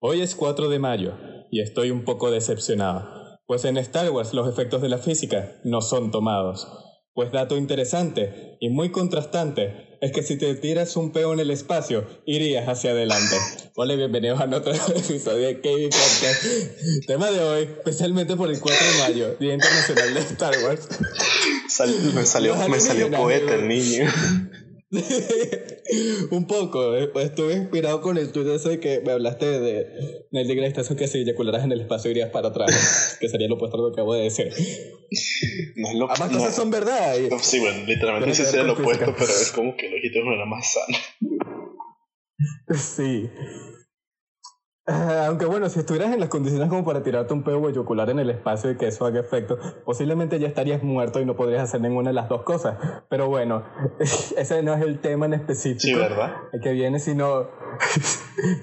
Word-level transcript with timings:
Hoy 0.00 0.20
es 0.20 0.36
4 0.36 0.68
de 0.68 0.78
mayo 0.78 1.18
y 1.50 1.60
estoy 1.60 1.90
un 1.90 2.04
poco 2.04 2.30
decepcionado, 2.30 3.40
pues 3.48 3.64
en 3.64 3.76
Star 3.78 4.08
Wars 4.10 4.32
los 4.32 4.48
efectos 4.48 4.80
de 4.80 4.88
la 4.88 4.98
física 4.98 5.56
no 5.64 5.80
son 5.80 6.12
tomados. 6.12 6.68
Pues 7.14 7.32
dato 7.32 7.56
interesante 7.56 8.56
y 8.60 8.68
muy 8.68 8.92
contrastante 8.92 9.98
es 10.00 10.12
que 10.12 10.22
si 10.22 10.38
te 10.38 10.54
tiras 10.54 10.96
un 10.96 11.10
peo 11.10 11.32
en 11.32 11.40
el 11.40 11.50
espacio, 11.50 12.06
irías 12.26 12.68
hacia 12.68 12.92
adelante. 12.92 13.34
Hola 13.74 13.94
y 13.94 13.96
bienvenidos 13.96 14.40
a 14.40 14.44
otro 14.44 14.72
episodio 14.96 15.48
de 15.48 15.60
KB 15.60 15.90
Podcast. 15.90 16.44
Tema 17.08 17.32
de 17.32 17.40
hoy, 17.40 17.64
especialmente 17.64 18.36
por 18.36 18.50
el 18.50 18.60
4 18.60 18.86
de 18.86 18.98
mayo, 19.00 19.36
Día 19.40 19.54
Internacional 19.54 20.14
de 20.14 20.20
Star 20.20 20.54
Wars. 20.62 20.88
me 22.14 22.24
salió, 22.24 22.54
me 22.68 22.78
salió 22.78 23.10
poeta 23.10 23.56
el 23.56 23.66
niño. 23.66 24.08
un 26.30 26.46
poco, 26.46 26.96
eh, 26.96 27.10
estuve 27.16 27.54
inspirado 27.54 28.00
con 28.00 28.16
el 28.16 28.32
tuyo 28.32 28.54
ese 28.54 28.70
de 28.70 28.80
que 28.80 29.00
me 29.04 29.12
hablaste 29.12 29.60
de, 29.60 29.86
el 30.32 30.48
de 30.48 30.54
la 30.54 30.66
estación 30.66 30.96
que 30.96 31.06
si 31.06 31.18
eyacularas 31.18 31.64
en 31.64 31.72
el 31.72 31.82
espacio 31.82 32.10
irías 32.10 32.30
para 32.30 32.48
atrás, 32.48 33.18
que 33.20 33.28
sería 33.28 33.48
lo 33.48 33.56
opuesto 33.56 33.76
a 33.76 33.80
lo 33.80 33.92
que 33.92 34.00
acabo 34.00 34.14
de 34.14 34.22
decir. 34.22 34.50
No 35.76 35.88
es 35.88 35.94
lo, 35.94 36.10
Ambas 36.10 36.30
cosas 36.30 36.54
son 36.54 36.70
verdad. 36.70 37.14
sí, 37.40 37.60
bueno, 37.60 37.84
literalmente 37.84 38.34
sí 38.34 38.44
sería 38.44 38.62
lo 38.62 38.72
opuesto, 38.72 39.14
pero 39.18 39.30
es 39.30 39.52
como 39.54 39.76
que 39.76 39.88
el 39.88 39.94
ojito 39.94 40.20
no 40.24 40.32
era 40.32 40.46
más 40.46 40.72
sano. 40.72 40.98
Sí. 42.70 43.28
Aunque 45.26 45.44
bueno, 45.44 45.68
si 45.68 45.80
estuvieras 45.80 46.14
en 46.14 46.20
las 46.20 46.30
condiciones 46.30 46.68
como 46.70 46.82
para 46.82 47.02
tirarte 47.02 47.34
un 47.34 47.44
pedo 47.44 47.58
ocular 47.58 48.08
en 48.08 48.20
el 48.20 48.30
espacio 48.30 48.70
y 48.70 48.78
que 48.78 48.86
eso 48.86 49.04
haga 49.04 49.20
efecto, 49.20 49.58
posiblemente 49.84 50.38
ya 50.38 50.48
estarías 50.48 50.82
muerto 50.82 51.20
y 51.20 51.26
no 51.26 51.36
podrías 51.36 51.64
hacer 51.64 51.82
ninguna 51.82 52.08
de 52.08 52.14
las 52.14 52.28
dos 52.28 52.42
cosas. 52.42 52.78
Pero 53.10 53.28
bueno, 53.28 53.66
ese 54.00 54.62
no 54.62 54.74
es 54.74 54.82
el 54.82 55.00
tema 55.00 55.26
en 55.26 55.34
específico. 55.34 55.80
Sí, 55.80 55.94
¿verdad? 55.94 56.36
El 56.52 56.62
que 56.62 56.72
viene, 56.72 57.00
sino... 57.00 57.28
o 57.28 57.48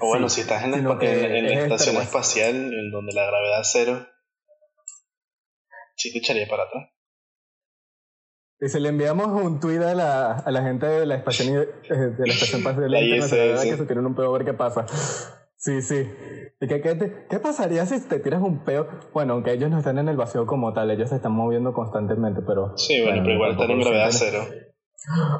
bueno, 0.00 0.28
si 0.28 0.40
estás 0.40 0.64
en 0.64 0.72
la, 0.72 0.78
en, 1.00 1.44
la 1.44 1.62
estación 1.62 1.96
espacial, 1.96 2.56
en 2.56 2.90
donde 2.90 3.12
la 3.12 3.24
gravedad 3.26 3.60
es 3.60 3.68
cero, 3.70 4.06
sí 5.94 6.12
te 6.12 6.18
echaría 6.18 6.48
para 6.48 6.64
atrás. 6.64 6.90
Y 8.58 8.68
si 8.68 8.80
le 8.80 8.88
enviamos 8.88 9.28
un 9.28 9.60
tweet 9.60 9.84
a 9.84 9.94
la, 9.94 10.32
a 10.38 10.50
la 10.50 10.62
gente 10.62 10.86
de 10.86 11.06
la 11.06 11.16
estación, 11.16 11.54
de 11.54 12.26
la 12.26 12.32
estación 12.32 12.62
espacial 12.62 12.94
internacional 12.96 13.62
que 13.62 13.76
se 13.76 13.84
tienen 13.84 14.06
un 14.06 14.16
pedo 14.16 14.34
a 14.34 14.38
ver 14.38 14.46
qué 14.46 14.54
pasa. 14.54 14.86
Sí, 15.56 15.82
sí. 15.82 16.08
¿Y 16.60 16.68
qué, 16.68 16.80
qué, 16.80 17.38
pasaría 17.38 17.86
si 17.86 18.00
te 18.00 18.18
tiras 18.20 18.42
un 18.42 18.64
peo? 18.64 18.88
Bueno, 19.12 19.34
aunque 19.34 19.52
ellos 19.52 19.70
no 19.70 19.78
están 19.78 19.98
en 19.98 20.08
el 20.08 20.16
vacío 20.16 20.46
como 20.46 20.72
tal, 20.72 20.90
ellos 20.90 21.10
se 21.10 21.16
están 21.16 21.32
moviendo 21.32 21.72
constantemente, 21.72 22.42
pero... 22.46 22.76
Sí, 22.76 23.02
bueno, 23.02 23.22
pero 23.22 23.34
igual 23.34 23.52
están 23.52 23.70
en 23.70 23.80
gravedad 23.80 24.08
cero. 24.10 24.44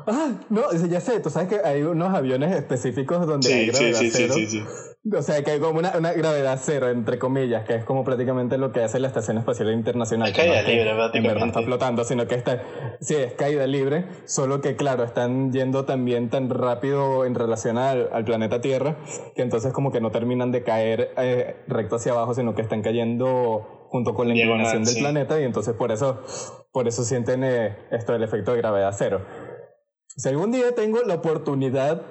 Ah, 0.06 0.32
no, 0.48 0.72
ya 0.72 1.00
sé, 1.00 1.20
tú 1.20 1.30
sabes 1.30 1.48
que 1.48 1.66
hay 1.66 1.82
unos 1.82 2.14
aviones 2.14 2.54
específicos 2.54 3.26
donde 3.26 3.52
hay 3.52 3.66
gravedad 3.66 3.98
sí, 3.98 4.10
cero. 4.10 4.34
Sí, 4.34 4.46
sí, 4.46 4.60
sí, 4.60 4.66
O 5.14 5.22
sea, 5.22 5.42
que 5.44 5.52
hay 5.52 5.60
como 5.60 5.78
una, 5.78 5.96
una, 5.96 6.12
gravedad 6.12 6.58
cero, 6.60 6.88
entre 6.88 7.18
comillas, 7.18 7.64
que 7.64 7.76
es 7.76 7.84
como 7.84 8.02
prácticamente 8.02 8.58
lo 8.58 8.72
que 8.72 8.82
hace 8.82 8.98
la 8.98 9.06
Estación 9.06 9.38
Espacial 9.38 9.70
Internacional. 9.72 10.30
Es 10.30 10.36
caída 10.36 10.62
libre, 10.62 10.94
prácticamente. 10.94 11.40
no 11.40 11.46
está 11.46 11.62
flotando, 11.62 12.04
sino 12.04 12.26
que 12.26 12.34
está, 12.34 12.62
sí, 13.00 13.14
es 13.14 13.34
caída 13.34 13.66
libre, 13.66 14.06
solo 14.24 14.60
que 14.60 14.74
claro, 14.74 15.04
están 15.04 15.52
yendo 15.52 15.84
también 15.84 16.28
tan 16.28 16.50
rápido 16.50 17.24
en 17.24 17.36
relación 17.36 17.78
al, 17.78 18.08
al 18.12 18.24
planeta 18.24 18.60
Tierra, 18.60 18.96
que 19.36 19.42
entonces 19.42 19.72
como 19.72 19.92
que 19.92 20.00
no 20.00 20.10
terminan 20.10 20.50
de 20.50 20.64
caer 20.64 21.12
eh, 21.18 21.56
recto 21.68 21.96
hacia 21.96 22.12
abajo, 22.12 22.34
sino 22.34 22.54
que 22.54 22.62
están 22.62 22.82
cayendo 22.82 23.86
junto 23.88 24.14
con 24.14 24.28
la 24.28 24.34
inclinación 24.34 24.84
del 24.84 24.96
planeta 24.96 25.40
y 25.40 25.44
entonces 25.44 25.74
por 25.74 25.92
eso, 25.92 26.22
por 26.72 26.88
eso 26.88 27.04
sienten 27.04 27.44
eh, 27.44 27.76
esto 27.92 28.12
del 28.12 28.24
efecto 28.24 28.52
de 28.52 28.58
gravedad 28.58 28.94
cero. 28.96 29.24
Si 30.16 30.28
algún 30.28 30.50
día 30.50 30.74
tengo 30.74 31.02
la 31.02 31.14
oportunidad 31.14 32.02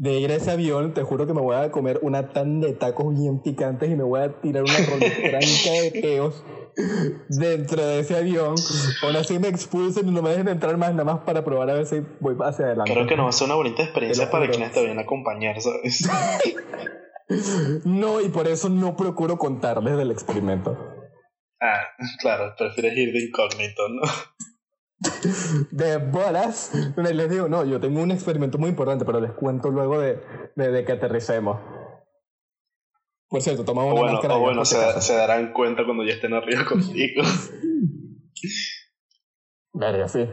de 0.00 0.18
ir 0.18 0.32
a 0.32 0.36
ese 0.36 0.50
avión, 0.50 0.94
te 0.94 1.02
juro 1.02 1.26
que 1.26 1.34
me 1.34 1.42
voy 1.42 1.56
a 1.56 1.70
comer 1.70 1.98
una 2.00 2.30
tan 2.30 2.62
de 2.62 2.72
tacos 2.72 3.14
bien 3.14 3.42
picantes 3.42 3.90
y 3.90 3.94
me 3.94 4.02
voy 4.02 4.20
a 4.22 4.40
tirar 4.40 4.62
una 4.62 4.74
tranca 4.74 5.70
de 5.82 5.98
peos 6.00 6.42
dentro 7.28 7.84
de 7.84 7.98
ese 7.98 8.16
avión. 8.16 8.54
Aún 9.02 9.16
así 9.16 9.38
me 9.38 9.48
expulsen 9.48 10.08
y 10.08 10.10
no 10.10 10.22
me 10.22 10.30
dejen 10.30 10.48
entrar 10.48 10.78
más, 10.78 10.92
nada 10.92 11.04
más 11.04 11.18
para 11.24 11.44
probar 11.44 11.68
a 11.68 11.74
ver 11.74 11.84
si 11.84 12.00
voy 12.18 12.34
hacia 12.42 12.64
adelante. 12.64 12.94
Creo 12.94 13.06
que 13.06 13.14
no 13.14 13.24
va 13.24 13.28
a 13.28 13.32
ser 13.32 13.44
una 13.44 13.56
bonita 13.56 13.82
experiencia 13.82 14.30
para 14.30 14.48
quien 14.48 14.62
está 14.62 14.80
bien 14.80 14.98
acompañar, 14.98 15.60
¿sabes? 15.60 16.08
no, 17.84 18.22
y 18.22 18.30
por 18.30 18.48
eso 18.48 18.70
no 18.70 18.96
procuro 18.96 19.36
contarles 19.36 19.98
del 19.98 20.12
experimento. 20.12 20.78
Ah, 21.60 21.82
claro, 22.18 22.54
prefieres 22.56 22.96
ir 22.96 23.12
de 23.12 23.26
incógnito, 23.26 23.86
¿no? 23.90 24.00
De 25.70 25.96
bolas. 25.98 26.72
Les 26.96 27.30
digo, 27.30 27.48
no, 27.48 27.64
yo 27.64 27.80
tengo 27.80 28.02
un 28.02 28.10
experimento 28.10 28.58
muy 28.58 28.70
importante, 28.70 29.04
pero 29.04 29.20
les 29.20 29.32
cuento 29.32 29.70
luego 29.70 29.98
de, 29.98 30.20
de, 30.56 30.84
que 30.84 30.92
aterricemos. 30.92 31.60
Por 33.28 33.40
cierto, 33.40 33.64
tomamos 33.64 33.98
una 33.98 34.12
máscara. 34.12 34.36
O 34.36 34.40
bueno, 34.40 34.64
se, 34.64 35.00
se, 35.00 35.14
darán 35.14 35.52
cuenta 35.52 35.84
cuando 35.84 36.04
ya 36.04 36.14
estén 36.14 36.34
arriba 36.34 36.64
contigo. 36.64 37.22
Verga, 39.72 40.08
sí. 40.08 40.28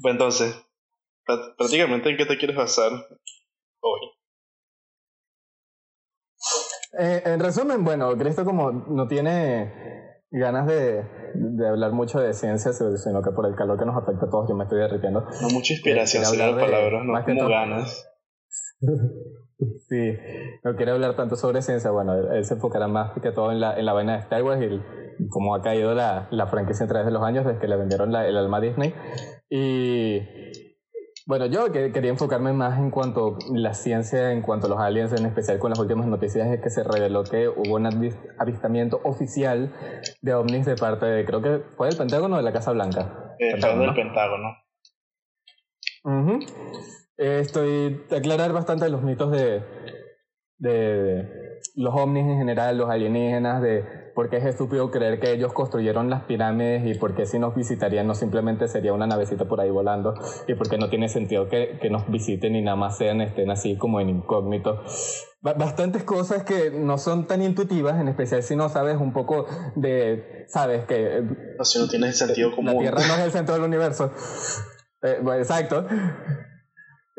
Pues 0.00 0.12
entonces, 0.12 0.54
prácticamente 1.24 2.10
en 2.10 2.16
qué 2.16 2.26
te 2.26 2.36
quieres 2.36 2.56
basar 2.56 2.92
hoy. 3.80 4.00
Eh, 7.00 7.22
en 7.24 7.40
resumen, 7.40 7.84
bueno, 7.84 8.16
Cristo 8.16 8.44
como 8.44 8.70
no 8.70 9.08
tiene 9.08 10.07
ganas 10.30 10.66
de, 10.66 11.04
de, 11.34 11.68
hablar 11.68 11.92
mucho 11.92 12.20
de 12.20 12.32
ciencia, 12.34 12.72
sino 12.72 13.22
que 13.22 13.30
por 13.30 13.46
el 13.46 13.54
calor 13.54 13.78
que 13.78 13.86
nos 13.86 13.96
afecta 13.96 14.26
a 14.26 14.30
todos 14.30 14.48
yo 14.48 14.54
me 14.54 14.64
estoy 14.64 14.78
derritiendo. 14.78 15.26
No 15.40 15.48
mucha 15.50 15.72
inspiración, 15.72 16.22
de 16.22 16.60
palabras, 16.60 17.04
no 17.04 17.24
como 17.24 17.48
ganas. 17.48 18.08
sí, 19.88 20.16
no 20.64 20.76
quiere 20.76 20.92
hablar 20.92 21.16
tanto 21.16 21.36
sobre 21.36 21.62
ciencia, 21.62 21.90
bueno, 21.90 22.14
él, 22.14 22.44
se 22.44 22.54
enfocará 22.54 22.88
más 22.88 23.12
que 23.20 23.32
todo 23.32 23.52
en 23.52 23.60
la, 23.60 23.78
en 23.78 23.86
la 23.86 23.92
vaina 23.92 24.14
de 24.14 24.18
Star 24.20 24.42
Wars 24.42 24.62
y 24.62 25.28
cómo 25.28 25.54
ha 25.54 25.62
caído 25.62 25.94
la, 25.94 26.28
la 26.30 26.46
franquicia 26.46 26.84
a 26.84 26.88
través 26.88 27.06
de 27.06 27.12
los 27.12 27.22
años 27.22 27.44
desde 27.44 27.58
que 27.58 27.68
le 27.68 27.76
vendieron 27.76 28.12
la, 28.12 28.26
el 28.26 28.36
alma 28.36 28.58
a 28.58 28.60
Disney. 28.60 28.94
Y 29.50 30.20
bueno, 31.28 31.44
yo 31.44 31.70
quería 31.70 32.08
enfocarme 32.08 32.54
más 32.54 32.78
en 32.78 32.90
cuanto 32.90 33.36
a 33.36 33.58
la 33.58 33.74
ciencia, 33.74 34.32
en 34.32 34.40
cuanto 34.40 34.66
a 34.66 34.70
los 34.70 34.78
aliens, 34.78 35.12
en 35.12 35.26
especial 35.26 35.58
con 35.58 35.68
las 35.68 35.78
últimas 35.78 36.06
noticias 36.06 36.48
es 36.48 36.62
que 36.62 36.70
se 36.70 36.82
reveló 36.82 37.22
que 37.22 37.48
hubo 37.48 37.74
un 37.74 37.84
avistamiento 38.38 38.98
oficial 39.04 39.70
de 40.22 40.32
ovnis 40.32 40.64
de 40.64 40.74
parte 40.76 41.04
de, 41.04 41.26
creo 41.26 41.42
que 41.42 41.60
fue 41.76 41.88
del 41.88 41.98
Pentágono 41.98 42.36
o 42.36 42.38
de 42.38 42.44
la 42.44 42.52
Casa 42.54 42.72
Blanca. 42.72 43.34
Eh, 43.38 43.52
Pentágono, 43.52 43.82
del 43.82 43.94
Pentágono. 43.94 44.56
estoy 47.18 48.06
a 48.10 48.16
aclarar 48.16 48.54
bastante 48.54 48.88
los 48.88 49.02
mitos 49.02 49.30
de, 49.30 49.62
de 50.56 51.28
los 51.74 51.94
ovnis 51.94 52.24
en 52.24 52.38
general, 52.38 52.78
los 52.78 52.88
alienígenas, 52.88 53.60
de 53.60 54.07
porque 54.18 54.38
es 54.38 54.44
estúpido 54.46 54.90
creer 54.90 55.20
que 55.20 55.30
ellos 55.30 55.52
construyeron 55.52 56.10
las 56.10 56.24
pirámides 56.24 56.84
y 56.84 56.98
porque 56.98 57.24
si 57.24 57.38
nos 57.38 57.54
visitarían 57.54 58.04
no 58.08 58.16
simplemente 58.16 58.66
sería 58.66 58.92
una 58.92 59.06
navecita 59.06 59.44
por 59.44 59.60
ahí 59.60 59.70
volando 59.70 60.12
y 60.48 60.54
porque 60.54 60.76
no 60.76 60.90
tiene 60.90 61.08
sentido 61.08 61.48
que, 61.48 61.78
que 61.80 61.88
nos 61.88 62.10
visiten 62.10 62.56
y 62.56 62.62
nada 62.62 62.76
más 62.76 62.98
sean 62.98 63.20
estén 63.20 63.48
así 63.48 63.76
como 63.78 64.00
en 64.00 64.08
incógnito. 64.08 64.82
Bastantes 65.40 66.02
cosas 66.02 66.42
que 66.42 66.72
no 66.72 66.98
son 66.98 67.28
tan 67.28 67.42
intuitivas, 67.42 68.00
en 68.00 68.08
especial 68.08 68.42
si 68.42 68.56
no 68.56 68.68
sabes 68.68 68.96
un 68.96 69.12
poco 69.12 69.46
de, 69.76 70.46
sabes 70.48 70.84
que... 70.86 71.22
No, 71.56 71.64
si 71.64 71.78
no 71.78 71.86
tienes 71.86 72.18
sentido 72.18 72.50
común. 72.50 72.74
La 72.74 72.80
Tierra 72.80 72.98
no 73.06 73.14
es 73.14 73.20
el 73.20 73.30
centro 73.30 73.54
del 73.54 73.62
universo. 73.62 74.10
Eh, 75.00 75.22
exacto. 75.38 75.86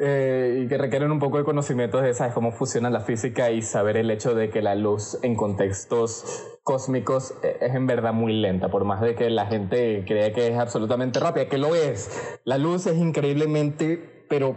Eh, 0.02 0.62
y 0.64 0.68
que 0.70 0.78
requieren 0.78 1.12
un 1.12 1.20
poco 1.20 1.40
de 1.40 1.44
conocimiento 1.44 2.00
de 2.00 2.14
¿sabes? 2.14 2.34
cómo 2.34 2.54
funciona 2.54 2.90
la 2.90 3.02
física 3.02 3.52
y 3.52 3.62
saber 3.62 3.98
el 3.98 4.10
hecho 4.12 4.34
de 4.34 4.50
que 4.50 4.62
la 4.62 4.74
luz 4.74 5.20
en 5.24 5.36
contextos 5.36 6.58
cósmicos 6.64 7.34
eh, 7.44 7.58
es 7.60 7.76
en 7.76 7.86
verdad 7.86 8.14
muy 8.14 8.32
lenta, 8.32 8.70
por 8.70 8.86
más 8.86 9.02
de 9.02 9.14
que 9.16 9.30
la 9.30 9.48
gente 9.48 10.06
cree 10.08 10.32
que 10.32 10.48
es 10.48 10.58
absolutamente 10.58 11.20
rápida, 11.20 11.50
que 11.50 11.58
lo 11.58 11.76
es. 11.76 12.40
La 12.46 12.58
luz 12.58 12.88
es 12.88 12.96
increíblemente, 12.96 14.26
pero 14.30 14.56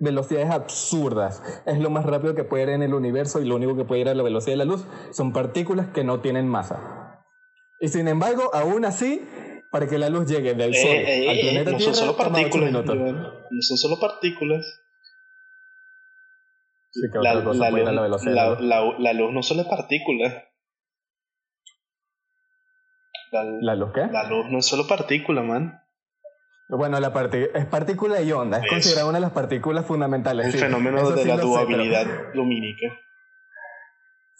velocidades 0.00 0.50
absurdas. 0.50 1.40
Es 1.64 1.78
lo 1.78 1.90
más 1.90 2.04
rápido 2.04 2.34
que 2.34 2.42
puede 2.42 2.64
ir 2.64 2.68
en 2.70 2.82
el 2.82 2.94
universo 2.94 3.40
y 3.40 3.44
lo 3.44 3.54
único 3.54 3.76
que 3.76 3.84
puede 3.84 4.00
ir 4.00 4.08
a 4.08 4.14
la 4.14 4.24
velocidad 4.24 4.54
de 4.54 4.64
la 4.64 4.64
luz 4.64 4.84
son 5.12 5.32
partículas 5.32 5.86
que 5.94 6.02
no 6.02 6.18
tienen 6.18 6.48
masa. 6.48 7.24
Y 7.80 7.88
sin 7.88 8.08
embargo, 8.08 8.50
aún 8.52 8.84
así, 8.84 9.24
para 9.70 9.86
que 9.86 9.98
la 9.98 10.08
luz 10.08 10.26
llegue 10.28 10.54
del 10.54 10.74
Sol 10.74 10.90
eh, 10.90 11.28
al 11.28 11.40
planeta 11.40 11.70
no 11.72 11.80
son 11.80 11.94
solo 11.94 12.16
partículas. 12.16 12.72
No 12.72 13.62
son 13.62 13.76
solo 13.76 14.00
partículas. 14.00 14.64
la, 16.94 17.34
la, 17.34 17.40
luz, 17.40 17.56
la, 17.56 19.12
luz 19.12 19.32
no 19.32 19.42
solo 19.42 19.62
es 19.62 19.68
partículas. 19.68 20.44
La, 23.30 23.74
luz 23.74 23.90
qué? 23.92 24.06
La 24.10 24.26
luz 24.28 24.46
no 24.50 24.58
es 24.58 24.66
solo 24.66 24.86
partícula, 24.86 25.42
man. 25.42 25.82
Bueno, 26.70 27.00
la 27.00 27.08
es 27.54 27.66
partícula 27.66 28.20
y 28.22 28.32
onda. 28.32 28.58
Es, 28.58 28.68
considerada 28.68 29.08
una 29.08 29.18
de 29.18 29.22
las 29.22 29.32
partículas 29.32 29.86
fundamentales. 29.86 30.54
El 30.54 30.60
fenómeno 30.60 31.10
de 31.10 31.24
la 31.24 31.36
durabilidad 31.36 32.06
lumínica. 32.34 32.88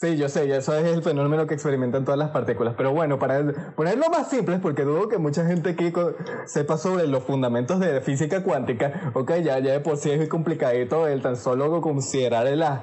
Sí, 0.00 0.16
yo 0.16 0.28
sé, 0.28 0.54
eso 0.56 0.76
es 0.78 0.84
el 0.86 1.02
fenómeno 1.02 1.48
que 1.48 1.54
experimentan 1.54 2.04
todas 2.04 2.18
las 2.18 2.30
partículas. 2.30 2.74
Pero 2.76 2.92
bueno, 2.92 3.18
para 3.18 3.42
ponerlo 3.74 4.08
más 4.10 4.30
simple, 4.30 4.60
porque 4.60 4.82
dudo 4.82 5.08
que 5.08 5.18
mucha 5.18 5.44
gente 5.44 5.70
aquí 5.70 5.92
sepa 6.46 6.78
sobre 6.78 7.08
los 7.08 7.24
fundamentos 7.24 7.80
de 7.80 8.00
física 8.00 8.44
cuántica, 8.44 9.10
ok, 9.14 9.32
ya, 9.42 9.58
ya 9.58 9.72
de 9.72 9.80
por 9.80 9.96
sí 9.96 10.12
es 10.12 10.28
complicadito 10.28 11.08
el 11.08 11.20
tan 11.20 11.36
solo 11.36 11.80
considerar 11.80 12.46
las 12.46 12.80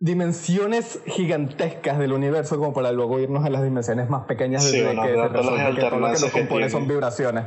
dimensiones 0.00 1.00
gigantescas 1.06 1.98
del 1.98 2.12
universo 2.12 2.58
como 2.58 2.74
para 2.74 2.90
luego 2.92 3.20
irnos 3.20 3.44
a 3.44 3.50
las 3.50 3.62
dimensiones 3.62 4.10
más 4.10 4.26
pequeñas 4.26 4.64
de, 4.64 4.70
Sí, 4.70 4.76
que 4.78 4.84
bueno, 4.84 5.02
se 5.04 5.12
las 5.12 5.32
resulta 5.32 5.74
que 5.74 5.80
todo 5.80 6.00
lo 6.00 6.06
que 6.06 6.12
nos 6.12 6.24
que 6.24 6.30
compone 6.32 6.70
son 6.70 6.88
vibraciones. 6.88 7.44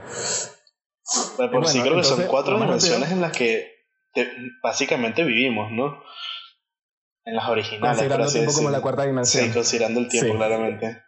De 1.38 1.48
por 1.50 1.64
Y 1.64 1.68
sí 1.68 1.80
bueno, 1.80 1.84
creo 1.84 1.98
que 1.98 2.04
son 2.04 2.22
entonces, 2.22 2.28
cuatro 2.28 2.58
dimensiones 2.60 3.12
en 3.12 3.22
las 3.22 3.31
que 3.34 3.72
te- 4.14 4.30
básicamente 4.64 5.24
vivimos, 5.24 5.70
¿no? 5.72 6.02
En 7.25 7.36
las 7.36 7.48
originales, 7.50 7.98
Considerando 7.98 8.25
el 8.25 8.31
tiempo 8.33 8.54
como 8.54 8.69
la 8.69 8.81
cuarta 8.81 9.06
dimensión. 9.06 9.45
Sí, 9.48 9.54
considerando 9.54 10.00
el 10.00 10.07
tiempo, 10.07 10.31
Sí. 10.31 10.38
claramente. 10.38 11.04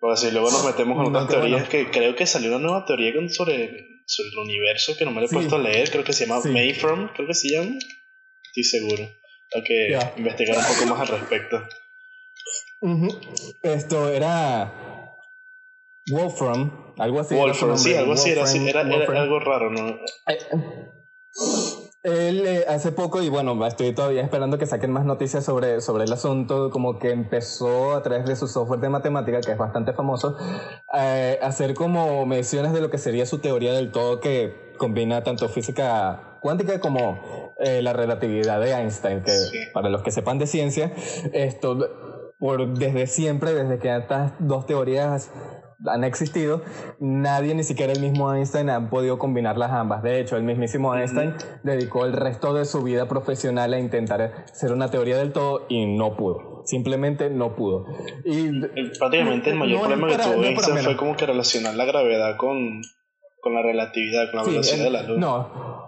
Porque 0.00 0.16
si 0.16 0.30
luego 0.30 0.50
nos 0.50 0.64
metemos 0.64 0.96
en 1.06 1.12
No, 1.12 1.18
otras 1.18 1.26
que 1.26 1.34
teorías, 1.34 1.68
bueno. 1.68 1.70
que 1.70 1.90
creo 1.90 2.16
que 2.16 2.26
salió 2.26 2.50
una 2.50 2.58
nueva 2.58 2.84
teoría 2.86 3.12
sobre, 3.28 3.86
sobre 4.06 4.28
el 4.30 4.38
universo 4.38 4.96
que 4.96 5.04
no 5.04 5.10
me 5.10 5.20
la 5.20 5.26
he 5.26 5.28
Sí. 5.28 5.34
puesto 5.34 5.56
a 5.56 5.58
leer, 5.58 5.90
creo 5.90 6.04
que 6.04 6.12
se 6.14 6.26
llama 6.26 6.40
Sí. 6.42 6.48
Mayfrom, 6.48 7.08
creo 7.14 7.26
que 7.28 7.34
se 7.34 7.48
llama. 7.50 7.76
Estoy 8.46 8.64
seguro. 8.64 9.04
Hay 9.54 9.62
que 9.62 9.90
Ya. 9.90 10.14
investigar 10.16 10.56
un 10.56 10.64
poco 10.64 10.86
más 10.86 11.00
al 11.10 11.18
respecto. 11.18 11.62
Ujú. 12.80 13.20
Esto 13.62 14.08
era 14.10 15.12
Wolfram, 16.10 16.94
algo 16.98 17.20
así. 17.20 17.34
Wolfram, 17.34 17.76
sí, 17.76 17.94
algo 17.94 18.14
así, 18.14 18.30
era, 18.30 18.50
era, 18.50 18.80
era 19.04 19.20
algo 19.22 19.38
raro, 19.38 19.70
¿no? 19.70 19.88
Eh, 20.28 20.38
Él 22.02 22.46
eh, 22.46 22.64
hace 22.66 22.92
poco, 22.92 23.20
y 23.22 23.28
bueno, 23.28 23.66
estoy 23.66 23.92
todavía 23.92 24.22
esperando 24.22 24.56
que 24.56 24.64
saquen 24.64 24.90
más 24.90 25.04
noticias 25.04 25.44
sobre, 25.44 25.82
sobre 25.82 26.04
el 26.04 26.12
asunto, 26.12 26.70
como 26.70 26.98
que 26.98 27.10
empezó 27.10 27.94
a 27.94 28.02
través 28.02 28.24
de 28.24 28.36
su 28.36 28.48
software 28.48 28.80
de 28.80 28.88
matemática, 28.88 29.40
que 29.42 29.52
es 29.52 29.58
bastante 29.58 29.92
famoso, 29.92 30.34
eh, 30.98 31.38
a 31.42 31.46
hacer 31.46 31.74
como 31.74 32.24
mediciones 32.24 32.72
de 32.72 32.80
lo 32.80 32.88
que 32.88 32.96
sería 32.96 33.26
su 33.26 33.38
teoría 33.40 33.74
del 33.74 33.92
todo, 33.92 34.18
que 34.20 34.72
combina 34.78 35.22
tanto 35.22 35.48
física 35.50 36.38
cuántica 36.40 36.80
como 36.80 37.52
eh, 37.58 37.82
la 37.82 37.92
relatividad 37.92 38.60
de 38.60 38.72
Einstein, 38.72 39.22
que 39.22 39.32
Sí. 39.32 39.58
para 39.74 39.90
los 39.90 40.02
que 40.02 40.10
sepan 40.10 40.38
de 40.38 40.46
ciencia, 40.46 40.92
esto 41.34 41.76
por, 42.38 42.66
desde 42.78 43.06
siempre, 43.06 43.52
desde 43.52 43.78
que 43.78 43.94
estas 43.94 44.32
dos 44.38 44.64
teorías 44.64 45.30
han 45.86 46.04
existido, 46.04 46.62
nadie, 46.98 47.54
ni 47.54 47.64
siquiera 47.64 47.92
el 47.92 48.00
mismo 48.00 48.32
Einstein, 48.34 48.68
han 48.70 48.90
podido 48.90 49.18
combinar 49.18 49.56
las 49.56 49.70
ambas. 49.72 50.02
De 50.02 50.20
hecho, 50.20 50.36
el 50.36 50.42
mismísimo 50.42 50.94
Einstein 50.94 51.34
dedicó 51.62 52.04
el 52.04 52.12
resto 52.12 52.52
de 52.54 52.64
su 52.64 52.82
vida 52.82 53.08
profesional 53.08 53.72
a 53.72 53.78
intentar 53.78 54.20
hacer 54.50 54.72
una 54.72 54.90
teoría 54.90 55.16
del 55.16 55.32
todo 55.32 55.66
y 55.68 55.86
no 55.86 56.16
pudo. 56.16 56.62
Simplemente 56.66 57.30
no 57.30 57.56
pudo. 57.56 57.86
Y 58.24 58.60
Prácticamente 58.98 59.50
el 59.50 59.56
mayor 59.56 59.78
No 59.80 59.86
problema 59.88 60.08
que 60.08 60.12
para- 60.16 60.24
tuvo 60.32 60.42
no 60.42 60.48
Einstein 60.48 60.78
fue 60.78 60.96
como 60.96 61.16
que 61.16 61.26
relacionar 61.26 61.74
la 61.74 61.84
gravedad 61.86 62.36
con, 62.36 62.82
con 63.40 63.54
la 63.54 63.62
relatividad, 63.62 64.30
con 64.30 64.38
la 64.40 64.44
Sí, 64.44 64.50
velocidad 64.50 64.78
el- 64.78 64.84
de 64.84 64.90
la 64.90 65.02
luz. 65.04 65.18
No. 65.18 65.80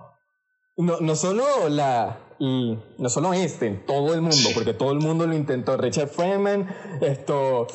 No, 0.79 1.01
no 1.01 1.15
solo 1.17 1.45
la. 1.69 2.19
y 2.39 2.79
no 2.99 3.09
solo 3.11 3.33
Einstein, 3.35 3.85
todo 3.87 4.15
el 4.15 4.23
mundo, 4.23 4.37
porque 4.55 4.73
todo 4.73 4.91
el 4.93 4.99
mundo 5.01 5.27
lo 5.27 5.35
intentó. 5.35 5.77
Richard 5.77 6.09
Feynman, 6.09 6.67
esto. 7.03 7.67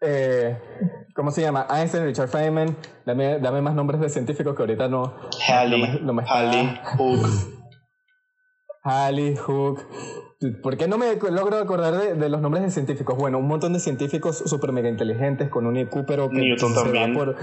Eh, 0.00 0.58
¿Cómo 1.14 1.30
se 1.32 1.42
llama? 1.42 1.66
Einstein, 1.68 2.04
Richard 2.04 2.28
Feynman. 2.28 2.76
Dame, 3.04 3.38
dame 3.40 3.60
más 3.60 3.74
nombres 3.74 4.00
de 4.00 4.08
científicos 4.08 4.54
que 4.56 4.62
ahorita 4.62 4.88
no. 4.88 5.14
Halley, 5.48 5.80
no 5.80 5.86
me- 5.88 6.00
no 6.00 6.12
me 6.14 6.22
está- 6.22 6.34
Halley. 6.38 6.80
Halley, 8.82 9.36
Hooke. 9.36 9.82
¿Por 10.62 10.78
qué 10.78 10.88
no 10.88 10.96
me 10.96 11.16
logro 11.30 11.58
acordar 11.58 11.94
de, 11.98 12.14
de 12.14 12.28
los 12.30 12.40
nombres 12.40 12.64
de 12.64 12.70
científicos? 12.70 13.14
Bueno, 13.18 13.36
un 13.38 13.46
montón 13.46 13.74
de 13.74 13.78
científicos 13.80 14.38
súper 14.46 14.72
mega 14.72 14.88
inteligentes 14.88 15.50
con 15.50 15.66
un 15.66 15.76
IQ, 15.76 16.06
pero 16.06 16.30
que 16.30 16.38
Newton 16.38 16.74
también. 16.74 17.12
por- 17.12 17.36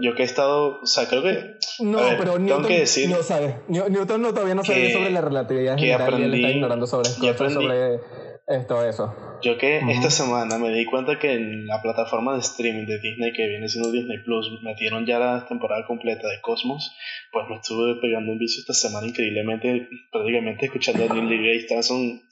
Yo 0.00 0.14
que 0.14 0.22
he 0.22 0.26
estado, 0.26 0.78
o 0.80 0.86
sea, 0.86 1.08
creo 1.08 1.22
que 1.22 1.56
No, 1.80 1.98
ver, 1.98 2.16
pero 2.18 2.38
Newton 2.38 2.66
que 2.66 2.78
decir 2.80 3.10
no 3.10 3.20
sabe. 3.24 3.62
New- 3.66 3.88
Newton 3.88 4.22
no, 4.22 4.32
todavía 4.32 4.54
no 4.54 4.62
sabe 4.62 4.92
sobre 4.92 5.10
la 5.10 5.20
relatividad 5.22 5.76
general 5.76 6.00
y 6.00 6.04
él 6.22 6.30
aprendí- 6.30 6.36
está 6.36 6.50
ignorando 6.54 6.86
sobre, 6.86 7.08
cosas 7.10 7.34
aprendí- 7.40 7.52
sobre 7.54 8.00
esto, 8.46 8.84
eso. 8.84 9.12
Yo 9.42 9.56
que 9.56 9.78
esta 9.78 10.10
semana 10.10 10.58
me 10.58 10.70
di 10.70 10.84
cuenta 10.84 11.18
que 11.18 11.32
en 11.32 11.66
la 11.66 11.80
plataforma 11.80 12.34
de 12.34 12.40
streaming 12.40 12.86
de 12.86 12.98
Disney, 12.98 13.32
que 13.32 13.48
viene 13.48 13.68
siendo 13.68 13.90
Disney 13.90 14.18
Plus, 14.22 14.60
metieron 14.62 15.06
ya 15.06 15.18
la 15.18 15.46
temporada 15.48 15.86
completa 15.86 16.28
de 16.28 16.40
Cosmos, 16.42 16.94
pues 17.32 17.46
me 17.48 17.56
estuve 17.56 18.00
pegando 18.02 18.32
un 18.32 18.38
vicio 18.38 18.60
esta 18.60 18.74
semana 18.74 19.06
increíblemente, 19.06 19.88
prácticamente 20.12 20.66
escuchando 20.66 21.04
a 21.04 21.14
Neil 21.14 21.28
deGrasse 21.28 21.68
Tyson 21.68 22.22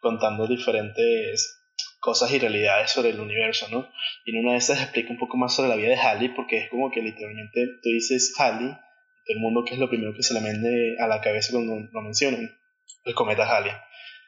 contando 0.00 0.46
diferentes 0.48 1.62
cosas 2.00 2.32
y 2.32 2.38
realidades 2.38 2.90
sobre 2.90 3.10
el 3.10 3.20
universo, 3.20 3.66
¿no? 3.70 3.88
Y 4.24 4.36
en 4.36 4.44
una 4.44 4.52
de 4.52 4.58
esas 4.58 4.82
explica 4.82 5.12
un 5.12 5.18
poco 5.18 5.36
más 5.36 5.54
sobre 5.54 5.68
la 5.68 5.76
vida 5.76 5.88
de 5.88 5.96
Halley, 5.96 6.30
porque 6.30 6.58
es 6.58 6.70
como 6.70 6.90
que 6.90 7.00
literalmente 7.00 7.66
tú 7.82 7.90
dices 7.90 8.34
Halley, 8.38 8.68
todo 8.68 9.36
el 9.36 9.40
mundo 9.40 9.64
que 9.64 9.74
es 9.74 9.80
lo 9.80 9.88
primero 9.88 10.14
que 10.14 10.22
se 10.22 10.34
le 10.34 10.40
vende 10.40 10.96
a 10.98 11.06
la 11.06 11.20
cabeza 11.20 11.52
cuando 11.52 11.74
lo 11.92 12.00
mencionan, 12.02 12.58
el 13.04 13.14
cometa 13.14 13.44
Halley. 13.44 13.72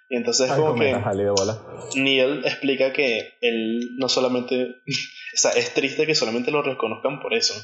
Y 0.09 0.17
entonces 0.17 0.51
Ay, 0.51 0.59
como 0.59 0.75
que... 0.75 0.87
de 0.87 1.31
bola. 1.31 1.59
Neil 1.95 2.43
explica 2.45 2.93
que 2.93 3.35
él 3.41 3.97
no 3.99 4.09
solamente, 4.09 4.77
o 4.87 5.37
sea, 5.37 5.53
es 5.53 5.75
triste 5.75 6.07
que 6.07 6.15
solamente 6.15 6.51
lo 6.51 6.63
reconozcan 6.63 7.21
por 7.21 7.35
eso, 7.35 7.55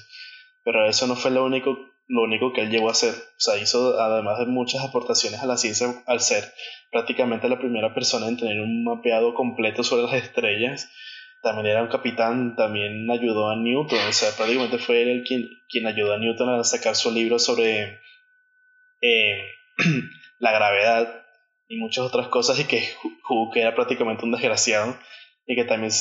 pero 0.62 0.86
eso 0.86 1.06
no 1.06 1.16
fue 1.16 1.30
lo 1.30 1.44
único, 1.44 1.76
lo 2.06 2.22
único 2.22 2.52
que 2.52 2.62
él 2.62 2.70
llegó 2.70 2.88
a 2.88 2.92
hacer. 2.92 3.14
O 3.14 3.40
sea, 3.40 3.56
hizo 3.56 3.98
además 3.98 4.38
de 4.38 4.46
muchas 4.46 4.84
aportaciones 4.84 5.40
a 5.40 5.46
la 5.46 5.56
ciencia 5.56 6.02
al 6.06 6.20
ser 6.20 6.44
prácticamente 6.90 7.48
la 7.48 7.58
primera 7.58 7.94
persona 7.94 8.28
en 8.28 8.36
tener 8.36 8.60
un 8.60 8.84
mapeado 8.84 9.34
completo 9.34 9.82
sobre 9.82 10.02
las 10.02 10.14
estrellas. 10.14 10.90
También 11.40 11.66
era 11.66 11.82
un 11.82 11.88
capitán, 11.88 12.56
también 12.56 13.10
ayudó 13.10 13.50
a 13.50 13.56
Newton, 13.56 13.98
o 14.08 14.12
sea, 14.12 14.30
prácticamente 14.34 14.78
fue 14.78 15.02
él 15.02 15.24
quien, 15.26 15.46
quien 15.68 15.86
ayudó 15.86 16.14
a 16.14 16.18
Newton 16.18 16.48
a 16.48 16.64
sacar 16.64 16.94
su 16.94 17.10
libro 17.10 17.38
sobre 17.38 18.00
eh, 19.02 19.50
la 20.38 20.52
gravedad 20.52 21.23
y 21.74 21.78
muchas 21.78 22.04
otras 22.04 22.28
cosas 22.28 22.58
y 22.60 22.64
que 22.64 22.82
Hooke 23.24 23.56
era 23.56 23.74
prácticamente 23.74 24.24
un 24.24 24.32
desgraciado 24.32 24.96
y 25.46 25.56
que 25.56 25.64
también 25.64 25.92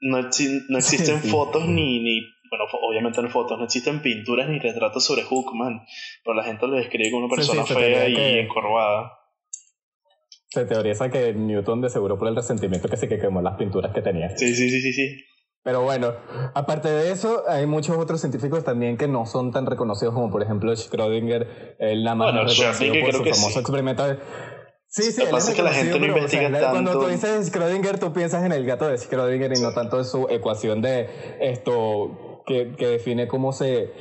no, 0.00 0.22
no 0.22 0.30
Sí, 0.32 0.56
existen 0.78 1.20
sí. 1.22 1.28
fotos 1.28 1.66
ni, 1.66 2.00
ni 2.02 2.20
bueno 2.48 2.64
obviamente 2.82 3.20
no 3.22 3.28
fotos 3.28 3.58
no 3.58 3.64
existen 3.64 4.00
pinturas 4.02 4.48
ni 4.48 4.58
retratos 4.58 5.04
sobre 5.04 5.22
Hooke 5.24 5.54
man 5.54 5.80
pero 6.24 6.34
la 6.34 6.44
gente 6.44 6.66
lo 6.66 6.76
describe 6.76 7.10
como 7.10 7.26
una 7.26 7.34
Sí, 7.36 7.42
sí, 7.42 7.48
persona 7.56 7.66
se 7.66 7.74
fea 7.74 8.08
y 8.08 8.14
que- 8.14 8.40
encorvada 8.40 9.12
Se 10.48 10.64
teoriza 10.64 11.10
que 11.10 11.34
Newton 11.34 11.80
de 11.82 11.90
seguro 11.90 12.18
por 12.18 12.28
el 12.28 12.36
resentimiento 12.36 12.88
que 12.88 12.96
se 12.96 13.08
que 13.08 13.18
quemó 13.18 13.42
las 13.42 13.56
pinturas 13.56 13.92
que 13.92 14.00
tenía. 14.02 14.30
sí 14.36 14.54
sí 14.54 14.70
sí 14.70 14.80
sí 14.80 14.92
sí 14.92 15.24
Pero 15.62 15.82
bueno, 15.82 16.14
aparte 16.54 16.88
de 16.88 17.10
eso, 17.10 17.42
hay 17.48 17.66
muchos 17.66 17.98
otros 17.98 18.20
científicos 18.20 18.64
también 18.64 18.96
que 18.96 19.08
no 19.08 19.26
son 19.26 19.50
tan 19.52 19.66
reconocidos 19.66 20.14
como 20.14 20.30
por 20.30 20.40
ejemplo 20.42 20.72
Schrödinger, 20.72 21.76
él 21.80 22.04
nada 22.04 22.14
más 22.14 22.32
Bueno, 22.32 22.48
reconocido 22.48 22.94
por 23.00 23.12
su 23.12 23.24
famoso 23.24 23.50
sí. 23.50 23.58
experimento. 23.58 24.04
Sí, 24.96 25.12
sí, 25.12 25.20
Lo 25.20 25.26
que 25.26 25.32
pasa 25.32 25.50
es 25.50 25.56
que 25.56 25.62
la 25.62 25.74
gente 25.74 26.00
no 26.00 26.00
pero, 26.00 26.24
o 26.24 26.28
sea, 26.28 26.42
investiga 26.42 26.70
Cuando 26.70 26.92
tú 26.92 27.00
tanto. 27.00 27.12
dices 27.12 27.52
Schrödinger, 27.52 27.98
tú 27.98 28.14
piensas 28.14 28.44
en 28.44 28.52
el 28.52 28.64
gato 28.64 28.88
de 28.88 28.94
Schrödinger 28.94 29.54
y 29.54 29.60
no 29.60 29.74
tanto 29.74 29.98
en 29.98 30.06
su 30.06 30.26
ecuación 30.30 30.80
de 30.80 31.36
esto 31.38 32.42
que, 32.46 32.74
que 32.78 32.86
define 32.86 33.28
cómo 33.28 33.52
se 33.52 33.92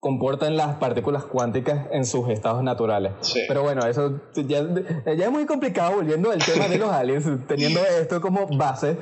comportan 0.00 0.56
las 0.56 0.76
partículas 0.76 1.24
cuánticas 1.24 1.88
en 1.90 2.06
sus 2.06 2.30
estados 2.30 2.62
naturales. 2.62 3.12
Sí. 3.20 3.42
Pero 3.46 3.62
bueno, 3.62 3.84
eso 3.86 4.22
ya, 4.34 4.64
ya 5.04 5.26
es 5.26 5.30
muy 5.30 5.44
complicado 5.44 5.96
volviendo 5.96 6.30
al 6.30 6.42
tema 6.42 6.66
de 6.66 6.78
los 6.78 6.90
aliens, 6.92 7.26
teniendo 7.46 7.84
esto 7.84 8.22
como 8.22 8.46
base. 8.56 8.96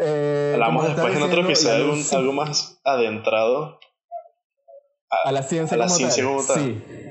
Eh, 0.00 0.52
hablamos 0.54 0.84
como 0.84 0.94
después 0.94 1.16
en 1.16 1.22
otro 1.22 1.42
episodio 1.42 1.92
algo, 2.12 2.32
más 2.32 2.80
adentrado 2.82 3.78
a 5.24 5.32
la 5.32 5.42
ciencia 5.42 5.74
a 5.74 5.78
la 5.78 5.84
como 5.84 5.96
ciencia 5.96 6.22
tal. 6.22 6.32
como 6.32 6.46
tal. 6.46 6.56
Sí, 6.56 7.09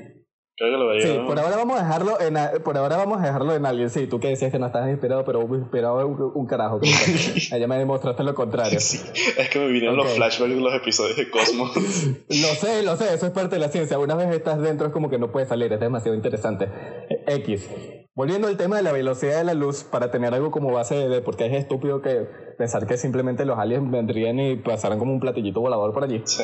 creo 0.60 0.72
que 0.72 0.76
lo 0.78 0.86
vería 0.88 1.06
sí, 1.06 1.18
¿no? 1.18 1.26
por 1.26 1.38
ahora 1.40 1.56
vamos 1.56 1.80
a 1.80 1.82
dejarlo 1.84 2.20
en 2.20 2.62
por 2.62 2.76
ahora 2.76 2.96
vamos 2.98 3.20
a 3.22 3.24
dejarlo 3.26 3.54
en 3.54 3.64
alguien. 3.64 3.88
Sí, 3.88 4.06
tú 4.06 4.20
que 4.20 4.28
decías 4.28 4.52
que 4.52 4.58
no 4.58 4.66
estabas 4.66 4.90
inspirado, 4.90 5.24
pero 5.24 5.42
inspirado 5.56 6.06
un, 6.06 6.32
un 6.34 6.46
carajo. 6.46 6.80
Allá 7.52 7.66
me 7.66 7.78
demostraste 7.78 8.22
lo 8.22 8.34
contrario. 8.34 8.78
Sí, 8.78 9.00
es 9.38 9.48
que 9.48 9.58
me 9.58 9.68
vinieron 9.68 9.96
los 9.96 10.06
Ok. 10.06 10.12
flashbacks 10.16 10.54
de 10.54 10.60
los 10.60 10.74
episodios 10.74 11.16
de 11.16 11.30
Cosmos 11.30 11.74
Lo 12.28 12.48
sé, 12.54 12.82
lo 12.82 12.96
sé, 12.96 13.14
eso 13.14 13.26
es 13.26 13.32
parte 13.32 13.56
de 13.56 13.60
la 13.60 13.68
ciencia. 13.70 13.98
Una 13.98 14.14
vez 14.14 14.28
estás 14.34 14.60
dentro 14.60 14.86
es 14.86 14.92
como 14.92 15.08
que 15.08 15.18
no 15.18 15.32
puedes 15.32 15.48
salir, 15.48 15.72
es 15.72 15.80
demasiado 15.80 16.14
interesante. 16.14 16.68
Eh, 17.08 17.24
X. 17.36 17.68
Volviendo 18.14 18.48
al 18.48 18.56
tema 18.58 18.76
de 18.76 18.82
la 18.82 18.92
velocidad 18.92 19.38
de 19.38 19.44
la 19.44 19.54
luz, 19.54 19.84
para 19.84 20.10
tener 20.10 20.34
algo 20.34 20.50
como 20.50 20.72
base 20.72 20.94
de, 20.94 21.08
de 21.08 21.22
porque 21.22 21.46
es 21.46 21.54
estúpido 21.54 22.02
que 22.02 22.26
pensar 22.58 22.86
que 22.86 22.98
simplemente 22.98 23.46
los 23.46 23.58
aliens 23.58 23.90
vendrían 23.90 24.38
y 24.38 24.56
pasaran 24.56 24.98
como 24.98 25.12
un 25.12 25.20
platillito 25.20 25.60
volador 25.60 25.94
por 25.94 26.04
allí. 26.04 26.20
sí. 26.26 26.42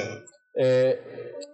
Eh, 0.59 0.99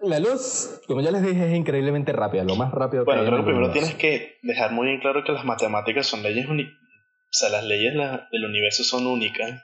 la 0.03 0.21
luz, 0.21 0.81
como 0.87 1.01
ya 1.01 1.11
les 1.11 1.23
dije, 1.23 1.47
es 1.51 1.55
increíblemente 1.57 2.13
rápida, 2.13 2.45
lo 2.45 2.55
más 2.57 2.71
rápido 2.73 3.05
Bueno, 3.05 3.23
que 3.23 3.27
hay 3.27 3.33
creo 3.33 3.45
que 3.45 3.51
primero 3.51 3.73
tienes 3.73 3.95
que 3.97 4.39
dejar 4.43 4.71
muy 4.73 4.89
en 4.91 5.01
claro 5.01 5.25
que 5.25 5.33
las 5.33 5.45
matemáticas 5.45 6.07
son 6.07 6.23
leyes 6.23 6.47
únicas. 6.49 6.73
O 6.75 7.33
sea, 7.35 7.49
las 7.49 7.65
leyes 7.65 7.95
la- 7.95 8.29
del 8.31 8.45
universo 8.45 8.85
son 8.85 9.07
únicas. 9.07 9.63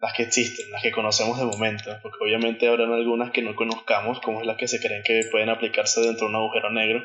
Las 0.00 0.12
que 0.14 0.22
existen, 0.22 0.70
las 0.70 0.82
que 0.82 0.92
conocemos 0.92 1.38
de 1.38 1.44
momento. 1.44 1.90
Porque 2.02 2.18
obviamente 2.22 2.68
habrán 2.68 2.92
algunas 2.92 3.32
que 3.32 3.42
no 3.42 3.54
conozcamos, 3.56 4.20
como 4.20 4.40
es 4.40 4.46
las 4.46 4.56
que 4.56 4.68
se 4.68 4.80
creen 4.80 5.02
que 5.04 5.22
pueden 5.30 5.48
aplicarse 5.50 6.00
dentro 6.00 6.26
de 6.26 6.30
un 6.30 6.36
agujero 6.36 6.70
negro. 6.70 7.00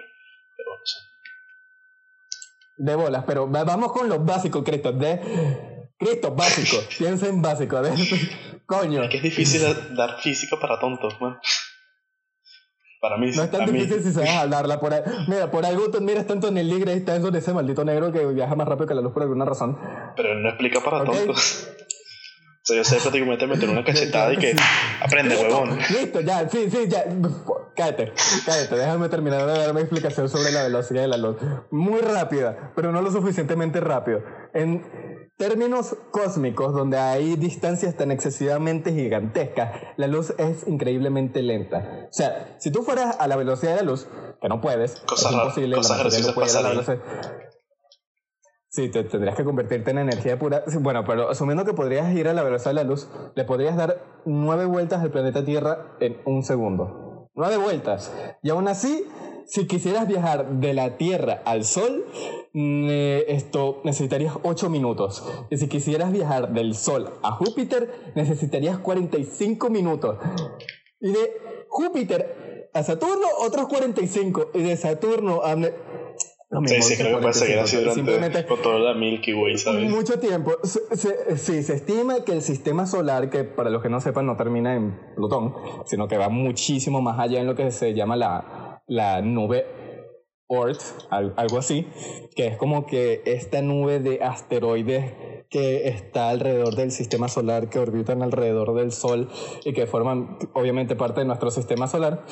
Pero 0.56 0.70
bueno, 0.70 0.82
son- 0.86 1.04
De 2.77 2.96
bolas, 2.96 3.24
pero 3.25 3.50
va- 3.51 3.63
vamos 3.63 3.92
con 3.92 4.08
lo 4.08 4.20
básico, 4.20 4.63
Cristo. 4.63 4.92
De 4.92 5.20
Cristo, 5.98 6.32
básico. 6.36 6.77
Piensa 6.98 7.27
en 7.27 7.42
básico. 7.42 7.82
De, 7.82 7.92
coño. 8.65 9.03
Es 9.03 9.10
que 9.10 9.17
es 9.17 9.24
difícil 9.24 9.62
dar 9.95 10.19
física 10.19 10.57
para 10.60 10.79
tontos, 10.79 11.19
man. 11.22 11.39
Para 13.01 13.17
mí, 13.17 13.31
no 13.36 13.43
es 13.43 13.51
tan 13.51 13.72
difícil 13.72 14.01
si 14.01 14.12
sabes 14.12 14.31
hablarla. 14.31 14.79
Por, 14.79 14.91
mira, 15.27 15.51
por 15.51 15.65
algo 15.65 15.91
tú 15.91 16.01
miras 16.01 16.25
tanto 16.25 16.48
en 16.48 16.57
el 16.57 16.69
ligre 16.69 16.93
y 16.93 16.98
está 16.98 17.19
donde 17.19 17.39
ese 17.39 17.53
maldito 17.53 17.86
negro 17.86 18.12
que 18.12 18.25
viaja 18.25 18.55
más 18.55 18.67
rápido 18.67 18.88
que 18.88 18.95
la 18.95 19.01
luz 19.01 19.13
por 19.13 19.22
alguna 19.22 19.45
razón. 19.45 19.77
Pero 20.15 20.34
no 20.36 20.50
explica 20.50 20.81
para 20.81 21.03
tontos. 21.03 21.69
O 22.57 22.67
sea, 22.67 22.77
yo 22.77 22.84
sé 22.84 22.95
prácticamente 22.95 23.45
meter 23.45 23.69
una 23.69 23.84
cachetada 23.86 24.34
y 24.34 24.38
que 24.38 24.55
aprende, 25.00 25.36
huevón. 25.36 25.77
Listo, 25.77 26.22
ya, 26.22 26.50
sí, 26.50 26.67
sí, 26.72 26.88
ya. 26.88 27.05
Cállate, 27.75 28.12
cállate, 28.43 28.75
déjame 28.75 29.07
terminar 29.07 29.45
de 29.45 29.60
dar 29.60 29.72
mi 29.75 29.81
explicación 29.81 30.27
sobre 30.29 30.51
la 30.51 30.63
velocidad 30.63 31.03
de 31.03 31.07
la 31.10 31.17
luz. 31.17 31.38
Muy 31.69 32.01
rápida, 32.01 32.72
pero 32.75 32.91
no 32.91 33.03
lo 33.03 33.12
suficientemente 33.12 33.81
rápido. 33.81 34.24
En 34.55 34.84
términos 35.38 35.96
cósmicos, 36.12 36.74
donde 36.74 36.98
hay 36.98 37.36
distancias 37.36 37.96
tan 37.96 38.12
excesivamente 38.12 38.94
gigantescas, 38.94 39.82
la 39.98 40.08
luz 40.08 40.34
es 40.38 40.68
increíblemente 40.68 41.42
lenta. 41.42 42.08
O 42.10 42.13
sea, 42.13 42.56
si 42.60 42.72
tú 42.72 42.84
fueras 42.84 43.18
a 43.20 43.27
la 43.27 43.36
velocidad 43.36 43.72
de 43.72 43.77
la 43.77 43.92
luz, 43.92 44.08
que 44.42 44.50
no 44.50 44.62
puedes, 44.62 45.00
Cosas 45.01 45.32
es 45.32 45.38
imposible, 45.38 45.75
cosas 45.75 45.98
la 45.98 46.27
no 46.27 46.34
puede 46.34 46.51
ir 46.51 46.58
a 46.58 46.62
la 46.62 46.70
velocidad. 46.70 47.00
Sí, 48.70 48.89
te 48.89 49.06
tendrías 49.06 49.38
que 49.38 49.46
convertirte 49.46 49.92
en 49.92 50.00
energía 50.00 50.38
pura. 50.38 50.65
Bueno, 50.82 51.06
pero 51.06 51.30
asumiendo 51.30 51.63
que 51.63 51.74
podrías 51.74 52.13
ir 52.13 52.27
a 52.27 52.34
la 52.34 52.44
velocidad 52.44 52.72
de 52.72 52.75
la 52.75 52.84
luz, 52.84 53.08
le 53.34 53.46
podrías 53.46 53.77
dar 53.77 54.04
nueve 54.25 54.65
vueltas 54.65 55.01
al 55.01 55.12
planeta 55.12 55.46
Tierra 55.46 55.96
en 56.01 56.18
un 56.25 56.44
segundo. 56.44 57.30
Nueve 57.36 57.56
vueltas. 57.56 58.13
Y 58.44 58.50
aún 58.50 58.68
así, 58.68 59.08
si 59.48 59.68
quisieras 59.68 60.08
viajar 60.08 60.60
de 60.60 60.74
la 60.74 60.98
Tierra 60.98 61.42
al 61.46 61.64
Sol, 61.66 62.06
mm, 62.54 62.88
eh, 62.90 63.25
esto 63.30 63.82
necesitarías 63.84 64.36
ocho 64.44 64.70
minutos. 64.70 65.24
Y 65.50 65.58
si 65.58 65.68
quisieras 65.68 66.12
viajar 66.12 66.52
del 66.54 66.75
Sol 66.75 67.14
a 67.24 67.32
Júpiter, 67.32 68.12
necesitarías 68.16 68.78
45 68.80 69.70
minutos. 69.70 70.18
Y 71.00 71.12
de 71.12 71.32
Júpiter 71.70 72.70
a 72.74 72.84
Saturno, 72.84 73.25
otros 73.40 73.68
45. 73.68 74.52
Y 74.54 74.62
de 74.64 74.78
Saturno 74.78 75.42
a... 75.44 75.56
Lo 75.56 76.62
Sí, 76.68 76.82
sí, 76.82 76.96
creo 76.96 77.18
que 77.18 77.22
puede 77.24 77.34
seguir 77.34 77.60
así 77.60 77.75
45. 77.78 78.12
durante 78.12 78.46
con 78.46 78.62
toda 78.62 78.80
la 78.80 78.94
Milky 78.94 79.34
Way, 79.34 79.58
¿sabes? 79.58 79.90
mucho 79.90 80.20
tiempo. 80.20 80.52
Se- 80.64 80.96
se- 80.96 81.38
sí, 81.38 81.64
se 81.64 81.74
estima 81.74 82.24
que 82.24 82.32
el 82.34 82.42
sistema 82.44 82.86
solar, 82.86 83.30
que 83.30 83.44
para 83.44 83.70
los 83.72 83.82
que 83.82 83.90
no 83.90 84.00
sepan 84.00 84.25
no 84.28 84.38
termina 84.38 84.75
en 84.75 84.98
Plutón, 85.16 85.56
sino 85.86 86.08
que 86.08 86.18
va 86.18 86.30
muchísimo 86.30 87.02
más 87.02 87.20
allá 87.20 87.42
en 87.42 87.48
lo 87.48 87.56
que 87.56 87.72
se 87.72 87.94
llama 87.96 88.16
la, 88.16 88.64
la 88.88 89.22
nube 89.22 89.65
al- 91.10 91.34
algo 91.38 91.58
así, 91.58 91.88
que 92.36 92.48
es 92.48 92.58
como 92.58 92.86
que 92.86 93.22
esta 93.25 93.62
nube 93.62 94.00
de 94.00 94.24
asteroides 94.24 95.35
que 95.50 95.88
está 95.88 96.30
alrededor 96.30 96.75
del 96.75 96.92
sistema 96.92 97.28
solar, 97.28 97.70
que 97.70 97.80
orbitan 97.80 98.22
alrededor 98.24 98.74
del 98.75 98.92
Sol 98.92 99.30
y 99.64 99.74
que 99.74 99.86
forman 99.88 100.38
obviamente 100.54 100.96
parte 100.96 101.22
de 101.22 101.25
nuestro 101.28 101.52
sistema 101.52 101.88
solar. 101.88 102.24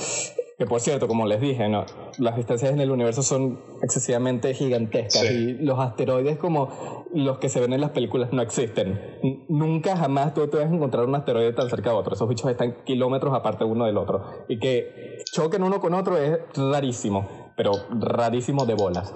Que 0.57 0.67
por 0.67 0.81
cierto, 0.81 1.07
como 1.07 1.25
les 1.25 1.41
dije, 1.41 1.67
¿no? 1.67 1.85
las 2.19 2.35
distancias 2.35 2.71
en 2.71 2.79
el 2.79 2.91
universo 2.91 3.23
son 3.23 3.59
excesivamente 3.81 4.53
gigantescas 4.53 5.23
Sí. 5.23 5.33
y 5.59 5.65
los 5.65 5.79
asteroides 5.79 6.37
como 6.37 7.05
los 7.11 7.39
que 7.39 7.49
se 7.49 7.59
ven 7.59 7.73
en 7.73 7.81
las 7.81 7.89
películas 7.89 8.31
no 8.33 8.41
existen. 8.43 8.99
N- 9.23 9.45
Nunca 9.49 9.97
jamás 9.97 10.33
tú 10.35 10.47
te 10.47 10.57
vas 10.57 10.67
a 10.67 10.73
encontrar 10.73 11.05
un 11.05 11.15
asteroide 11.15 11.53
tan 11.53 11.69
cerca 11.71 11.89
de 11.89 11.95
otro. 11.95 12.13
Esos 12.13 12.29
bichos 12.29 12.49
están 12.51 12.83
kilómetros 12.85 13.33
aparte 13.33 13.63
uno 13.63 13.85
del 13.85 13.97
otro. 13.97 14.45
Y 14.47 14.59
que 14.59 15.17
choquen 15.31 15.63
uno 15.63 15.79
con 15.79 15.95
otro 15.95 16.17
es 16.17 16.37
rarísimo, 16.55 17.27
pero 17.57 17.71
rarísimo 17.99 18.65
de 18.67 18.75
bolas. 18.75 19.11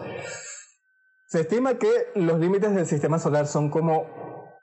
Se 1.27 1.41
estima 1.41 1.75
que 1.77 1.89
los 2.15 2.39
límites 2.39 2.73
del 2.73 2.85
sistema 2.85 3.19
solar 3.19 3.47
son 3.47 3.69
como 3.69 4.07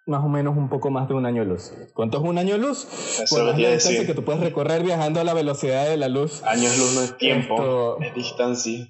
más 0.06 0.22
o 0.24 0.28
menos 0.28 0.56
un 0.56 0.68
poco 0.68 0.90
más 0.90 1.08
de 1.08 1.14
un 1.14 1.26
año 1.26 1.44
luz. 1.44 1.72
¿Cuánto 1.94 2.18
es 2.18 2.24
un 2.24 2.38
año 2.38 2.56
luz? 2.58 2.86
Eso 3.22 3.50
es 3.50 3.58
la 3.58 3.68
distancia 3.70 4.06
que 4.06 4.14
tú 4.14 4.24
puedes 4.24 4.40
recorrer 4.42 4.82
viajando 4.82 5.20
a 5.20 5.24
la 5.24 5.34
velocidad 5.34 5.86
de 5.88 5.96
la 5.96 6.08
luz. 6.08 6.42
Años 6.44 6.76
luz 6.78 6.94
no 6.94 7.00
es 7.02 7.16
tiempo, 7.16 7.54
Esto- 7.54 8.00
es 8.00 8.14
distancia. 8.14 8.86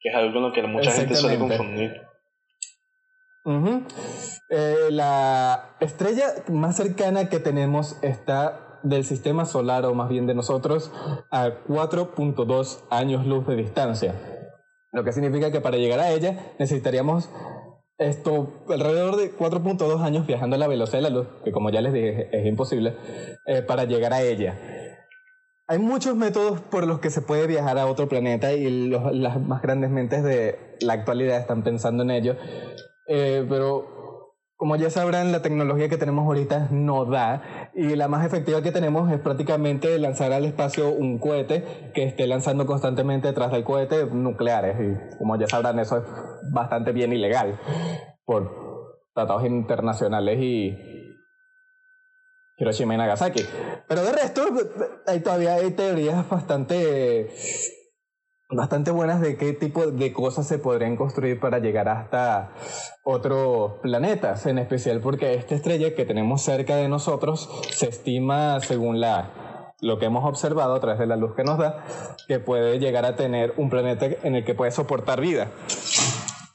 Que 0.00 0.08
es 0.10 0.14
algo 0.14 0.32
con 0.34 0.42
lo 0.42 0.52
que 0.52 0.62
mucha 0.64 0.90
gente 0.90 1.14
suele 1.16 1.38
confundir. 1.38 1.92
Eh, 4.50 4.88
la 4.90 5.76
estrella 5.80 6.26
más 6.48 6.76
cercana 6.76 7.28
que 7.28 7.38
tenemos 7.40 7.96
está 8.02 8.80
del 8.82 9.04
sistema 9.04 9.46
solar, 9.46 9.86
o 9.86 9.94
más 9.94 10.08
bien 10.08 10.26
de 10.26 10.34
nosotros, 10.34 10.92
a 11.30 11.50
4.2 11.66 12.84
años 12.90 13.26
luz 13.26 13.46
de 13.46 13.56
distancia. 13.56 14.14
Lo 14.94 15.02
que 15.02 15.12
significa 15.12 15.50
que 15.50 15.60
para 15.60 15.76
llegar 15.76 15.98
a 15.98 16.10
ella 16.10 16.54
necesitaríamos 16.58 17.28
esto 17.98 18.64
alrededor 18.68 19.16
de 19.16 19.36
4.2 19.36 20.00
años 20.00 20.26
viajando 20.26 20.54
a 20.54 20.58
la 20.58 20.68
velocidad 20.68 20.98
de 20.98 21.10
la 21.10 21.10
luz, 21.10 21.26
que 21.44 21.50
como 21.50 21.70
ya 21.70 21.80
les 21.80 21.92
dije 21.92 22.28
es 22.32 22.46
imposible, 22.46 22.96
eh, 23.46 23.62
para 23.62 23.84
llegar 23.84 24.12
a 24.12 24.22
ella. 24.22 24.56
Hay 25.66 25.78
muchos 25.78 26.14
métodos 26.14 26.60
por 26.60 26.86
los 26.86 27.00
que 27.00 27.10
se 27.10 27.22
puede 27.22 27.48
viajar 27.48 27.76
a 27.78 27.86
otro 27.86 28.08
planeta 28.08 28.52
y 28.52 28.88
las 28.88 29.40
más 29.40 29.62
grandes 29.62 29.90
mentes 29.90 30.22
de 30.22 30.76
la 30.80 30.92
actualidad 30.92 31.38
están 31.38 31.64
pensando 31.64 32.04
en 32.04 32.10
ello. 32.10 32.36
Eh, 33.08 33.44
pero 33.48 33.93
como 34.64 34.76
ya 34.76 34.88
sabrán, 34.88 35.30
la 35.30 35.42
tecnología 35.42 35.90
que 35.90 35.98
tenemos 35.98 36.24
ahorita 36.24 36.68
no 36.70 37.04
da 37.04 37.70
y 37.74 37.96
la 37.96 38.08
más 38.08 38.24
efectiva 38.24 38.62
que 38.62 38.72
tenemos 38.72 39.12
es 39.12 39.20
prácticamente 39.20 39.98
lanzar 39.98 40.32
al 40.32 40.46
espacio 40.46 40.88
un 40.88 41.18
cohete 41.18 41.90
que 41.92 42.04
esté 42.04 42.26
lanzando 42.26 42.64
constantemente 42.64 43.28
detrás 43.28 43.52
del 43.52 43.62
cohete 43.62 44.06
nucleares 44.06 44.76
y 44.80 45.18
como 45.18 45.36
ya 45.36 45.46
sabrán 45.48 45.80
eso 45.80 45.98
es 45.98 46.04
bastante 46.50 46.92
bien 46.92 47.12
ilegal 47.12 47.60
por 48.24 49.04
tratados 49.12 49.44
internacionales 49.44 50.38
y 50.40 50.74
Hiroshima 52.56 52.94
y 52.94 52.96
Nagasaki. 52.96 53.44
Pero 53.86 54.02
de 54.02 54.12
resto, 54.12 54.46
hay 55.06 55.20
todavía 55.20 55.56
hay 55.56 55.72
teorías 55.72 56.26
bastante 56.26 57.28
bastante 58.56 58.90
buenas 58.90 59.20
de 59.20 59.36
qué 59.36 59.52
tipo 59.52 59.86
de 59.86 60.12
cosas 60.12 60.46
se 60.46 60.58
podrían 60.58 60.96
construir 60.96 61.40
para 61.40 61.58
llegar 61.58 61.88
hasta 61.88 62.52
otros 63.04 63.74
planetas, 63.82 64.46
en 64.46 64.58
especial 64.58 65.00
porque 65.00 65.34
esta 65.34 65.54
estrella 65.54 65.94
que 65.94 66.04
tenemos 66.04 66.42
cerca 66.42 66.76
de 66.76 66.88
nosotros 66.88 67.48
se 67.70 67.88
estima, 67.88 68.60
según 68.60 69.00
la 69.00 69.72
lo 69.80 69.98
que 69.98 70.06
hemos 70.06 70.24
observado 70.24 70.74
a 70.74 70.80
través 70.80 70.98
de 70.98 71.06
la 71.06 71.16
luz 71.16 71.34
que 71.36 71.44
nos 71.44 71.58
da, 71.58 71.84
que 72.26 72.38
puede 72.38 72.78
llegar 72.78 73.04
a 73.04 73.16
tener 73.16 73.52
un 73.58 73.68
planeta 73.68 74.06
en 74.22 74.34
el 74.34 74.44
que 74.44 74.54
puede 74.54 74.70
soportar 74.70 75.20
vida. 75.20 75.50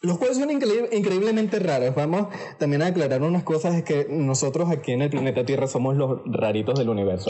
Los 0.01 0.17
cuales 0.17 0.37
son 0.37 0.49
increíble- 0.49 0.89
increíblemente 0.93 1.59
raros. 1.59 1.93
Vamos 1.93 2.27
también 2.57 2.81
a 2.81 2.87
aclarar 2.87 3.21
unas 3.21 3.43
cosas, 3.43 3.75
es 3.75 3.83
que 3.83 4.07
nosotros 4.09 4.71
aquí 4.71 4.93
en 4.93 5.01
el 5.03 5.09
planeta 5.11 5.43
Tierra 5.45 5.67
somos 5.67 5.95
los 5.95 6.21
raritos 6.25 6.79
del 6.79 6.89
universo. 6.89 7.29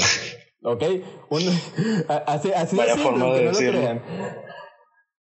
¿Ok? 0.64 0.84
Un- 1.30 1.42
así, 2.28 2.52
así 2.54 2.76
Vaya 2.78 2.96
de 2.96 3.02
simple, 3.02 3.20
forma 3.20 3.26
de 3.26 3.48
aunque 3.48 3.66
no 3.66 3.72
lo 3.72 3.80
crean. 3.80 4.02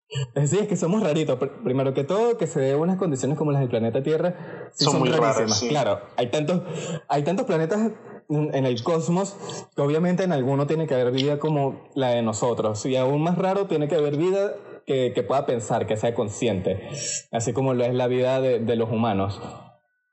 Sí, 0.47 0.59
es 0.59 0.67
que 0.67 0.75
somos 0.75 1.03
raritos. 1.03 1.37
Pr- 1.39 1.63
Primero 1.63 1.93
que 1.93 2.03
todo, 2.03 2.37
que 2.37 2.47
se 2.47 2.59
dé 2.59 2.75
unas 2.75 2.97
condiciones 2.97 3.37
como 3.37 3.51
las 3.51 3.61
del 3.61 3.69
planeta 3.69 4.01
Tierra 4.03 4.69
sí 4.73 4.85
Son 4.85 4.93
son, 4.93 4.99
muy 5.01 5.09
raras, 5.09 5.35
rarísimas. 5.35 5.59
sí. 5.59 5.67
Claro, 5.69 5.99
hay 6.15 6.27
tantos, 6.29 6.61
hay 7.07 7.23
tantos 7.23 7.45
planetas 7.45 7.79
en 7.81 7.93
en 8.29 8.65
el 8.65 8.83
cosmos 8.83 9.37
que 9.75 9.81
obviamente 9.81 10.23
en 10.23 10.33
alguno 10.33 10.67
tiene 10.67 10.85
que 10.85 10.93
haber 10.93 11.11
vida 11.13 11.39
como 11.39 11.89
la 11.95 12.09
de 12.09 12.21
nosotros. 12.21 12.85
Y 12.85 12.95
aún 12.97 13.21
más 13.23 13.37
raro, 13.37 13.67
tiene 13.67 13.87
que 13.87 13.95
haber 13.95 14.17
vida 14.17 14.51
que, 14.85 15.13
que 15.13 15.23
pueda 15.23 15.45
pensar, 15.45 15.87
que 15.87 15.95
sea 15.97 16.13
consciente, 16.13 16.89
así 17.31 17.53
como 17.53 17.73
lo 17.73 17.83
es 17.85 17.93
la 17.93 18.07
vida 18.07 18.39
de, 18.41 18.59
de 18.59 18.75
los 18.75 18.89
humanos. 18.91 19.41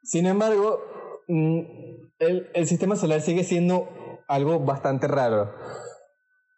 Sin 0.02 0.26
embargo, 0.26 0.80
mm, 1.28 1.60
el, 2.20 2.50
el 2.54 2.66
sistema 2.66 2.94
solar 2.96 3.20
sigue 3.20 3.42
siendo 3.44 3.88
algo 4.28 4.60
bastante 4.60 5.08
raro. 5.08 5.52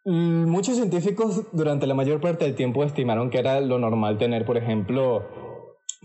Mm, 0.07 0.49
Muchos 0.49 0.77
científicos 0.77 1.43
durante 1.51 1.89
la 1.89 1.95
mayor 1.95 2.21
parte 2.21 2.45
del 2.45 2.55
tiempo 2.55 2.85
estimaron 2.85 3.29
que 3.29 3.39
era 3.39 3.61
lo 3.61 3.81
normal 3.81 4.19
tener, 4.19 4.45
por 4.47 4.57
ejemplo, 4.57 5.25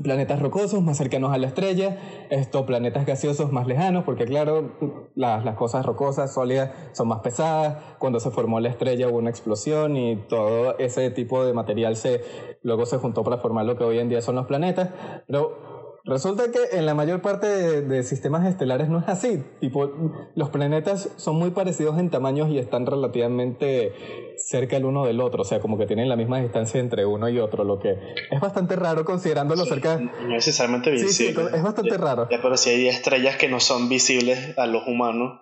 planetas 0.01 0.41
rocosos 0.41 0.81
más 0.81 0.97
cercanos 0.97 1.31
a 1.31 1.37
la 1.37 1.45
estrella, 1.45 1.99
estos 2.31 2.63
planetas 2.63 3.05
gaseosos 3.05 3.51
más 3.51 3.67
lejanos, 3.67 4.03
porque 4.03 4.25
claro, 4.25 4.71
las, 5.13 5.45
las 5.45 5.55
cosas 5.55 5.85
rocosas, 5.85 6.33
sólidas, 6.33 6.71
son 6.93 7.09
más 7.09 7.19
pesadas. 7.19 7.77
Cuando 7.99 8.19
se 8.19 8.31
formó 8.31 8.59
la 8.59 8.69
estrella 8.69 9.07
hubo 9.07 9.19
una 9.19 9.29
explosión 9.29 9.95
y 9.95 10.15
todo 10.15 10.79
ese 10.79 11.11
tipo 11.11 11.45
de 11.45 11.53
material 11.53 11.95
se, 11.95 12.21
luego 12.63 12.87
se 12.87 12.97
juntó 12.97 13.23
para 13.23 13.37
formar 13.37 13.67
lo 13.67 13.77
que 13.77 13.83
hoy 13.83 13.99
en 13.99 14.09
día 14.09 14.21
son 14.21 14.33
los 14.33 14.47
planetas. 14.47 14.89
Pero 15.27 15.70
Resulta 16.03 16.51
que 16.51 16.77
en 16.77 16.85
la 16.85 16.95
mayor 16.95 17.21
parte 17.21 17.45
de, 17.47 17.81
de 17.81 18.03
sistemas 18.03 18.47
estelares 18.47 18.89
no 18.89 18.99
es 18.99 19.07
así. 19.07 19.43
Tipo, 19.59 20.31
los 20.35 20.49
planetas 20.49 21.09
son 21.17 21.35
muy 21.35 21.51
parecidos 21.51 21.99
en 21.99 22.09
tamaños 22.09 22.49
y 22.49 22.57
están 22.57 22.85
relativamente 22.87 23.93
cerca 24.37 24.77
el 24.77 24.85
uno 24.85 25.05
del 25.05 25.21
otro. 25.21 25.43
O 25.43 25.45
sea, 25.45 25.59
como 25.59 25.77
que 25.77 25.85
tienen 25.85 26.09
la 26.09 26.15
misma 26.15 26.41
distancia 26.41 26.79
entre 26.79 27.05
uno 27.05 27.29
y 27.29 27.37
otro, 27.39 27.63
lo 27.63 27.77
que 27.79 27.91
es 28.31 28.39
bastante 28.41 28.75
raro 28.75 29.05
considerándolo 29.05 29.63
cerca. 29.65 29.97
No 29.99 30.27
necesariamente 30.27 30.89
Sí, 30.97 31.09
sí, 31.09 31.27
visible. 31.27 31.55
es 31.55 31.61
bastante 31.63 31.97
raro. 31.97 32.27
Ya, 32.31 32.41
pero 32.41 32.57
si 32.57 32.71
hay 32.71 32.87
estrellas 32.87 33.35
que 33.37 33.47
no 33.47 33.59
son 33.59 33.87
visibles 33.87 34.57
a 34.57 34.65
los 34.65 34.87
humanos, 34.87 35.39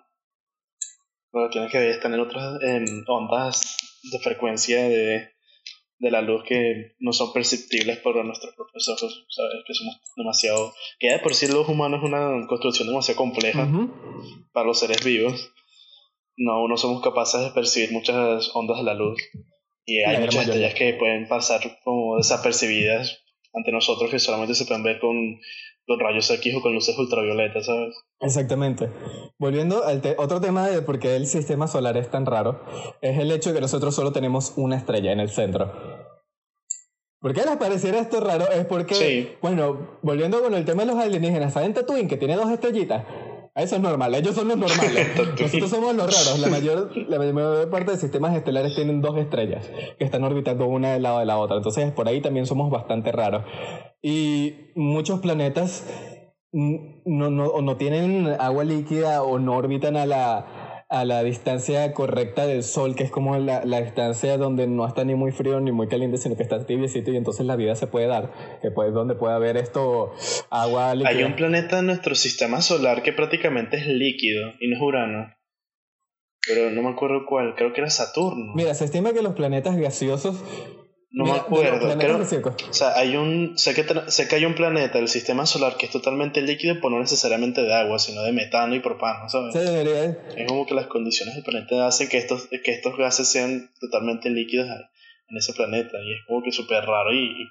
pero 1.31 1.49
tienen 1.49 1.69
que 1.69 1.89
estar 1.91 2.11
en 2.11 2.19
otras 2.19 2.61
en 2.63 2.85
ondas 3.07 3.77
de 4.11 4.19
frecuencia 4.19 4.83
de, 4.83 5.29
de 5.99 6.11
la 6.11 6.21
luz 6.21 6.43
que 6.47 6.95
no 6.99 7.11
son 7.11 7.33
perceptibles 7.33 7.97
por 7.99 8.23
nuestros 8.25 8.55
propios 8.55 8.87
ojos, 8.87 9.25
¿sabes? 9.29 9.63
Que 9.67 9.73
somos 9.73 9.99
demasiado... 10.15 10.73
Que 10.97 11.11
de 11.11 11.19
por 11.19 11.35
sí 11.35 11.47
los 11.47 11.67
humanos 11.67 11.99
es 12.01 12.09
una 12.09 12.47
construcción 12.47 12.87
demasiado 12.87 13.17
compleja 13.17 13.69
para 14.53 14.65
los 14.65 14.79
seres 14.79 15.03
vivos. 15.03 15.51
No, 16.37 16.67
no 16.67 16.77
somos 16.77 17.03
capaces 17.03 17.41
de 17.41 17.51
percibir 17.51 17.91
muchas 17.91 18.49
ondas 18.55 18.77
de 18.77 18.83
la 18.83 18.93
luz. 18.93 19.21
Y 19.85 19.99
hay 19.99 20.19
muchas 20.19 20.45
estrellas 20.45 20.73
que 20.73 20.93
pueden 20.93 21.27
pasar 21.27 21.61
como 21.83 22.17
desapercibidas 22.17 23.23
ante 23.53 23.71
nosotros 23.71 24.09
que 24.09 24.19
solamente 24.19 24.55
se 24.55 24.65
pueden 24.65 24.83
ver 24.83 24.99
con 24.99 25.39
los 25.89 25.97
rayos 25.97 26.29
X 26.29 26.55
o 26.55 26.61
con 26.61 26.73
luces 26.73 26.97
ultravioletas, 26.97 27.65
¿sabes? 27.65 27.95
Exactamente. 28.21 28.89
Volviendo 29.39 29.83
al 29.83 30.01
otro 30.17 30.39
tema 30.39 30.67
de 30.67 30.83
por 30.83 30.99
qué 30.99 31.15
el 31.15 31.25
sistema 31.25 31.67
solar 31.67 31.97
es 31.97 32.11
tan 32.11 32.27
raro, 32.27 32.63
es 33.01 33.17
el 33.17 33.31
hecho 33.31 33.49
de 33.49 33.55
que 33.55 33.61
nosotros 33.61 33.95
solo 33.95 34.11
tenemos 34.11 34.53
una 34.55 34.77
estrella 34.77 35.11
en 35.11 35.19
el 35.19 35.29
centro. 35.29 35.88
¿Por 37.21 37.33
qué 37.33 37.41
les 37.41 37.57
pareciera 37.57 37.99
esto 37.99 38.21
raro? 38.21 38.49
Es 38.49 38.65
porque, 38.65 39.37
bueno, 39.41 39.97
volviendo 40.01 40.41
con 40.41 40.53
el 40.53 40.63
tema 40.63 40.83
de 40.83 40.93
los 40.93 40.97
alienígenas, 40.97 41.53
¿saben 41.53 41.73
Tatooine 41.73 42.07
que 42.07 42.15
tiene 42.15 42.35
dos 42.35 42.49
estrellitas? 42.49 43.03
Eso 43.55 43.75
es 43.75 43.81
normal, 43.81 44.15
ellos 44.15 44.35
son 44.35 44.47
los 44.47 44.57
normales. 44.57 45.07
Nosotros 45.41 45.69
somos 45.69 45.93
los 45.93 46.05
raros. 46.05 46.39
La 46.39 46.47
mayor, 46.47 46.95
la 46.95 47.17
mayor 47.17 47.69
parte 47.69 47.91
de 47.91 47.97
sistemas 47.97 48.33
estelares 48.35 48.73
tienen 48.73 49.01
dos 49.01 49.17
estrellas 49.17 49.69
que 49.97 50.05
están 50.05 50.23
orbitando 50.23 50.65
una 50.65 50.93
del 50.93 51.03
lado 51.03 51.19
de 51.19 51.25
la 51.25 51.37
otra. 51.37 51.57
Entonces, 51.57 51.91
por 51.91 52.07
ahí 52.07 52.21
también 52.21 52.45
somos 52.45 52.71
bastante 52.71 53.11
raros. 53.11 53.43
Y 54.01 54.53
muchos 54.75 55.19
planetas 55.19 55.85
no, 56.53 57.29
no, 57.29 57.47
o 57.47 57.61
no 57.61 57.75
tienen 57.75 58.33
agua 58.39 58.63
líquida 58.63 59.23
o 59.23 59.39
no 59.39 59.57
orbitan 59.57 59.97
a 59.97 60.05
la, 60.05 60.68
a 60.89 61.05
la 61.05 61.23
distancia 61.23 61.93
correcta 61.93 62.47
del 62.47 62.63
sol, 62.63 62.95
que 62.95 63.03
es 63.03 63.11
como 63.11 63.37
la, 63.37 63.63
la, 63.63 63.81
distancia 63.81 64.37
donde 64.37 64.65
no 64.65 64.87
está 64.87 65.03
ni 65.05 65.13
muy 65.13 65.31
frío 65.31 65.59
ni 65.59 65.71
muy 65.71 65.87
caliente, 65.87 66.17
sino 66.17 66.35
que 66.35 66.41
está 66.41 66.65
tibiecito 66.65 67.11
y 67.11 67.17
entonces 67.17 67.45
la 67.45 67.55
vida 67.55 67.75
se 67.75 67.85
puede 67.85 68.07
dar, 68.07 68.31
que 68.61 68.71
pues 68.71 68.91
donde 68.91 69.13
puede 69.13 69.35
haber 69.35 69.55
esto 69.55 70.13
agua 70.49 70.95
líquida. 70.95 71.09
Hay 71.09 71.23
un 71.23 71.35
planeta 71.35 71.79
en 71.79 71.85
nuestro 71.85 72.15
sistema 72.15 72.61
solar 72.61 73.03
que 73.03 73.13
prácticamente 73.13 73.77
es 73.77 73.85
líquido 73.85 74.53
y 74.59 74.67
no 74.67 74.77
es 74.77 74.81
Urano. 74.81 75.35
Pero 76.47 76.71
no 76.71 76.81
me 76.81 76.89
acuerdo 76.89 77.25
cuál, 77.27 77.53
creo 77.55 77.73
que 77.73 77.81
era 77.81 77.89
Saturno. 77.91 78.53
Mira, 78.55 78.73
se 78.73 78.85
estima 78.85 79.13
que 79.13 79.21
los 79.21 79.35
planetas 79.35 79.77
gaseosos 79.77 80.43
no 81.11 81.25
me 81.25 81.31
acuerdo. 81.31 81.97
Creo, 81.97 82.19
o 82.19 82.73
sea, 82.73 82.95
hay 82.95 83.15
un, 83.15 83.57
sé, 83.57 83.73
que, 83.73 83.85
sé 84.07 84.27
que 84.27 84.35
hay 84.35 84.45
un 84.45 84.53
planeta 84.53 84.99
del 84.99 85.07
sistema 85.07 85.45
solar 85.45 85.75
que 85.75 85.87
es 85.87 85.91
totalmente 85.91 86.41
líquido, 86.41 86.75
pero 86.75 86.91
no 86.91 86.99
necesariamente 86.99 87.61
de 87.61 87.73
agua, 87.73 87.97
sino 87.97 88.21
de 88.21 88.31
metano 88.31 88.75
y 88.75 88.79
propano, 88.79 89.27
¿sabes? 89.27 89.53
Sí, 89.53 89.59
debería. 89.59 90.17
Es 90.35 90.47
como 90.47 90.67
que 90.67 90.75
las 90.75 90.87
condiciones 90.87 91.35
del 91.35 91.43
planeta 91.43 91.87
hacen 91.87 92.09
que 92.09 92.17
estos, 92.19 92.47
que 92.47 92.71
estos 92.71 92.95
gases 92.95 93.27
sean 93.27 93.71
totalmente 93.79 94.29
líquidos 94.29 94.67
en 94.67 95.37
ese 95.37 95.53
planeta. 95.53 95.97
Y 96.03 96.13
es 96.13 96.19
como 96.27 96.43
que 96.43 96.51
súper 96.51 96.85
raro 96.85 97.11
y, 97.11 97.43
y, 97.43 97.49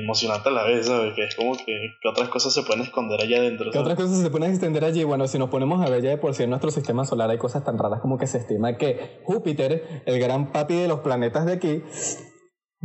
emocionante 0.00 0.48
a 0.48 0.52
la 0.52 0.64
vez, 0.64 0.86
¿sabes? 0.86 1.14
Que 1.14 1.24
es 1.24 1.34
como 1.34 1.56
que, 1.56 1.90
otras 2.08 2.28
cosas 2.28 2.54
se 2.54 2.62
pueden 2.62 2.82
esconder 2.82 3.20
allá 3.20 3.38
adentro. 3.38 3.70
Que 3.70 3.78
otras 3.78 3.96
cosas 3.96 4.20
se 4.20 4.30
pueden 4.30 4.50
extender 4.50 4.84
allí. 4.84 5.04
Bueno, 5.04 5.26
si 5.26 5.38
nos 5.38 5.50
ponemos 5.50 5.84
a 5.84 5.90
ver 5.90 6.02
ya 6.02 6.10
de 6.10 6.18
por 6.18 6.34
sí 6.34 6.44
en 6.44 6.50
nuestro 6.50 6.70
sistema 6.70 7.04
solar 7.04 7.30
hay 7.30 7.38
cosas 7.38 7.64
tan 7.64 7.78
raras 7.78 8.00
como 8.00 8.18
que 8.18 8.26
se 8.26 8.38
estima 8.38 8.76
que 8.76 9.20
Júpiter, 9.24 10.02
el 10.06 10.18
gran 10.20 10.52
papi 10.52 10.74
de 10.74 10.88
los 10.88 11.00
planetas 11.00 11.46
de 11.46 11.52
aquí, 11.52 11.82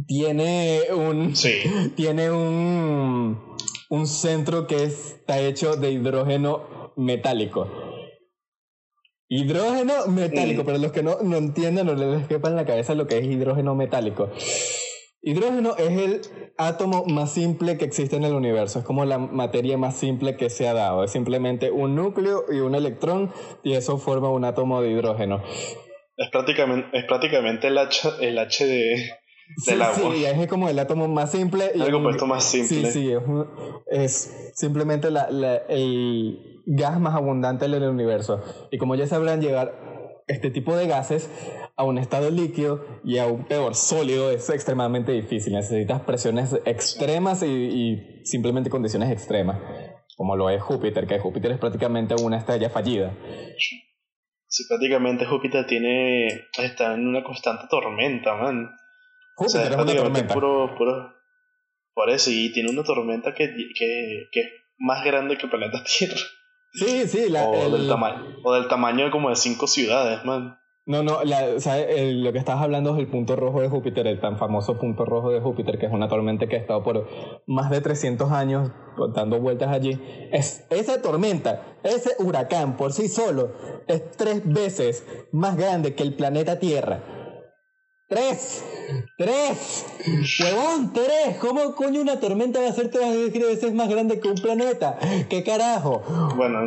tiene 0.07 0.81
un. 0.93 1.35
Sí. 1.35 1.62
Tiene 1.95 2.31
un. 2.31 3.55
Un 3.88 4.07
centro 4.07 4.65
que 4.65 4.83
está 4.83 5.39
hecho 5.39 5.75
de 5.75 5.91
hidrógeno 5.91 6.93
metálico. 6.97 7.69
Hidrógeno 9.27 10.07
metálico, 10.07 10.63
mm. 10.63 10.65
pero 10.65 10.77
los 10.79 10.91
que 10.91 11.03
no, 11.03 11.17
no 11.24 11.38
entienden 11.38 11.89
o 11.89 11.93
les 11.93 12.27
quepa 12.27 12.50
en 12.50 12.55
la 12.55 12.65
cabeza 12.65 12.95
lo 12.95 13.07
que 13.07 13.19
es 13.19 13.25
hidrógeno 13.25 13.75
metálico. 13.75 14.29
Hidrógeno 15.27 15.75
es 15.75 15.89
el 15.89 16.22
átomo 16.55 17.03
más 17.05 17.34
simple 17.34 17.79
que 17.79 17.86
existe 17.86 18.15
en 18.15 18.25
el 18.25 18.34
universo, 18.34 18.77
es 18.77 18.86
como 18.86 19.05
la 19.05 19.17
materia 19.17 19.75
más 19.75 19.98
simple 19.98 20.38
que 20.38 20.51
se 20.51 20.67
ha 20.67 20.74
dado, 20.75 21.03
es 21.03 21.10
simplemente 21.12 21.72
un 21.72 21.96
núcleo 21.96 22.46
y 22.48 22.60
un 22.60 22.75
electrón 22.75 23.32
y 23.63 23.74
eso 23.74 23.98
forma 23.98 24.29
un 24.29 24.46
átomo 24.46 24.84
de 24.84 24.91
hidrógeno. 24.91 25.41
Es 26.15 26.29
prácticamente, 26.29 26.96
es 26.96 27.05
prácticamente 27.05 27.70
el 27.70 27.77
H, 27.79 28.08
el 28.22 28.38
H 28.38 28.67
de, 28.67 29.13
del 29.65 29.82
agua. 29.82 30.13
Sí, 30.13 30.25
es 30.25 30.48
como 30.48 30.70
el 30.70 30.77
átomo 30.77 31.08
más 31.08 31.32
simple. 31.32 31.72
Y 31.74 31.82
el 31.82 31.91
compuesto 31.91 32.27
más 32.27 32.44
simple. 32.44 32.91
Sí, 32.91 33.10
sí, 33.10 33.13
es, 33.88 34.51
simplemente 34.53 35.08
el 35.70 36.62
gas 36.67 37.00
más 37.00 37.15
abundante 37.15 37.67
del 37.67 37.84
universo. 37.84 38.44
Y 38.70 38.77
como 38.77 38.94
ya 38.94 39.07
sabrán, 39.07 39.42
llegar 39.42 40.24
este 40.27 40.51
tipo 40.51 40.75
de 40.75 40.88
gases 40.88 41.29
a 41.77 41.83
un 41.83 41.98
estado 41.98 42.31
líquido 42.31 42.85
y 43.03 43.18
a 43.18 43.27
un 43.27 43.46
peor 43.46 43.75
sólido 43.75 44.31
es 44.31 44.50
extremadamente 44.50 45.11
difícil. 45.11 45.53
Necesitas 45.53 46.01
presiones 46.01 46.53
extremas 46.66 47.44
y, 47.44 48.22
simplemente 48.24 48.70
condiciones 48.70 49.11
extremas, 49.11 49.59
como 50.16 50.35
lo 50.35 50.50
es 50.50 50.61
Júpiter, 50.61 51.05
que 51.05 51.20
Júpiter 51.20 51.51
es 51.51 51.59
prácticamente 51.59 52.16
una 52.16 52.38
estrella 52.38 52.70
fallida. 52.70 53.14
Sí, 54.48 54.64
prácticamente 54.70 55.25
Júpiter 55.25 55.66
tiene 55.68 56.27
está 56.57 56.94
en 56.94 57.07
una 57.07 57.24
constante 57.24 57.66
tormenta, 57.70 58.35
man. 58.35 58.70
Júpiter 59.35 59.74
es 59.74 59.77
una 59.77 59.96
tormenta. 59.96 60.33
Puro, 60.33 60.75
puro, 60.77 61.14
por 61.94 62.09
eso, 62.09 62.29
y 62.31 62.53
tiene 62.53 62.70
una 62.70 62.83
tormenta 62.83 63.33
que, 63.33 63.48
que, 63.48 64.27
que 64.31 64.40
es 64.40 64.48
más 64.77 65.03
grande 65.03 65.38
que 65.38 65.44
el 65.44 65.50
planeta 65.50 65.83
Tierra. 65.98 66.16
Sí, 66.72 67.07
sí, 67.07 67.29
la, 67.29 67.48
o, 67.48 67.70
del 67.70 67.88
tamaño, 67.88 68.38
o 68.44 68.53
del 68.53 68.68
tamaño 68.68 69.09
como 69.11 69.29
de 69.29 69.35
cinco 69.35 69.68
ciudades, 69.68 70.24
man. 70.25 70.57
No, 70.87 71.01
no, 71.01 71.24
lo 71.24 72.31
que 72.31 72.37
estabas 72.37 72.61
hablando 72.61 72.93
es 72.93 73.00
el 73.00 73.07
punto 73.07 73.35
rojo 73.35 73.59
de 73.59 73.69
Júpiter, 73.69 74.05
el 74.05 74.19
tan 74.19 74.37
famoso 74.37 74.77
punto 74.77 75.03
rojo 75.03 75.31
de 75.31 75.41
Júpiter, 75.41 75.79
que 75.79 75.87
es 75.87 75.91
una 75.91 76.07
tormenta 76.07 76.45
que 76.45 76.57
ha 76.57 76.59
estado 76.59 76.83
por 76.83 77.07
más 77.48 77.71
de 77.71 77.81
300 77.81 78.31
años 78.31 78.69
dando 79.15 79.39
vueltas 79.39 79.69
allí. 79.69 80.00
Es, 80.31 80.67
esa 80.69 81.01
tormenta, 81.01 81.79
ese 81.83 82.11
huracán 82.19 82.77
por 82.77 82.93
sí 82.93 83.07
solo, 83.07 83.53
es 83.87 84.11
tres 84.11 84.43
veces 84.45 85.07
más 85.31 85.57
grande 85.57 85.95
que 85.95 86.03
el 86.03 86.13
planeta 86.13 86.59
Tierra. 86.59 87.25
¡Tres! 88.07 88.63
¡Tres! 89.18 89.85
¡Huevón, 90.39 90.94
tres! 90.94 91.37
¿Cómo 91.39 91.74
coño 91.74 92.01
una 92.01 92.20
tormenta 92.20 92.61
va 92.61 92.68
a 92.68 92.74
ser 92.74 92.91
tres 92.91 93.33
veces 93.33 93.74
más 93.74 93.89
grande 93.89 94.20
que 94.20 94.27
un 94.27 94.35
planeta? 94.35 95.00
¿Qué 95.27 95.44
carajo? 95.44 96.03
Bueno, 96.35 96.59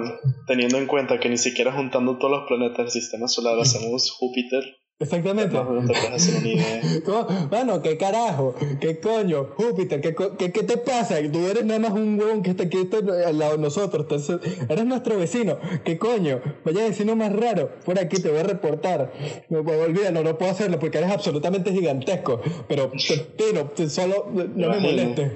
teniendo 0.48 0.78
en 0.78 0.88
cuenta 0.88 1.20
que 1.20 1.28
ni 1.28 1.38
siquiera 1.38 1.72
juntando 1.72 2.18
todos 2.18 2.38
los 2.38 2.48
planetas 2.48 2.78
del 2.78 2.90
sistema 2.90 3.28
solar 3.28 3.56
hacemos 3.60 4.10
Júpiter, 4.10 4.64
Exactamente. 5.00 5.56
¿Cómo? 7.04 7.26
Mano, 7.52 7.80
¿qué 7.82 7.96
carajo? 7.96 8.56
¿Qué 8.80 8.98
coño? 8.98 9.50
Júpiter, 9.56 10.00
¿qué, 10.00 10.14
qué, 10.36 10.50
qué 10.50 10.62
te 10.64 10.76
pasa? 10.76 11.16
Tú 11.32 11.46
eres 11.46 11.64
nada 11.64 11.78
más 11.78 11.92
un 11.92 12.18
huevón 12.18 12.42
que 12.42 12.50
está 12.50 12.64
aquí 12.64 12.88
al 13.24 13.38
lado 13.38 13.52
de 13.52 13.58
nosotros. 13.58 14.02
Entonces, 14.02 14.40
eres 14.68 14.84
nuestro 14.84 15.16
vecino. 15.16 15.58
¿Qué 15.84 15.98
coño? 15.98 16.40
Vaya 16.64 16.82
vecino 16.82 17.14
más 17.14 17.32
raro. 17.32 17.70
Por 17.84 17.98
aquí 18.00 18.20
te 18.20 18.28
voy 18.28 18.40
a 18.40 18.42
reportar. 18.42 19.12
No, 19.50 19.60
olvídalo, 19.60 20.24
no 20.24 20.36
puedo 20.36 20.50
hacerlo 20.50 20.80
porque 20.80 20.98
eres 20.98 21.12
absolutamente 21.12 21.72
gigantesco. 21.72 22.40
Pero, 22.66 22.90
pero, 23.36 23.88
solo 23.88 24.26
no 24.32 24.68
me 24.68 24.80
molestes. 24.80 25.32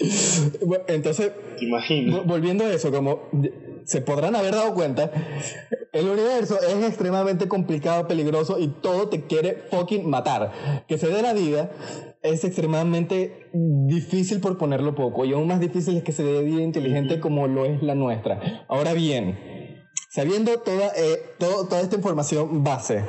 Entonces, 0.88 1.30
volviendo 2.24 2.64
a 2.64 2.72
eso, 2.72 2.90
como 2.90 3.28
se 3.88 4.02
podrán 4.02 4.36
haber 4.36 4.54
dado 4.54 4.74
cuenta, 4.74 5.10
el 5.92 6.08
universo 6.08 6.58
es 6.60 6.84
extremadamente 6.84 7.48
complicado, 7.48 8.06
peligroso 8.06 8.58
y 8.58 8.68
todo 8.68 9.08
te 9.08 9.24
quiere 9.24 9.64
fucking 9.70 10.08
matar. 10.08 10.84
Que 10.86 10.98
se 10.98 11.08
dé 11.08 11.22
la 11.22 11.32
vida 11.32 11.70
es 12.22 12.44
extremadamente 12.44 13.48
difícil 13.54 14.40
por 14.40 14.58
ponerlo 14.58 14.94
poco 14.94 15.24
y 15.24 15.32
aún 15.32 15.46
más 15.48 15.58
difícil 15.58 15.96
es 15.96 16.02
que 16.02 16.12
se 16.12 16.22
dé 16.22 16.42
vida 16.42 16.60
inteligente 16.60 17.18
como 17.18 17.48
lo 17.48 17.64
es 17.64 17.82
la 17.82 17.94
nuestra. 17.94 18.66
Ahora 18.68 18.92
bien, 18.92 19.38
sabiendo 20.10 20.60
toda, 20.60 20.88
eh, 20.94 21.22
toda 21.38 21.80
esta 21.80 21.96
información 21.96 22.62
base, 22.62 23.06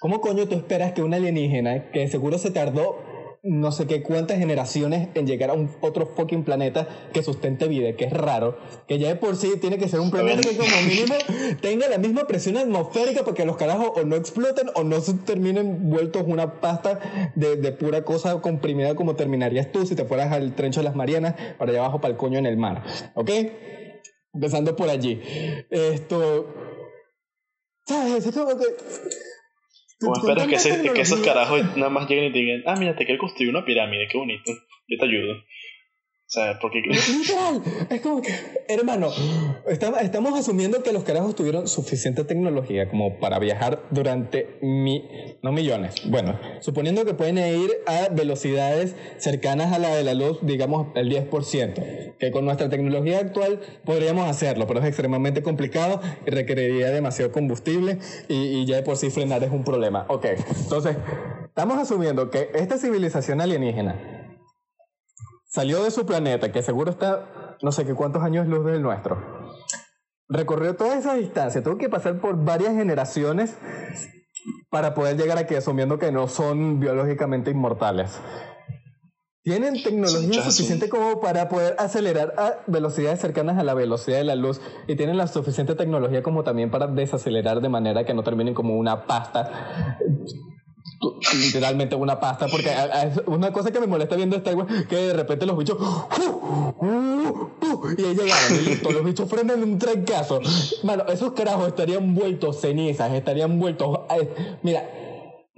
¿cómo 0.00 0.22
coño 0.22 0.48
tú 0.48 0.54
esperas 0.54 0.92
que 0.92 1.02
un 1.02 1.12
alienígena 1.12 1.90
que 1.90 2.08
seguro 2.08 2.38
se 2.38 2.50
tardó 2.50 3.09
no 3.42 3.72
sé 3.72 3.86
qué 3.86 4.02
cuántas 4.02 4.38
generaciones 4.38 5.08
en 5.14 5.26
llegar 5.26 5.50
a 5.50 5.54
un 5.54 5.70
otro 5.80 6.06
fucking 6.06 6.44
planeta 6.44 6.86
que 7.12 7.22
sustente 7.22 7.68
vida, 7.68 7.94
que 7.96 8.04
es 8.04 8.12
raro, 8.12 8.58
que 8.86 8.98
ya 8.98 9.08
de 9.08 9.16
por 9.16 9.36
sí 9.36 9.52
tiene 9.60 9.78
que 9.78 9.88
ser 9.88 10.00
un 10.00 10.10
planeta 10.10 10.40
que 10.40 10.56
como 10.56 10.70
mínimo 10.86 11.14
tenga 11.60 11.88
la 11.88 11.98
misma 11.98 12.26
presión 12.26 12.58
atmosférica 12.58 13.24
para 13.24 13.34
que 13.34 13.46
los 13.46 13.56
carajos 13.56 13.92
o 13.94 14.04
no 14.04 14.16
exploten 14.16 14.68
o 14.74 14.84
no 14.84 15.00
se 15.00 15.14
terminen 15.14 15.88
vueltos 15.88 16.24
una 16.26 16.60
pasta 16.60 17.32
de, 17.34 17.56
de 17.56 17.72
pura 17.72 18.04
cosa 18.04 18.40
comprimida 18.42 18.94
como 18.94 19.16
terminarías 19.16 19.72
tú 19.72 19.86
si 19.86 19.94
te 19.94 20.04
fueras 20.04 20.32
al 20.32 20.54
trencho 20.54 20.80
de 20.80 20.84
las 20.84 20.94
Marianas 20.94 21.34
para 21.58 21.70
allá 21.70 21.80
abajo 21.80 22.00
para 22.00 22.12
el 22.12 22.18
coño 22.18 22.38
en 22.38 22.46
el 22.46 22.58
mar, 22.58 22.84
¿ok? 23.14 23.30
Empezando 24.34 24.76
por 24.76 24.90
allí. 24.90 25.20
Esto... 25.70 26.54
¿Sabes? 27.86 28.24
Es 28.24 28.36
como 28.36 28.56
que 28.56 28.66
¿Cómo 30.00 30.16
esperas 30.16 30.46
que, 30.46 30.92
que, 30.92 31.00
esos 31.00 31.20
carajos 31.20 31.76
nada 31.76 31.90
más 31.90 32.08
lleguen 32.08 32.30
y 32.30 32.32
te 32.32 32.38
digan, 32.38 32.62
ah, 32.66 32.74
mira, 32.78 32.96
te 32.96 33.04
quiero 33.04 33.20
construir 33.20 33.50
una 33.50 33.64
pirámide, 33.64 34.08
qué 34.08 34.16
bonito, 34.16 34.50
yo 34.88 34.98
te 34.98 35.04
ayudo? 35.04 35.34
O 36.30 36.32
sea, 36.32 36.60
porque... 36.60 36.80
Literal, 36.82 37.60
es 37.90 38.00
como 38.02 38.22
que, 38.22 38.32
hermano, 38.68 39.08
estamos 39.66 40.38
asumiendo 40.38 40.80
que 40.80 40.92
los 40.92 41.02
carajos 41.02 41.34
tuvieron 41.34 41.66
suficiente 41.66 42.22
tecnología 42.22 42.88
como 42.88 43.18
para 43.18 43.40
viajar 43.40 43.82
durante 43.90 44.56
mi, 44.62 45.08
no 45.42 45.50
millones, 45.50 46.08
bueno, 46.08 46.38
suponiendo 46.60 47.04
que 47.04 47.14
pueden 47.14 47.38
ir 47.38 47.72
a 47.88 48.10
velocidades 48.14 48.94
cercanas 49.18 49.72
a 49.72 49.80
la 49.80 49.92
de 49.96 50.04
la 50.04 50.14
luz, 50.14 50.38
digamos 50.42 50.86
el 50.94 51.10
10%, 51.10 52.16
que 52.16 52.30
con 52.30 52.44
nuestra 52.44 52.68
tecnología 52.68 53.18
actual 53.18 53.58
podríamos 53.84 54.30
hacerlo, 54.30 54.68
pero 54.68 54.78
es 54.78 54.86
extremadamente 54.86 55.42
complicado 55.42 56.00
y 56.24 56.30
requeriría 56.30 56.90
demasiado 56.90 57.32
combustible 57.32 57.98
y, 58.28 58.64
ya 58.66 58.76
de 58.76 58.82
por 58.84 58.96
sí 58.96 59.10
frenar 59.10 59.42
es 59.42 59.50
un 59.50 59.64
problema. 59.64 60.06
Ok, 60.08 60.26
entonces 60.62 60.96
estamos 61.48 61.76
asumiendo 61.76 62.30
que 62.30 62.50
esta 62.54 62.78
civilización 62.78 63.40
alienígena 63.40 64.19
salió 65.50 65.82
de 65.82 65.90
su 65.90 66.06
planeta, 66.06 66.52
que 66.52 66.62
seguro 66.62 66.90
está 66.90 67.56
no 67.60 67.72
sé 67.72 67.84
qué 67.84 67.94
cuántos 67.94 68.22
años 68.22 68.46
luz 68.46 68.64
del 68.64 68.80
nuestro. 68.80 69.18
Recorrió 70.28 70.76
toda 70.76 70.96
esa 70.96 71.14
distancia, 71.14 71.62
tuvo 71.62 71.76
que 71.76 71.88
pasar 71.88 72.18
por 72.20 72.42
varias 72.42 72.74
generaciones 72.74 73.56
para 74.70 74.94
poder 74.94 75.16
llegar 75.16 75.36
aquí, 75.38 75.56
asumiendo 75.56 75.98
que 75.98 76.12
no 76.12 76.28
son 76.28 76.78
biológicamente 76.78 77.50
inmortales. 77.50 78.20
Tienen 79.42 79.82
tecnología 79.82 80.42
suficiente 80.42 80.88
como 80.88 81.20
para 81.20 81.48
poder 81.48 81.74
acelerar 81.78 82.34
a 82.36 82.56
velocidades 82.66 83.20
cercanas 83.20 83.58
a 83.58 83.64
la 83.64 83.74
velocidad 83.74 84.18
de 84.18 84.24
la 84.24 84.36
luz 84.36 84.60
y 84.86 84.96
tienen 84.96 85.16
la 85.16 85.26
suficiente 85.26 85.74
tecnología 85.74 86.22
como 86.22 86.44
también 86.44 86.70
para 86.70 86.86
desacelerar 86.86 87.60
de 87.60 87.70
manera 87.70 88.04
que 88.04 88.14
no 88.14 88.22
terminen 88.22 88.54
como 88.54 88.76
una 88.76 89.06
pasta 89.06 89.98
literalmente 91.34 91.94
una 91.96 92.20
pasta 92.20 92.46
porque 92.48 92.70
una 93.26 93.52
cosa 93.52 93.70
que 93.70 93.80
me 93.80 93.86
molesta 93.86 94.16
viendo 94.16 94.36
esta 94.36 94.50
que 94.88 94.96
de 94.96 95.12
repente 95.14 95.46
los 95.46 95.56
bichos 95.56 95.78
y 97.96 98.04
ahí 98.04 98.14
llegaron 98.14 98.94
los 98.94 99.04
bichos 99.04 99.28
frenan 99.28 99.62
un 99.62 99.78
trancazo. 99.78 100.40
Mano 100.82 101.04
esos 101.08 101.32
carajos 101.32 101.68
estarían 101.68 102.14
vueltos 102.14 102.60
cenizas 102.60 103.12
estarían 103.12 103.58
vueltos 103.58 104.00
mira 104.62 104.88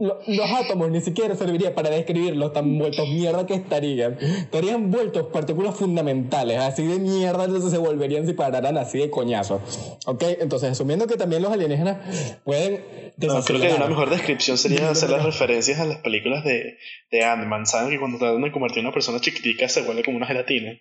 los 0.02 0.50
átomos 0.50 0.90
ni 0.90 1.00
siquiera 1.00 1.36
serviría 1.36 1.74
para 1.74 1.90
describirlos 1.90 2.52
tan 2.52 2.76
vueltos 2.76 3.08
mierda 3.08 3.46
que 3.46 3.54
estarían. 3.54 4.18
Estarían 4.20 4.90
vueltos 4.90 5.28
partículas 5.28 5.76
fundamentales, 5.76 6.58
así 6.58 6.84
de 6.84 6.98
mierda, 6.98 7.44
entonces 7.44 7.70
se 7.70 7.78
volverían 7.78 8.26
si 8.26 8.32
pararan 8.32 8.76
así 8.78 8.98
de 8.98 9.10
coñazo. 9.10 9.60
¿Ok? 10.06 10.24
Entonces, 10.40 10.72
asumiendo 10.72 11.06
que 11.06 11.16
también 11.16 11.42
los 11.42 11.52
alienígenas 11.52 11.98
pueden. 12.44 12.84
No, 13.18 13.42
creo 13.44 13.60
que 13.60 13.74
una 13.74 13.86
mejor 13.86 14.10
descripción 14.10 14.58
sería 14.58 14.88
hacer 14.90 15.10
las 15.10 15.24
referencias 15.24 15.78
a 15.78 15.86
las 15.86 15.98
películas 15.98 16.42
de, 16.44 16.78
de 17.10 17.24
Ant-Man. 17.24 17.66
¿Saben 17.66 17.90
que 17.90 18.00
cuando 18.00 18.18
tratan 18.18 18.42
de 18.42 18.50
convertir 18.50 18.80
a 18.80 18.88
una 18.88 18.94
persona 18.94 19.20
chiquitica 19.20 19.68
se 19.68 19.82
vuelve 19.82 20.02
como 20.02 20.16
una 20.16 20.26
gelatina? 20.26 20.72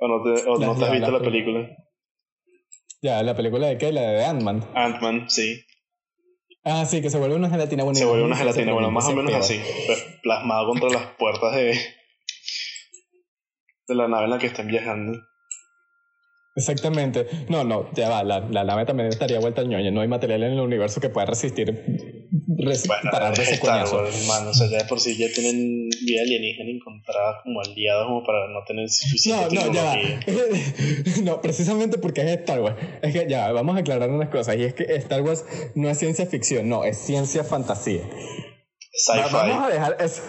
¿O 0.00 0.06
no 0.06 0.22
te, 0.22 0.46
o 0.46 0.58
no 0.58 0.78
te 0.78 0.84
has 0.84 0.92
visto 0.92 1.10
la 1.10 1.20
película? 1.20 1.68
Ya, 3.00 3.22
¿la 3.22 3.34
película 3.34 3.68
de 3.68 3.78
qué? 3.78 3.90
La 3.90 4.02
de 4.02 4.24
Ant-Man. 4.26 4.64
Ant-Man, 4.74 5.30
sí. 5.30 5.64
Ah, 6.70 6.84
sí, 6.84 7.00
que 7.00 7.08
se 7.08 7.18
vuelve 7.18 7.36
una 7.36 7.48
gelatina. 7.48 7.82
Bueno, 7.82 7.98
se 7.98 8.04
vuelve 8.04 8.24
una 8.24 8.36
gelatina, 8.36 8.72
bueno, 8.72 8.90
más 8.90 9.06
o 9.06 9.14
menos 9.14 9.32
así. 9.34 9.60
Plasmado 10.22 10.68
contra 10.68 10.90
las 10.90 11.06
puertas 11.18 11.54
de, 11.54 11.78
de 13.88 13.94
la 13.94 14.06
nave 14.06 14.24
en 14.24 14.30
la 14.30 14.38
que 14.38 14.48
estén 14.48 14.66
viajando. 14.66 15.18
Exactamente. 16.54 17.26
No, 17.48 17.64
no, 17.64 17.90
ya 17.94 18.08
va, 18.10 18.22
la, 18.24 18.40
la 18.40 18.64
nave 18.64 18.84
también 18.84 19.08
estaría 19.08 19.38
vuelta 19.40 19.60
al 19.62 19.68
ñoño. 19.68 19.92
No 19.92 20.00
hay 20.02 20.08
material 20.08 20.42
en 20.42 20.52
el 20.52 20.60
universo 20.60 21.00
que 21.00 21.08
pueda 21.08 21.26
resistir 21.26 22.17
bueno, 22.30 23.10
parar 23.10 23.36
de 23.36 23.42
ese 23.42 23.58
coñazo. 23.58 24.02
o 24.02 24.54
sea, 24.54 24.68
ya 24.68 24.78
de 24.78 24.84
por 24.84 25.00
sí 25.00 25.16
ya 25.16 25.26
tienen 25.32 25.88
vida 26.04 26.22
alienígena 26.22 26.70
encontrada 26.70 27.40
como 27.42 27.60
aliados 27.60 28.06
como 28.06 28.24
para 28.24 28.48
no 28.48 28.64
tener 28.66 28.88
suficiente 28.88 29.54
No, 29.54 29.66
no, 29.66 29.72
ya 29.72 29.84
va. 29.84 29.96
no, 31.22 31.40
precisamente 31.40 31.98
porque 31.98 32.22
es 32.22 32.40
Star 32.40 32.60
Wars. 32.60 32.76
Es 33.02 33.12
que 33.12 33.26
ya, 33.28 33.50
vamos 33.52 33.76
a 33.76 33.80
aclarar 33.80 34.10
unas 34.10 34.28
cosas. 34.28 34.56
Y 34.56 34.64
es 34.64 34.74
que 34.74 34.84
Star 34.96 35.22
Wars 35.22 35.44
no 35.74 35.88
es 35.88 35.98
ciencia 35.98 36.26
ficción, 36.26 36.68
no, 36.68 36.84
es 36.84 36.98
ciencia 36.98 37.44
fantasía. 37.44 38.02
Sci-fi. 38.92 39.32
Vamos 39.32 39.64
a 39.64 39.70
dejar. 39.70 39.96
Es, 40.00 40.22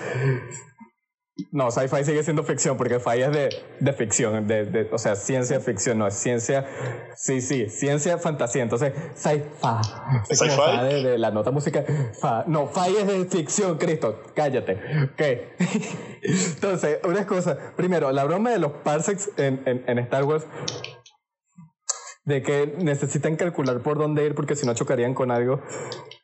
no, 1.51 1.71
sci-fi 1.71 2.03
sigue 2.03 2.23
siendo 2.23 2.43
ficción 2.43 2.77
porque 2.77 2.99
fi 2.99 3.21
es 3.21 3.31
de, 3.31 3.49
de 3.79 3.93
ficción, 3.93 4.47
de, 4.47 4.65
de, 4.65 4.89
o 4.91 4.97
sea, 4.97 5.15
ciencia 5.15 5.59
ficción, 5.59 5.97
no 5.97 6.07
es 6.07 6.15
ciencia, 6.15 6.65
sí, 7.15 7.41
sí, 7.41 7.69
ciencia 7.69 8.17
fantasía. 8.17 8.63
Entonces, 8.63 8.93
sci-fi. 9.15 10.33
¿Sci-fi? 10.35 10.83
De, 10.83 11.03
de, 11.03 11.17
la 11.17 11.31
nota 11.31 11.51
música. 11.51 11.83
Fa. 12.19 12.43
No, 12.47 12.67
fi 12.67 12.95
es 12.97 13.07
de 13.07 13.25
ficción, 13.25 13.77
Cristo, 13.77 14.23
cállate. 14.35 14.79
Ok. 15.03 15.21
Entonces, 16.21 16.99
una 17.03 17.25
cosa. 17.25 17.57
Primero, 17.75 18.11
la 18.11 18.23
broma 18.25 18.51
de 18.51 18.59
los 18.59 18.71
parsecs 18.83 19.29
en, 19.37 19.61
en, 19.65 19.83
en 19.87 19.99
Star 19.99 20.23
Wars 20.23 20.45
de 22.29 22.43
que 22.43 22.75
necesitan 22.77 23.35
calcular 23.35 23.79
por 23.79 23.97
dónde 23.97 24.23
ir 24.23 24.35
porque 24.35 24.55
si 24.55 24.65
no 24.65 24.73
chocarían 24.75 25.13
con 25.13 25.31
algo. 25.31 25.61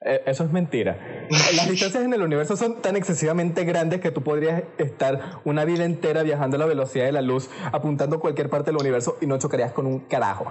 Eh, 0.02 0.22
eso 0.28 0.44
es 0.44 0.52
mentira. 0.52 1.28
Las 1.56 1.68
distancias 1.68 2.04
en 2.04 2.14
el 2.14 2.22
universo 2.22 2.56
son 2.56 2.82
tan 2.82 2.96
excesivamente 2.96 3.66
grandes 3.66 4.02
que 4.02 4.12
tú 4.12 4.22
podrías 4.22 4.64
estar 4.78 5.42
una 5.44 5.66
vida 5.66 5.84
entera 5.84 6.22
viajando 6.22 6.58
a 6.58 6.60
la 6.60 6.68
velocidad 6.68 7.06
de 7.06 7.12
la 7.12 7.24
luz, 7.24 7.50
apuntando 7.72 8.18
a 8.18 8.20
cualquier 8.20 8.50
parte 8.50 8.72
del 8.72 8.80
universo 8.80 9.18
y 9.20 9.26
no 9.26 9.40
chocarías 9.40 9.74
con 9.74 9.88
un 9.88 10.00
carajo. 10.02 10.46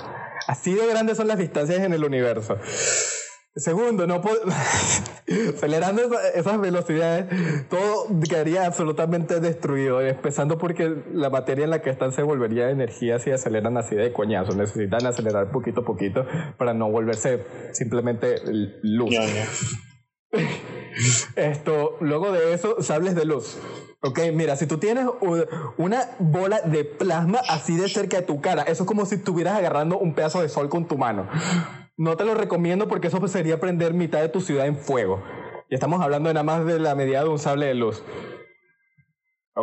Así 0.48 0.74
de 0.74 0.86
grandes 0.88 1.16
son 1.16 1.28
las 1.28 1.38
distancias 1.38 1.80
en 1.80 1.92
el 1.92 2.04
universo. 2.04 2.58
Segundo, 3.56 4.08
no 4.08 4.20
acelerando 5.54 6.02
esas 6.34 6.60
velocidades, 6.60 7.26
todo 7.68 8.08
quedaría 8.28 8.66
absolutamente 8.66 9.38
destruido, 9.38 10.00
empezando 10.00 10.58
porque 10.58 10.92
la 11.12 11.30
materia 11.30 11.64
en 11.64 11.70
la 11.70 11.80
que 11.80 11.90
están 11.90 12.12
se 12.12 12.22
volvería 12.22 12.70
energía 12.70 13.20
si 13.20 13.30
aceleran 13.30 13.76
así 13.76 13.94
de 13.94 14.12
coñazo. 14.12 14.56
Necesitan 14.56 15.06
acelerar 15.06 15.52
poquito 15.52 15.82
a 15.82 15.84
poquito 15.84 16.26
para 16.58 16.74
no 16.74 16.90
volverse 16.90 17.44
simplemente 17.72 18.42
luz. 18.82 19.14
Esto, 21.36 21.96
luego 22.00 22.32
de 22.32 22.54
eso, 22.54 22.82
sables 22.82 23.14
de 23.14 23.24
luz. 23.24 23.58
Ok, 24.00 24.18
mira, 24.34 24.56
si 24.56 24.66
tú 24.66 24.78
tienes 24.78 25.06
una 25.76 26.10
bola 26.18 26.60
de 26.60 26.84
plasma 26.84 27.40
así 27.48 27.76
de 27.76 27.88
cerca 27.88 28.18
de 28.18 28.24
tu 28.24 28.40
cara, 28.40 28.62
eso 28.64 28.82
es 28.82 28.86
como 28.88 29.06
si 29.06 29.14
estuvieras 29.14 29.56
agarrando 29.56 29.96
un 29.96 30.12
pedazo 30.14 30.42
de 30.42 30.48
sol 30.48 30.68
con 30.68 30.86
tu 30.88 30.98
mano. 30.98 31.28
No 31.96 32.16
te 32.16 32.24
lo 32.24 32.34
recomiendo 32.34 32.88
porque 32.88 33.08
eso 33.08 33.26
sería 33.28 33.60
prender 33.60 33.94
mitad 33.94 34.20
de 34.20 34.28
tu 34.28 34.40
ciudad 34.40 34.66
en 34.66 34.76
fuego. 34.76 35.22
Y 35.70 35.74
estamos 35.74 36.02
hablando 36.02 36.28
de 36.28 36.34
nada 36.34 36.44
más 36.44 36.66
de 36.66 36.78
la 36.80 36.94
medida 36.94 37.22
de 37.22 37.28
un 37.28 37.38
sable 37.38 37.66
de 37.66 37.74
luz. 37.74 38.02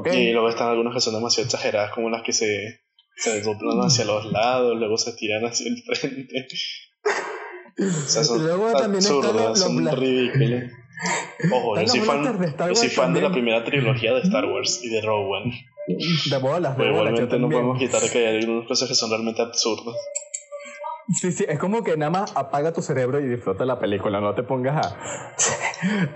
Y 0.06 0.32
luego 0.32 0.48
están 0.50 0.70
algunas 0.70 0.94
que 0.94 1.02
son 1.02 1.14
demasiado 1.14 1.46
exageradas, 1.46 1.92
como 1.92 2.10
las 2.10 2.24
que 2.24 2.32
se, 2.32 2.82
se 3.18 3.42
doblan 3.42 3.80
hacia 3.80 4.06
los 4.06 4.32
lados, 4.32 4.78
luego 4.78 4.98
se 4.98 5.14
tiran 5.14 5.44
hacia 5.44 5.68
el 5.68 5.84
frente. 5.84 6.48
o 7.78 8.08
sea, 8.08 8.24
son 8.24 8.44
luego 8.46 8.72
también 8.72 9.04
absurdas, 9.04 9.60
son 9.60 9.86
ridículas. 9.98 10.72
Ojo, 11.52 11.82
yo 11.82 11.88
soy, 11.88 12.00
fan, 12.02 12.40
yo 12.68 12.76
soy 12.76 12.90
fan 12.90 13.14
de 13.14 13.22
la 13.22 13.32
primera 13.32 13.64
trilogía 13.66 14.14
de 14.14 14.22
Star 14.22 14.46
Wars 14.46 14.84
y 14.84 14.90
de 14.90 15.02
Rogue 15.02 15.30
One. 15.30 15.66
De 16.30 16.38
bolas, 16.38 16.78
de 16.78 16.84
Pero 16.84 16.96
igualmente 16.96 17.40
no 17.40 17.50
podemos 17.50 17.80
quitar 17.80 18.02
que 18.10 18.28
hay 18.28 18.38
algunas 18.38 18.68
cosas 18.68 18.88
que 18.88 18.96
son 18.96 19.10
realmente 19.10 19.42
absurdas. 19.42 19.96
Sí, 21.14 21.32
sí, 21.32 21.46
es 21.48 21.60
como 21.60 21.84
que 21.84 21.98
nada 21.98 22.10
más 22.10 22.36
apaga 22.36 22.72
tu 22.72 22.82
cerebro 22.82 23.20
y 23.20 23.28
disfruta 23.28 23.66
la 23.66 23.80
película, 23.80 24.22
no 24.22 24.34
te 24.34 24.44
pongas 24.44 24.86
a 24.86 24.98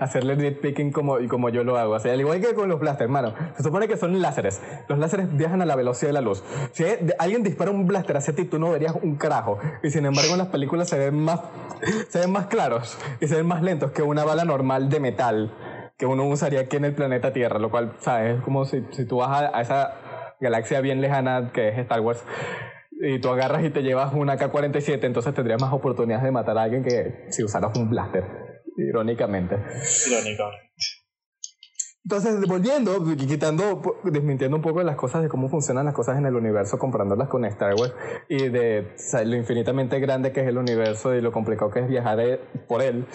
hacerle 0.00 0.36
nitpicking 0.36 0.90
como, 0.92 1.18
como 1.28 1.48
yo 1.48 1.64
lo 1.64 1.76
hago. 1.76 1.94
O 1.94 2.00
sea, 2.00 2.12
al 2.12 2.20
igual 2.20 2.40
que 2.40 2.54
con 2.54 2.68
los 2.68 2.80
blasters, 2.80 3.04
hermano, 3.04 3.34
se 3.56 3.62
supone 3.62 3.88
que 3.88 3.96
son 3.96 4.20
láseres. 4.22 4.62
Los 4.88 4.98
láseres 4.98 5.34
viajan 5.36 5.60
a 5.60 5.66
la 5.66 5.76
velocidad 5.76 6.10
de 6.10 6.12
la 6.14 6.20
luz. 6.20 6.42
Si 6.72 6.84
alguien 7.18 7.42
dispara 7.42 7.70
un 7.70 7.86
blaster 7.86 8.16
hacia 8.16 8.34
ti, 8.34 8.44
tú 8.44 8.58
no 8.58 8.70
verías 8.70 8.94
un 9.02 9.16
carajo. 9.16 9.58
Y 9.82 9.90
sin 9.90 10.06
embargo, 10.06 10.32
en 10.32 10.38
las 10.38 10.48
películas 10.48 10.88
se 10.88 10.98
ven 10.98 11.18
más, 11.18 11.40
se 12.08 12.20
ven 12.20 12.32
más 12.32 12.46
claros 12.46 12.98
y 13.20 13.26
se 13.26 13.36
ven 13.36 13.46
más 13.46 13.62
lentos 13.62 13.90
que 13.90 14.02
una 14.02 14.24
bala 14.24 14.44
normal 14.44 14.88
de 14.88 15.00
metal 15.00 15.54
que 15.98 16.06
uno 16.06 16.24
usaría 16.24 16.60
aquí 16.60 16.76
en 16.76 16.84
el 16.84 16.94
planeta 16.94 17.32
Tierra, 17.32 17.58
lo 17.58 17.70
cual, 17.70 17.94
¿sabes? 18.00 18.36
Es 18.36 18.42
como 18.42 18.66
si, 18.66 18.84
si 18.90 19.06
tú 19.06 19.18
vas 19.18 19.30
a, 19.30 19.56
a 19.56 19.62
esa 19.62 19.94
galaxia 20.40 20.80
bien 20.80 21.00
lejana 21.00 21.50
que 21.52 21.68
es 21.68 21.78
Star 21.78 22.00
Wars 22.00 22.22
y 23.00 23.20
tú 23.20 23.28
agarras 23.28 23.64
y 23.64 23.70
te 23.70 23.82
llevas 23.82 24.12
una 24.14 24.36
K-47, 24.36 25.04
entonces 25.04 25.34
tendrías 25.34 25.60
más 25.60 25.72
oportunidades 25.72 26.24
de 26.24 26.30
matar 26.30 26.58
a 26.58 26.62
alguien 26.62 26.82
que 26.82 27.26
si 27.30 27.44
usaras 27.44 27.76
un 27.76 27.90
blaster, 27.90 28.24
irónicamente. 28.76 29.56
Irónicamente. 30.06 30.66
Entonces, 32.08 32.46
volviendo, 32.46 33.04
quitando, 33.16 33.82
desmintiendo 34.04 34.56
un 34.56 34.62
poco 34.62 34.80
las 34.84 34.94
cosas 34.94 35.22
de 35.22 35.28
cómo 35.28 35.48
funcionan 35.48 35.86
las 35.86 35.94
cosas 35.94 36.16
en 36.16 36.24
el 36.26 36.36
universo, 36.36 36.78
comparándolas 36.78 37.28
con 37.28 37.44
Star 37.46 37.74
Wars 37.74 37.92
y 38.28 38.48
de 38.48 38.94
lo 39.24 39.34
infinitamente 39.34 39.98
grande 39.98 40.30
que 40.30 40.42
es 40.42 40.46
el 40.46 40.56
universo 40.56 41.12
y 41.16 41.20
lo 41.20 41.32
complicado 41.32 41.72
que 41.72 41.80
es 41.80 41.88
viajar 41.88 42.20
eh, 42.20 42.40
por 42.68 42.80
él. 42.80 43.06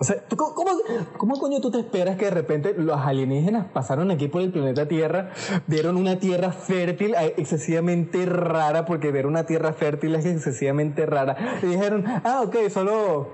O 0.00 0.04
sea, 0.04 0.22
cómo, 0.36 0.78
cómo, 1.16 1.40
coño 1.40 1.60
tú 1.60 1.72
te 1.72 1.80
esperas 1.80 2.16
que 2.16 2.26
de 2.26 2.30
repente 2.30 2.72
los 2.78 3.00
alienígenas 3.00 3.66
pasaron 3.72 4.12
aquí 4.12 4.28
por 4.28 4.42
el 4.42 4.52
planeta 4.52 4.86
Tierra, 4.86 5.32
vieron 5.66 5.96
una 5.96 6.20
tierra 6.20 6.52
fértil 6.52 7.14
eh, 7.14 7.34
excesivamente 7.36 8.24
rara, 8.24 8.86
porque 8.86 9.10
ver 9.10 9.26
una 9.26 9.44
tierra 9.44 9.72
fértil 9.72 10.14
es 10.14 10.24
excesivamente 10.24 11.04
rara, 11.04 11.58
y 11.64 11.66
dijeron, 11.66 12.04
ah, 12.06 12.42
ok, 12.44 12.56
solo 12.70 13.32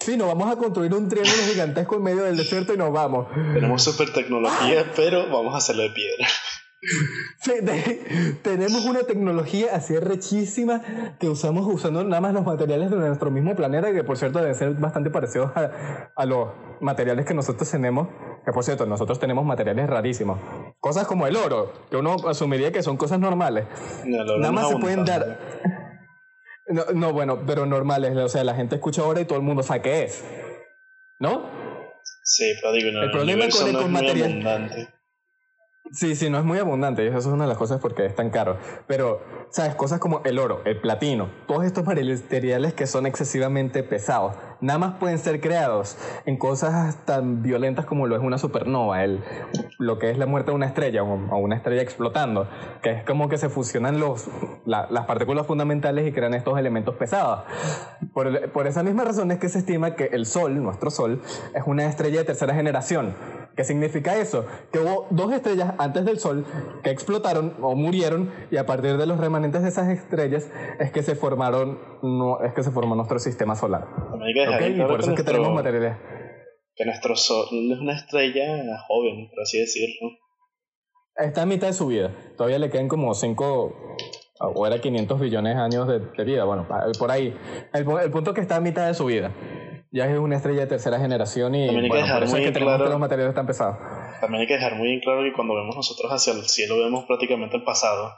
Sí, 0.00 0.16
nos 0.16 0.28
vamos 0.28 0.50
a 0.50 0.56
construir 0.56 0.94
un 0.94 1.08
triángulo 1.08 1.42
gigantesco 1.50 1.96
en 1.96 2.02
medio 2.04 2.22
del 2.22 2.36
desierto 2.36 2.72
y 2.72 2.76
nos 2.76 2.92
vamos. 2.92 3.26
Tenemos 3.52 3.82
super 3.82 4.12
tecnología, 4.12 4.92
pero 4.94 5.28
vamos 5.28 5.52
a 5.54 5.58
hacerlo 5.58 5.82
de 5.82 5.90
piedra. 5.90 6.28
Tenemos 8.42 8.84
una 8.84 9.00
tecnología 9.00 9.74
así 9.74 9.96
rechísima 9.98 11.16
que 11.18 11.28
usamos 11.28 11.66
usando 11.66 12.04
nada 12.04 12.20
más 12.20 12.34
los 12.34 12.44
materiales 12.44 12.90
de 12.90 12.96
nuestro 12.96 13.30
mismo 13.30 13.56
planeta, 13.56 13.92
que 13.92 14.04
por 14.04 14.16
cierto 14.16 14.38
deben 14.38 14.54
ser 14.54 14.74
bastante 14.74 15.10
parecidos 15.10 15.50
a, 15.56 16.12
a 16.14 16.26
los 16.26 16.50
materiales 16.80 17.26
que 17.26 17.34
nosotros 17.34 17.68
tenemos 17.70 18.08
que 18.48 18.52
por 18.52 18.64
cierto, 18.64 18.86
nosotros 18.86 19.18
tenemos 19.18 19.44
materiales 19.44 19.90
rarísimos. 19.90 20.38
Cosas 20.80 21.06
como 21.06 21.26
el 21.26 21.36
oro, 21.36 21.70
que 21.90 21.96
uno 21.96 22.16
asumiría 22.26 22.72
que 22.72 22.82
son 22.82 22.96
cosas 22.96 23.18
normales. 23.18 23.66
Nada 24.06 24.52
más 24.52 24.70
se 24.70 24.76
pueden 24.76 25.04
dar... 25.04 25.38
No, 26.66 26.84
no, 26.94 27.12
bueno, 27.12 27.44
pero 27.46 27.66
normales, 27.66 28.16
o 28.16 28.28
sea, 28.28 28.44
la 28.44 28.54
gente 28.54 28.76
escucha 28.76 29.02
ahora 29.02 29.20
y 29.20 29.26
todo 29.26 29.38
el 29.38 29.44
mundo 29.44 29.62
sabe 29.62 29.82
qué 29.82 30.04
es. 30.04 30.24
¿No? 31.18 31.50
Sí, 32.22 32.54
pero 32.60 32.72
digo, 32.72 32.90
no, 32.90 33.02
el, 33.02 33.10
problema 33.10 33.44
con, 33.48 33.72
no 33.72 33.88
material... 33.88 34.94
Sí, 35.90 36.14
sí, 36.16 36.28
no 36.28 36.38
es 36.38 36.44
muy 36.44 36.58
abundante, 36.58 37.06
eso 37.06 37.16
es 37.16 37.26
una 37.26 37.44
de 37.44 37.48
las 37.48 37.56
cosas 37.56 37.80
porque 37.80 38.04
es 38.04 38.14
tan 38.14 38.28
caro. 38.30 38.58
Pero, 38.86 39.20
¿sabes? 39.50 39.74
Cosas 39.74 39.98
como 39.98 40.20
el 40.24 40.38
oro, 40.38 40.60
el 40.66 40.80
platino, 40.80 41.28
todos 41.46 41.64
estos 41.64 41.84
materiales 41.86 42.74
que 42.74 42.86
son 42.86 43.06
excesivamente 43.06 43.82
pesados, 43.82 44.34
nada 44.60 44.78
más 44.78 44.94
pueden 44.98 45.18
ser 45.18 45.40
creados 45.40 45.96
en 46.26 46.36
cosas 46.36 47.04
tan 47.06 47.42
violentas 47.42 47.86
como 47.86 48.06
lo 48.06 48.16
es 48.16 48.22
una 48.22 48.36
supernova, 48.36 49.02
el, 49.02 49.22
lo 49.78 49.98
que 49.98 50.10
es 50.10 50.18
la 50.18 50.26
muerte 50.26 50.50
de 50.50 50.56
una 50.56 50.66
estrella 50.66 51.02
o, 51.02 51.38
una 51.38 51.56
estrella 51.56 51.80
explotando, 51.80 52.48
que 52.82 52.90
es 52.90 53.04
como 53.04 53.28
que 53.30 53.38
se 53.38 53.48
fusionan 53.48 53.98
los, 53.98 54.28
las 54.66 55.06
partículas 55.06 55.46
fundamentales 55.46 56.06
y 56.06 56.12
crean 56.12 56.34
estos 56.34 56.58
elementos 56.58 56.96
pesados. 56.96 57.44
Por, 58.12 58.50
por 58.50 58.66
esa 58.66 58.82
misma 58.82 59.04
razón 59.04 59.30
es 59.30 59.38
que 59.38 59.48
se 59.48 59.60
estima 59.60 59.94
que 59.94 60.06
el 60.12 60.26
Sol, 60.26 60.62
nuestro 60.62 60.90
Sol, 60.90 61.22
es 61.54 61.62
una 61.66 61.86
estrella 61.86 62.18
de 62.18 62.24
tercera 62.24 62.54
generación 62.54 63.14
¿Qué 63.56 63.64
significa 63.64 64.16
eso? 64.16 64.46
Que 64.72 64.78
hubo 64.78 65.06
dos 65.10 65.32
estrellas 65.32 65.74
antes 65.78 66.04
del 66.04 66.18
Sol 66.18 66.46
que 66.84 66.90
explotaron 66.90 67.56
o 67.60 67.74
murieron 67.74 68.32
y 68.50 68.56
a 68.56 68.66
partir 68.66 68.96
de 68.96 69.06
los 69.06 69.18
remanentes 69.18 69.62
de 69.62 69.68
esas 69.68 69.88
estrellas 69.88 70.50
es 70.78 70.92
que 70.92 71.02
se 71.02 71.16
formaron 71.16 71.78
no, 72.02 72.40
es 72.42 72.54
que 72.54 72.62
se 72.62 72.70
formó 72.70 72.94
nuestro 72.94 73.18
sistema 73.18 73.56
solar. 73.56 73.86
Okay, 74.14 74.76
y 74.76 74.80
por 74.82 75.00
eso 75.00 75.10
es 75.10 75.16
que 75.16 75.24
tenemos 75.24 75.52
materiales. 75.52 75.96
Que 76.76 76.84
nuestro 76.84 77.16
Sol 77.16 77.46
es 77.50 77.78
una 77.80 77.94
estrella 77.94 78.78
joven, 78.86 79.28
por 79.28 79.42
así 79.42 79.58
decirlo. 79.58 80.10
Está 81.16 81.42
a 81.42 81.46
mitad 81.46 81.66
de 81.66 81.72
su 81.72 81.88
vida. 81.88 82.14
Todavía 82.36 82.60
le 82.60 82.70
quedan 82.70 82.86
como 82.86 83.12
5 83.12 83.96
o 84.40 84.66
era 84.68 84.80
500 84.80 85.18
billones 85.18 85.56
de 85.56 85.60
años 85.60 85.88
de, 85.88 86.24
vida. 86.24 86.44
Bueno, 86.44 86.68
por 86.96 87.10
ahí. 87.10 87.36
El, 87.72 87.84
el 88.04 88.10
punto 88.12 88.30
es 88.30 88.34
que 88.36 88.40
está 88.40 88.56
a 88.56 88.60
mitad 88.60 88.86
de 88.86 88.94
su 88.94 89.06
vida 89.06 89.32
ya 89.90 90.06
es 90.06 90.18
una 90.18 90.36
estrella 90.36 90.60
de 90.60 90.66
tercera 90.66 90.98
generación 90.98 91.54
y 91.54 91.66
bueno, 91.66 91.88
por 91.88 92.22
eso 92.22 92.36
es 92.36 92.44
que 92.44 92.52
tenemos 92.52 92.82
que 92.82 92.88
los 92.88 92.98
materiales 92.98 93.34
tan 93.34 93.46
pesados. 93.46 93.76
También 94.20 94.42
hay 94.42 94.46
que 94.46 94.54
dejar 94.54 94.74
muy 94.74 95.00
claro 95.00 95.22
que 95.22 95.32
cuando 95.32 95.54
vemos 95.54 95.76
nosotros 95.76 96.10
hacia 96.12 96.32
el 96.32 96.42
cielo 96.44 96.78
vemos 96.78 97.04
prácticamente 97.06 97.56
el 97.56 97.62
pasado, 97.62 98.14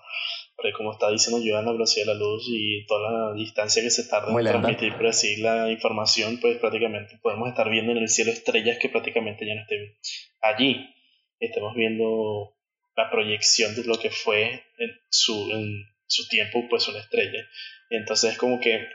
porque 0.56 0.72
como 0.72 0.92
está 0.92 1.10
diciendo 1.10 1.42
yo, 1.44 1.60
la 1.62 1.72
velocidad 1.72 2.06
de 2.06 2.14
la 2.14 2.18
luz 2.18 2.44
y 2.48 2.84
toda 2.86 3.10
la 3.10 3.34
distancia 3.34 3.82
que 3.82 3.90
se 3.90 4.08
tarda 4.08 4.32
en 4.32 4.44
transmitir 4.44 4.94
por 4.94 5.06
así 5.06 5.40
la 5.40 5.70
información, 5.70 6.38
pues 6.40 6.58
prácticamente 6.58 7.18
podemos 7.22 7.48
estar 7.48 7.70
viendo 7.70 7.92
en 7.92 7.98
el 7.98 8.08
cielo 8.08 8.32
estrellas 8.32 8.78
que 8.80 8.88
prácticamente 8.88 9.46
ya 9.46 9.54
no 9.54 9.62
estén 9.62 9.96
allí. 10.40 10.94
Estamos 11.38 11.74
viendo 11.74 12.56
la 12.96 13.10
proyección 13.10 13.74
de 13.74 13.84
lo 13.84 13.98
que 13.98 14.10
fue 14.10 14.64
en 14.78 14.90
su, 15.08 15.50
en 15.52 15.84
su 16.06 16.28
tiempo, 16.28 16.64
pues 16.68 16.88
una 16.88 16.98
estrella. 16.98 17.46
Entonces 17.88 18.32
es 18.32 18.38
como 18.38 18.60
que 18.60 18.86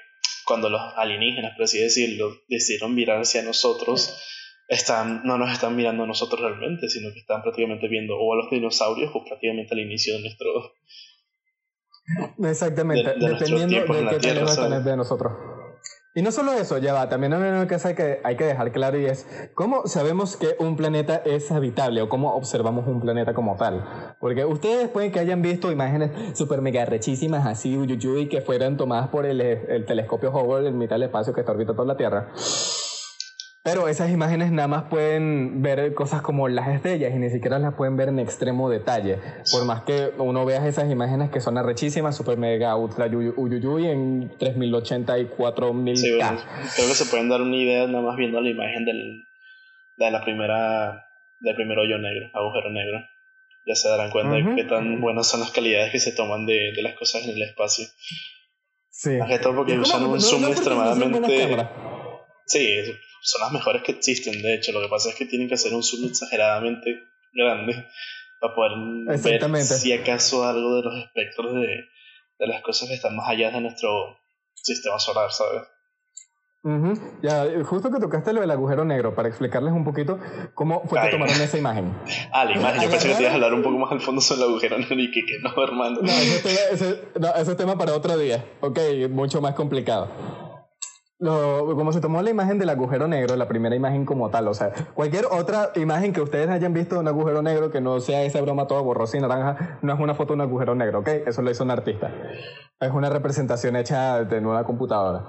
cuando 0.46 0.70
los 0.70 0.82
alienígenas, 0.96 1.54
por 1.56 1.64
así 1.64 1.80
decirlo, 1.80 2.36
decidieron 2.48 2.96
mirar 2.96 3.22
hacia 3.22 3.42
nosotros, 3.42 4.16
están, 4.68 5.24
no 5.24 5.38
nos 5.38 5.52
están 5.52 5.76
mirando 5.76 6.04
a 6.04 6.08
nosotros 6.08 6.42
realmente, 6.42 6.90
sino 6.90 7.12
que 7.14 7.20
están 7.20 7.42
prácticamente 7.42 7.88
viendo 7.88 8.18
o 8.18 8.34
a 8.34 8.38
los 8.38 8.50
dinosaurios 8.50 9.12
o 9.14 9.24
prácticamente 9.24 9.74
al 9.74 9.80
inicio 9.80 10.16
de 10.16 10.22
nuestro... 10.22 10.74
Exactamente, 12.44 13.14
dependiendo 13.18 13.94
de 13.94 14.10
qué 14.10 14.20
tierra, 14.20 14.80
de 14.80 14.98
nosotros. 14.98 15.55
Y 16.18 16.22
no 16.22 16.32
solo 16.32 16.54
eso, 16.54 16.78
ya 16.78 16.94
va, 16.94 17.10
también 17.10 17.34
hay 17.34 17.42
una 17.42 17.68
cosa 17.68 17.94
que 17.94 18.22
hay 18.24 18.38
que 18.38 18.46
dejar 18.46 18.72
claro 18.72 18.98
y 18.98 19.06
es 19.06 19.28
cómo 19.54 19.86
sabemos 19.86 20.38
que 20.38 20.56
un 20.60 20.78
planeta 20.78 21.22
es 21.26 21.52
habitable 21.52 22.02
o 22.02 22.08
cómo 22.08 22.34
observamos 22.36 22.88
un 22.88 23.02
planeta 23.02 23.34
como 23.34 23.58
tal. 23.58 24.16
Porque 24.22 24.46
ustedes 24.46 24.88
pueden 24.88 25.12
que 25.12 25.20
hayan 25.20 25.42
visto 25.42 25.74
imágenes 25.74 26.12
super 26.38 26.62
mega 26.62 26.86
rechísimas 26.86 27.46
así, 27.46 27.78
y 27.78 28.28
que 28.30 28.40
fueran 28.40 28.78
tomadas 28.78 29.10
por 29.10 29.26
el, 29.26 29.42
el 29.42 29.86
telescopio 29.86 30.32
Hubble 30.32 30.70
en 30.70 30.78
mitad 30.78 30.96
del 30.96 31.04
espacio 31.04 31.34
que 31.34 31.42
está 31.42 31.52
orbitando 31.52 31.84
la 31.84 31.98
Tierra. 31.98 32.32
Pero 33.66 33.88
esas 33.88 34.12
imágenes 34.12 34.52
nada 34.52 34.68
más 34.68 34.84
pueden 34.84 35.64
ver 35.64 35.96
cosas 35.96 36.22
como 36.22 36.48
las 36.48 36.68
estrellas 36.68 37.12
y 37.16 37.18
ni 37.18 37.32
siquiera 37.32 37.58
las 37.58 37.74
pueden 37.74 37.98
ver 37.98 38.10
en 38.10 38.20
extremo 38.20 38.70
detalle. 38.70 39.18
Por 39.52 39.66
más 39.66 39.82
que 39.82 40.12
uno 40.20 40.46
vea 40.46 40.68
esas 40.68 40.92
imágenes 40.92 41.32
que 41.32 41.42
son 41.42 41.58
arrechísimas, 41.58 42.16
super 42.16 42.38
mega 42.38 42.76
ultra 42.76 43.08
uyuyuy 43.08 43.88
en 43.88 44.32
3080 44.38 45.18
y 45.18 45.26
4000 45.26 45.98
sí, 45.98 46.12
creo 46.12 46.88
que 46.88 46.94
se 46.94 47.06
pueden 47.06 47.28
dar 47.28 47.42
una 47.42 47.56
idea 47.56 47.88
nada 47.88 48.04
más 48.04 48.16
viendo 48.18 48.40
la 48.40 48.52
imagen 48.52 48.86
del, 48.86 49.24
de 49.98 50.12
la 50.12 50.24
primera 50.24 51.04
del 51.40 51.56
primer 51.56 51.80
hoyo 51.80 51.98
negro, 51.98 52.30
agujero 52.36 52.70
negro. 52.70 53.00
Ya 53.66 53.74
se 53.74 53.90
darán 53.90 54.12
cuenta 54.12 54.36
de 54.36 54.56
qué 54.56 54.66
tan 54.66 55.02
buenas 55.02 55.28
son 55.28 55.40
las 55.40 55.50
calidades 55.50 55.92
que 55.92 55.98
se 55.98 56.12
toman 56.12 56.46
de, 56.46 56.72
de 56.76 56.84
las 56.84 56.94
cosas 56.94 57.24
en 57.24 57.32
el 57.32 57.42
espacio. 57.42 57.88
Sí. 58.92 59.18
Más 59.18 59.28
que 59.28 59.40
todo 59.40 59.56
porque 59.56 59.80
usan 59.80 60.06
un 60.06 60.22
zoom 60.22 60.46
extremadamente. 60.46 61.68
Sí, 62.46 62.84
son 63.22 63.42
las 63.42 63.52
mejores 63.52 63.84
que 63.84 63.94
existen, 63.94 64.42
de 64.42 64.56
hecho. 64.56 64.72
Lo 64.72 64.82
que 64.82 64.90
pasa 64.90 65.10
es 65.10 65.16
que 65.16 65.26
tienen 65.26 65.48
que 65.48 65.56
hacer 65.56 65.74
un 65.74 65.84
zoom 65.84 66.06
exageradamente 66.06 67.00
grande 67.34 67.86
para 68.40 68.56
poder 68.56 69.50
ver 69.50 69.64
si 69.64 69.94
acaso 69.94 70.48
algo 70.48 70.78
de 70.78 70.84
los 70.84 70.98
espectros 70.98 71.54
de, 71.54 71.86
de 72.40 72.48
las 72.48 72.62
cosas 72.62 72.90
que 72.90 72.96
están 72.96 73.16
más 73.16 73.30
allá 73.30 73.52
de 73.52 73.62
nuestro 73.62 74.18
sistema 74.54 75.00
solar, 75.00 75.32
¿sabes? 75.32 75.64
Ya, 77.22 77.46
justo 77.64 77.92
que 77.92 78.00
tocaste 78.00 78.34
lo 78.34 78.42
del 78.42 78.50
agujero 78.50 78.86
negro, 78.86 79.14
para 79.14 79.30
explicarles 79.30 79.72
un 79.72 79.84
poquito 79.84 80.18
cómo 80.56 80.82
fue 80.88 81.00
que 81.00 81.10
tomaron 81.10 81.40
esa 81.40 81.58
imagen. 81.60 81.94
Ah, 82.32 82.44
la 82.44 82.54
imagen, 82.54 82.82
yo 82.82 82.90
pensé 82.90 83.10
que 83.10 83.14
te 83.14 83.22
ibas 83.22 83.34
a 83.34 83.36
hablar 83.36 83.54
un 83.54 83.62
poco 83.62 83.78
más 83.78 83.92
al 83.92 84.02
fondo 84.02 84.20
sobre 84.20 84.42
el 84.42 84.50
agujero 84.50 84.78
negro 84.80 85.00
y 85.00 85.12
que, 85.12 85.22
que 85.26 85.40
no, 85.42 85.64
hermano. 85.64 86.00
No, 86.02 86.12
ese, 86.12 87.02
no, 87.20 87.34
ese 87.36 87.52
es 87.52 87.58
tema 87.58 87.78
para 87.78 87.94
otro 87.94 88.18
día, 88.18 88.44
ok, 88.62 88.80
mucho 89.10 89.42
más 89.42 89.54
complicado 89.54 90.45
como 91.20 91.94
se 91.94 92.02
tomó 92.02 92.22
la 92.22 92.30
imagen 92.30 92.60
del 92.60 92.70
agujero 92.70 93.08
negro, 93.08 93.36
la 93.36 93.48
primera 93.48 93.76
imagen 93.76 94.06
como 94.06 94.30
tal, 94.30 94.48
o 94.48 94.54
sea, 94.54 94.72
cualquier 94.94 95.26
otra 95.26 95.72
imagen 95.76 96.12
que 96.12 96.22
ustedes 96.22 96.50
hayan 96.50 96.74
visto 96.74 96.96
de 96.96 97.02
un 97.02 97.08
agujero 97.08 97.42
negro 97.42 97.72
que 97.72 97.80
no 97.82 98.00
sea 98.00 98.24
esa 98.24 98.42
broma 98.42 98.68
toda 98.68 98.82
borrosa 98.82 99.18
y 99.18 99.22
naranja, 99.22 99.80
no 99.82 99.94
es 99.94 100.00
una 100.00 100.14
foto 100.14 100.34
de 100.34 100.36
un 100.36 100.42
agujero 100.42 100.76
negro, 100.76 101.00
¿ok? 101.00 101.08
Eso 101.26 101.42
lo 101.42 101.52
hizo 101.52 101.64
un 101.64 101.72
artista. 101.72 102.12
Es 102.80 102.92
una 102.92 103.10
representación 103.10 103.78
hecha 103.78 104.20
en 104.20 104.46
una 104.46 104.66
computadora. 104.66 105.26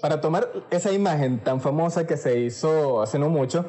Para 0.00 0.20
tomar 0.20 0.48
esa 0.70 0.92
imagen 0.92 1.42
tan 1.42 1.60
famosa 1.60 2.06
que 2.06 2.16
se 2.16 2.38
hizo 2.38 3.02
hace 3.02 3.18
no 3.18 3.28
mucho, 3.28 3.66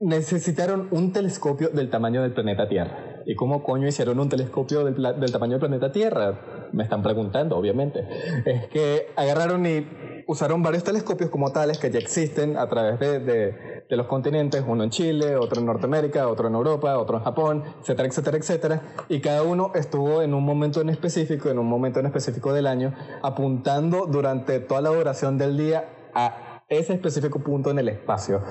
necesitaron 0.00 0.88
un 0.90 1.12
telescopio 1.12 1.68
del 1.68 1.90
tamaño 1.90 2.22
del 2.22 2.32
planeta 2.32 2.68
Tierra. 2.68 3.22
¿Y 3.24 3.36
cómo 3.36 3.62
coño 3.62 3.86
hicieron 3.86 4.18
un 4.18 4.28
telescopio 4.28 4.84
del, 4.84 4.94
del, 4.94 5.32
tamaño 5.32 5.52
del 5.52 5.60
planeta 5.60 5.92
Tierra? 5.92 6.40
Me 6.72 6.84
están 6.84 7.02
preguntando, 7.02 7.56
obviamente. 7.56 8.06
Es 8.44 8.66
que 8.68 9.08
agarraron 9.16 9.64
y 9.66 9.86
usaron 10.26 10.62
varios 10.62 10.84
telescopios 10.84 11.30
como 11.30 11.52
tales 11.52 11.78
que 11.78 11.90
ya 11.90 11.98
existen 11.98 12.56
a 12.56 12.68
través 12.68 12.98
de, 12.98 13.20
de, 13.20 13.84
de, 13.88 13.96
los 13.96 14.06
continentes, 14.06 14.64
uno 14.66 14.84
en 14.84 14.90
Chile, 14.90 15.36
otro 15.36 15.60
en 15.60 15.66
Norteamérica, 15.66 16.28
otro 16.28 16.48
en 16.48 16.54
Europa, 16.54 16.98
otro 16.98 17.18
en 17.18 17.24
Japón, 17.24 17.64
etcétera, 17.80 18.08
etcétera, 18.08 18.36
etcétera. 18.38 18.82
Y 19.08 19.20
cada 19.20 19.42
uno 19.42 19.72
estuvo 19.74 20.22
en 20.22 20.34
un 20.34 20.44
momento 20.44 20.80
en 20.80 20.88
específico, 20.88 21.50
en 21.50 21.58
un 21.58 21.66
momento 21.66 22.00
en 22.00 22.06
específico 22.06 22.52
del 22.52 22.66
año, 22.66 22.94
apuntando 23.22 24.06
durante 24.06 24.60
toda 24.60 24.80
la 24.80 24.90
duración 24.90 25.38
del 25.38 25.56
día 25.56 25.88
a 26.14 26.62
ese 26.68 26.94
específico 26.94 27.40
punto 27.40 27.70
en 27.70 27.78
el 27.78 27.88
espacio. 27.88 28.42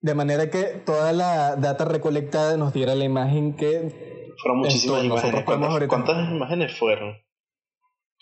De 0.00 0.14
manera 0.14 0.50
que 0.50 0.82
toda 0.84 1.12
la 1.12 1.56
data 1.56 1.84
recolectada 1.86 2.56
nos 2.56 2.72
diera 2.72 2.94
la 2.94 3.04
imagen 3.04 3.56
que... 3.56 4.32
Fueron 4.42 4.58
muchísimas 4.58 5.04
imágenes. 5.04 5.44
¿Cuántas, 5.88 6.30
imágenes 6.30 6.78
fueron? 6.78 7.23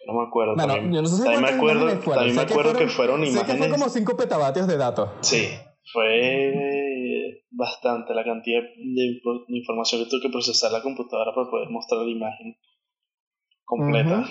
No 0.06 0.14
me 0.14 0.26
acuerdo. 0.26 0.56
también, 0.56 0.92
yo 0.92 1.02
no 1.02 1.08
sé 1.08 1.16
si 1.16 1.22
también 1.22 1.42
me 1.42 1.50
acuerdo, 1.50 1.86
también 1.98 2.36
me 2.36 2.42
acuerdo 2.42 2.74
que 2.74 2.88
fueron, 2.88 3.20
imágenes... 3.20 3.46
Sé 3.46 3.52
que 3.52 3.58
fue 3.58 3.70
como 3.70 3.88
5 3.88 4.16
petabatios 4.16 4.66
de 4.66 4.76
datos. 4.76 5.10
Sí, 5.20 5.48
fue 5.92 7.42
bastante 7.50 8.14
la 8.14 8.24
cantidad 8.24 8.62
de, 8.62 9.20
información 9.48 10.02
que 10.02 10.10
tuve 10.10 10.22
que 10.22 10.30
procesar 10.30 10.72
la 10.72 10.82
computadora 10.82 11.32
para 11.34 11.48
poder 11.48 11.68
mostrar 11.70 12.00
la 12.02 12.10
imagen 12.10 12.56
completa. 13.64 14.24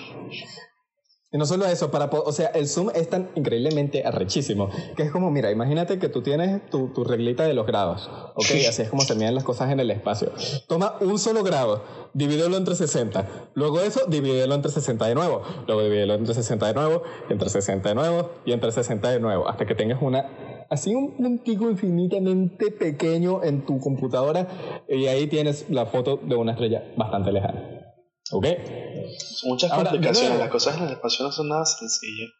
Y 1.34 1.38
no 1.38 1.46
solo 1.46 1.64
eso, 1.64 1.90
para, 1.90 2.10
o 2.10 2.30
sea, 2.30 2.48
el 2.48 2.68
zoom 2.68 2.90
es 2.94 3.08
tan 3.08 3.30
increíblemente 3.34 4.04
arrechísimo, 4.04 4.68
que 4.94 5.04
es 5.04 5.10
como, 5.10 5.30
mira, 5.30 5.50
imagínate 5.50 5.98
que 5.98 6.10
tú 6.10 6.20
tienes 6.20 6.68
tu, 6.68 6.88
tu 6.88 7.04
reglita 7.04 7.44
de 7.44 7.54
los 7.54 7.66
grados, 7.66 8.10
¿ok? 8.34 8.44
Así 8.68 8.82
es 8.82 8.90
como 8.90 9.00
se 9.00 9.14
miden 9.14 9.34
las 9.34 9.42
cosas 9.42 9.72
en 9.72 9.80
el 9.80 9.90
espacio. 9.90 10.30
Toma 10.68 10.96
un 11.00 11.18
solo 11.18 11.42
grado, 11.42 11.82
divídelo 12.12 12.58
entre 12.58 12.74
60, 12.74 13.26
luego 13.54 13.80
eso, 13.80 14.02
divídelo 14.08 14.54
entre 14.54 14.70
60 14.70 15.06
de 15.06 15.14
nuevo, 15.14 15.40
luego 15.66 15.82
divídelo 15.82 16.14
entre 16.14 16.34
60 16.34 16.66
de 16.66 16.74
nuevo, 16.74 17.02
entre 17.30 17.48
60 17.48 17.88
de 17.88 17.94
nuevo, 17.94 18.30
y 18.44 18.52
entre 18.52 18.70
60 18.70 19.10
de 19.10 19.20
nuevo, 19.20 19.48
hasta 19.48 19.64
que 19.64 19.74
tengas 19.74 20.02
una, 20.02 20.66
así 20.68 20.94
un 20.94 21.16
puntico 21.16 21.70
infinitamente 21.70 22.70
pequeño 22.72 23.42
en 23.42 23.64
tu 23.64 23.80
computadora, 23.80 24.82
y 24.86 25.06
ahí 25.06 25.28
tienes 25.28 25.64
la 25.70 25.86
foto 25.86 26.20
de 26.22 26.34
una 26.36 26.52
estrella 26.52 26.92
bastante 26.94 27.32
lejana. 27.32 27.71
¿Ok? 28.32 28.46
Muchas 29.44 29.72
complicaciones, 29.72 30.38
las 30.38 30.48
cosas 30.48 30.78
en 30.78 30.84
el 30.84 30.92
espacio 30.92 31.24
no 31.24 31.32
son 31.32 31.48
nada 31.48 31.66
sencillas. 31.66 32.30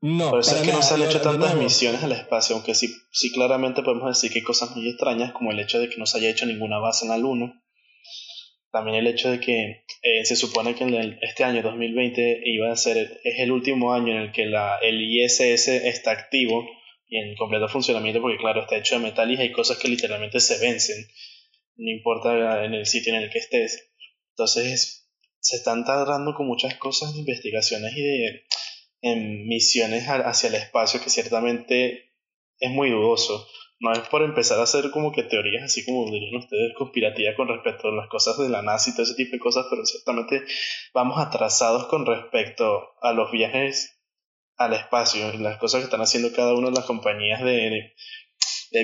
No, 0.00 0.30
Por 0.30 0.40
eso 0.40 0.54
es 0.54 0.62
que 0.62 0.72
no 0.72 0.82
se 0.82 0.94
han 0.94 1.02
hecho 1.02 1.20
tantas 1.20 1.56
misiones 1.56 2.04
al 2.04 2.12
espacio, 2.12 2.54
aunque 2.54 2.74
sí, 2.74 2.94
sí 3.10 3.32
claramente 3.32 3.82
podemos 3.82 4.08
decir 4.08 4.30
que 4.30 4.38
hay 4.38 4.44
cosas 4.44 4.76
muy 4.76 4.88
extrañas, 4.88 5.32
como 5.32 5.50
el 5.50 5.58
hecho 5.58 5.80
de 5.80 5.88
que 5.88 5.96
no 5.96 6.06
se 6.06 6.18
haya 6.18 6.30
hecho 6.30 6.46
ninguna 6.46 6.78
base 6.78 7.04
en 7.04 7.10
la 7.10 7.18
Luna. 7.18 7.64
También 8.70 8.96
el 8.96 9.06
hecho 9.08 9.30
de 9.30 9.40
que 9.40 9.84
eh, 10.02 10.24
se 10.24 10.36
supone 10.36 10.74
que 10.74 10.84
en 10.84 11.18
este 11.22 11.42
año 11.42 11.62
2020 11.62 12.42
iba 12.44 12.70
a 12.70 12.76
ser, 12.76 13.18
es 13.24 13.40
el 13.40 13.50
último 13.50 13.92
año 13.92 14.12
en 14.12 14.18
el 14.18 14.32
que 14.32 14.44
la, 14.44 14.76
el 14.82 15.00
ISS 15.00 15.68
está 15.68 16.12
activo 16.12 16.64
y 17.08 17.18
en 17.18 17.34
completo 17.34 17.66
funcionamiento, 17.66 18.20
porque 18.20 18.36
claro, 18.36 18.60
está 18.60 18.76
hecho 18.76 18.96
de 18.96 19.06
metal 19.06 19.32
y 19.32 19.40
hay 19.40 19.50
cosas 19.50 19.78
que 19.78 19.88
literalmente 19.88 20.38
se 20.38 20.58
vencen, 20.60 20.96
no 21.76 21.90
importa 21.90 22.64
en 22.64 22.74
el 22.74 22.86
sitio 22.86 23.14
en 23.14 23.22
el 23.22 23.30
que 23.30 23.38
estés. 23.38 23.87
Entonces, 24.38 25.10
se 25.40 25.56
están 25.56 25.84
tardando 25.84 26.32
con 26.32 26.46
muchas 26.46 26.76
cosas 26.76 27.12
de 27.12 27.18
investigaciones 27.18 27.92
y 27.96 28.02
de 28.02 28.44
en 29.00 29.48
misiones 29.48 30.06
hacia 30.06 30.48
el 30.48 30.54
espacio 30.54 31.00
que 31.00 31.10
ciertamente 31.10 32.12
es 32.60 32.70
muy 32.70 32.90
dudoso. 32.90 33.48
No 33.80 33.92
es 33.92 34.00
por 34.08 34.22
empezar 34.22 34.60
a 34.60 34.62
hacer 34.62 34.92
como 34.92 35.10
que 35.10 35.24
teorías 35.24 35.64
así 35.64 35.84
como 35.84 36.08
dirían 36.08 36.36
ustedes 36.36 36.72
conspirativas 36.76 37.34
con 37.36 37.48
respecto 37.48 37.88
a 37.88 37.96
las 37.96 38.08
cosas 38.08 38.38
de 38.38 38.48
la 38.48 38.62
NASA 38.62 38.90
y 38.90 38.92
todo 38.92 39.02
ese 39.02 39.14
tipo 39.14 39.32
de 39.32 39.40
cosas, 39.40 39.66
pero 39.70 39.84
ciertamente 39.84 40.44
vamos 40.94 41.18
atrasados 41.18 41.86
con 41.86 42.06
respecto 42.06 42.90
a 43.02 43.12
los 43.12 43.32
viajes 43.32 44.00
al 44.56 44.72
espacio 44.72 45.32
las 45.34 45.58
cosas 45.58 45.80
que 45.80 45.86
están 45.86 46.00
haciendo 46.00 46.32
cada 46.32 46.54
una 46.54 46.70
de 46.70 46.76
las 46.76 46.84
compañías 46.84 47.42
de 47.42 47.92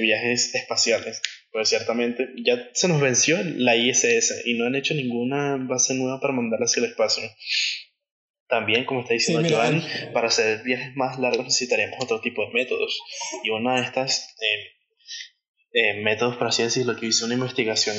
viajes 0.01 0.53
espaciales. 0.53 1.23
Pues 1.55 1.69
ciertamente 1.69 2.31
ya 2.45 2.69
se 2.73 2.88
nos 2.88 3.01
venció 3.01 3.38
la 3.40 3.77
ISS 3.77 4.43
y 4.45 4.55
no 4.55 4.67
han 4.67 4.75
hecho 4.75 4.93
ninguna 4.93 5.57
base 5.57 5.95
nueva 5.95 6.19
para 6.19 6.35
mandar 6.35 6.59
hacia 6.59 6.83
el 6.83 6.90
espacio. 6.90 7.23
También, 8.49 8.85
como 8.85 9.03
está 9.03 9.14
diciendo 9.14 9.49
Joan, 9.49 9.81
para 10.12 10.27
hacer 10.27 10.64
viajes 10.64 10.97
más 10.97 11.17
largos 11.21 11.45
necesitaríamos 11.45 12.03
otro 12.03 12.21
tipo 12.21 12.45
de 12.45 12.53
métodos. 12.53 13.01
Y 13.45 13.51
una 13.51 13.77
de 13.77 13.83
estas 13.83 14.35
eh, 14.40 14.75
eh, 15.75 16.03
métodos, 16.03 16.37
por 16.38 16.49
así 16.49 16.64
decirlo, 16.64 16.97
que 16.97 17.07
hice 17.07 17.25
una 17.25 17.35
investigación 17.35 17.95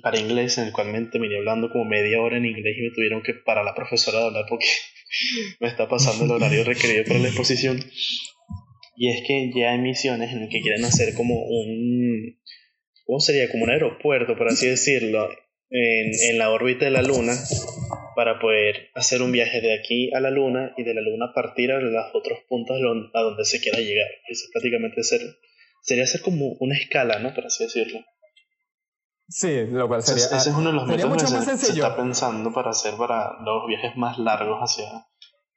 para 0.00 0.20
inglés 0.20 0.58
en 0.58 0.66
el 0.66 0.72
cual 0.72 0.92
me 0.92 1.00
terminé 1.06 1.38
hablando 1.38 1.70
como 1.70 1.84
media 1.84 2.20
hora 2.20 2.36
en 2.36 2.46
inglés 2.46 2.76
y 2.78 2.82
me 2.82 2.94
tuvieron 2.94 3.24
que 3.24 3.34
parar 3.34 3.64
la 3.64 3.74
profesora 3.74 4.20
de 4.20 4.26
hablar 4.26 4.44
porque 4.48 4.66
me 5.58 5.66
está 5.66 5.88
pasando 5.88 6.24
el 6.24 6.30
horario 6.30 6.62
requerido 6.62 7.02
para 7.04 7.18
la 7.18 7.26
exposición. 7.26 7.84
Y 8.94 9.08
es 9.08 9.26
que 9.26 9.50
ya 9.52 9.72
hay 9.72 9.78
misiones 9.78 10.30
en 10.30 10.42
las 10.42 10.50
que 10.50 10.60
quieren 10.60 10.84
hacer 10.84 11.14
como 11.14 11.34
un. 11.34 12.38
¿Cómo 13.06 13.20
sería? 13.20 13.50
Como 13.50 13.64
un 13.64 13.70
aeropuerto, 13.70 14.36
por 14.36 14.48
así 14.48 14.66
decirlo, 14.66 15.28
en, 15.70 16.12
en 16.30 16.38
la 16.38 16.50
órbita 16.50 16.84
de 16.84 16.90
la 16.90 17.02
Luna 17.02 17.34
para 18.14 18.38
poder 18.38 18.90
hacer 18.94 19.22
un 19.22 19.32
viaje 19.32 19.60
de 19.60 19.74
aquí 19.74 20.12
a 20.14 20.20
la 20.20 20.30
Luna 20.30 20.74
y 20.76 20.84
de 20.84 20.94
la 20.94 21.00
Luna 21.00 21.32
partir 21.34 21.72
a 21.72 21.80
los 21.80 22.06
otros 22.14 22.40
puntos 22.48 22.76
a 23.14 23.20
donde 23.20 23.44
se 23.44 23.60
quiera 23.60 23.78
llegar. 23.78 24.08
Eso 24.28 24.44
es 24.44 24.50
prácticamente 24.52 25.02
ser, 25.02 25.20
sería 25.82 26.04
hacer 26.04 26.20
como 26.20 26.56
una 26.60 26.76
escala, 26.76 27.18
¿no? 27.18 27.34
Por 27.34 27.46
así 27.46 27.64
decirlo. 27.64 28.00
Sí, 29.28 29.64
lo 29.70 29.88
cual 29.88 30.02
sería. 30.02 30.24
Ese, 30.24 30.36
es 30.50 30.54
uno 30.54 30.70
de 30.70 30.74
los 30.74 30.86
métodos 30.86 31.22
que 31.22 31.56
se, 31.56 31.72
está 31.72 31.96
pensando 31.96 32.52
para 32.52 32.70
hacer 32.70 32.94
para 32.96 33.40
los 33.42 33.66
viajes 33.66 33.96
más 33.96 34.18
largos 34.18 34.58
hacia, 34.60 35.06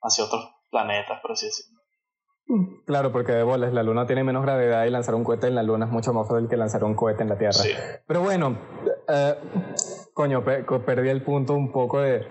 hacia 0.02 0.24
otros 0.24 0.46
planetas, 0.72 1.20
por 1.22 1.34
así 1.34 1.48
decirlo. 1.48 1.75
Claro, 2.86 3.12
porque 3.12 3.32
de 3.32 3.44
bolas, 3.44 3.74
la 3.74 3.84
Luna 3.84 4.06
tiene 4.06 4.24
menos 4.24 4.44
gravedad 4.44 4.86
y 4.86 4.92
lanzar 4.92 5.16
un 5.16 5.24
cohete 5.24 5.48
en 5.48 5.56
la 5.56 5.64
Luna 5.64 5.86
es 5.86 5.92
mucho 5.92 6.14
más 6.14 6.28
fácil 6.28 6.48
que 6.48 6.58
lanzar 6.58 6.84
un 6.84 6.96
cohete 6.96 7.24
en 7.24 7.30
la 7.30 7.38
Tierra. 7.38 7.60
Pero 8.06 8.22
bueno, 8.22 8.58
eh, 9.08 9.36
coño, 10.14 10.44
perdí 10.44 11.10
el 11.10 11.24
punto 11.24 11.54
un 11.54 11.72
poco 11.72 12.02
de 12.02 12.22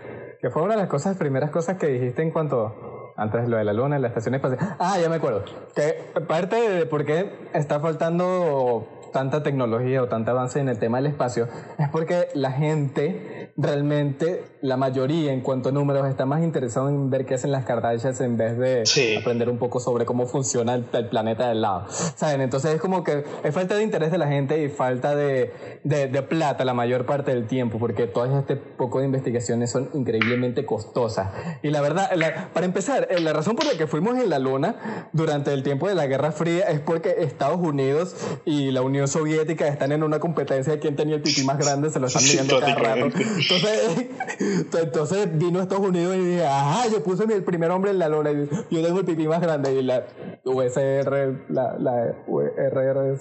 que 0.40 0.50
fue 0.50 0.62
una 0.62 0.74
de 0.74 0.80
las 0.80 0.88
cosas, 0.88 1.16
primeras 1.16 1.50
cosas 1.50 1.78
que 1.78 1.86
dijiste 1.86 2.22
en 2.22 2.30
cuanto 2.30 3.12
antes 3.16 3.42
de 3.42 3.48
lo 3.48 3.56
de 3.56 3.64
la 3.64 3.72
luna, 3.72 3.98
la 3.98 4.08
estación 4.08 4.34
espacial. 4.34 4.76
Ah, 4.78 4.98
ya 5.00 5.08
me 5.08 5.16
acuerdo. 5.16 5.44
Que 5.74 5.94
parte 6.26 6.56
de 6.56 6.86
por 6.86 7.04
qué 7.04 7.48
está 7.52 7.80
faltando 7.80 8.86
tanta 9.12 9.42
tecnología 9.42 10.02
o 10.02 10.08
tanto 10.08 10.32
avance 10.32 10.58
en 10.60 10.68
el 10.68 10.78
tema 10.78 10.98
del 10.98 11.06
espacio 11.06 11.48
es 11.78 11.88
porque 11.90 12.28
la 12.34 12.50
gente 12.50 13.52
realmente, 13.56 14.53
la 14.64 14.78
mayoría 14.78 15.30
en 15.30 15.42
cuanto 15.42 15.68
a 15.68 15.72
números, 15.72 16.08
está 16.08 16.24
más 16.24 16.42
interesado 16.42 16.88
en 16.88 17.10
ver 17.10 17.26
qué 17.26 17.34
hacen 17.34 17.52
las 17.52 17.66
Kardashians 17.66 18.18
en 18.22 18.38
vez 18.38 18.56
de 18.56 19.18
aprender 19.20 19.50
un 19.50 19.58
poco 19.58 19.78
sobre 19.78 20.06
cómo 20.06 20.26
funciona 20.26 20.74
el, 20.74 20.84
planeta 20.84 21.48
del 21.48 21.60
lado. 21.60 21.86
¿Saben? 21.90 22.40
Entonces 22.40 22.74
es 22.74 22.80
como 22.80 23.04
que 23.04 23.24
es 23.44 23.54
falta 23.54 23.74
de 23.74 23.82
interés 23.82 24.10
de 24.10 24.16
la 24.16 24.26
gente 24.26 24.62
y 24.62 24.70
falta 24.70 25.14
de, 25.14 25.52
de, 25.84 26.22
plata 26.22 26.64
la 26.64 26.72
mayor 26.72 27.04
parte 27.04 27.34
del 27.34 27.46
tiempo 27.46 27.78
porque 27.78 28.06
todas 28.06 28.32
este 28.32 28.56
poco 28.56 29.00
de 29.00 29.04
investigaciones 29.04 29.70
son 29.70 29.90
increíblemente 29.92 30.64
costosas. 30.64 31.28
Y 31.62 31.68
la 31.68 31.82
verdad, 31.82 32.10
para 32.54 32.64
empezar, 32.64 33.08
eh, 33.10 33.20
la 33.20 33.34
razón 33.34 33.56
por 33.56 33.66
la 33.66 33.76
que 33.76 33.86
fuimos 33.86 34.16
en 34.16 34.30
la 34.30 34.38
Luna 34.38 35.10
durante 35.12 35.52
el 35.52 35.62
tiempo 35.62 35.88
de 35.88 35.94
la 35.94 36.06
Guerra 36.06 36.32
Fría 36.32 36.70
es 36.70 36.80
porque 36.80 37.16
Estados 37.18 37.60
Unidos 37.60 38.16
y 38.46 38.70
la 38.70 38.80
Unión 38.80 39.08
Soviética 39.08 39.68
están 39.68 39.92
en 39.92 40.02
una 40.02 40.20
competencia 40.20 40.72
de 40.72 40.78
quién 40.78 40.96
tenía 40.96 41.16
el 41.16 41.22
pipí 41.22 41.42
más 41.44 41.58
grande, 41.58 41.90
se 41.90 42.00
lo 42.00 42.06
están 42.06 42.22
midiendo 42.24 42.58
cada 42.60 42.76
rato. 42.76 43.04
Entonces, 43.04 44.08
entonces 44.82 45.38
vino 45.38 45.60
a 45.60 45.62
Estados 45.62 45.86
Unidos 45.86 46.16
y 46.16 46.20
dije, 46.20 46.46
ajá, 46.46 46.88
yo 46.88 47.02
puse 47.02 47.24
el 47.24 47.44
primer 47.44 47.70
hombre 47.70 47.90
en 47.90 47.98
la 47.98 48.08
luna 48.08 48.30
y 48.32 48.48
yo 48.74 48.82
tengo 48.82 49.00
el 49.00 49.04
pipí 49.04 49.26
más 49.26 49.40
grande 49.40 49.72
y 49.72 49.82
la 49.82 50.04
USR, 50.44 51.46
la, 51.48 51.76
la 51.78 52.14
URR, 52.26 53.18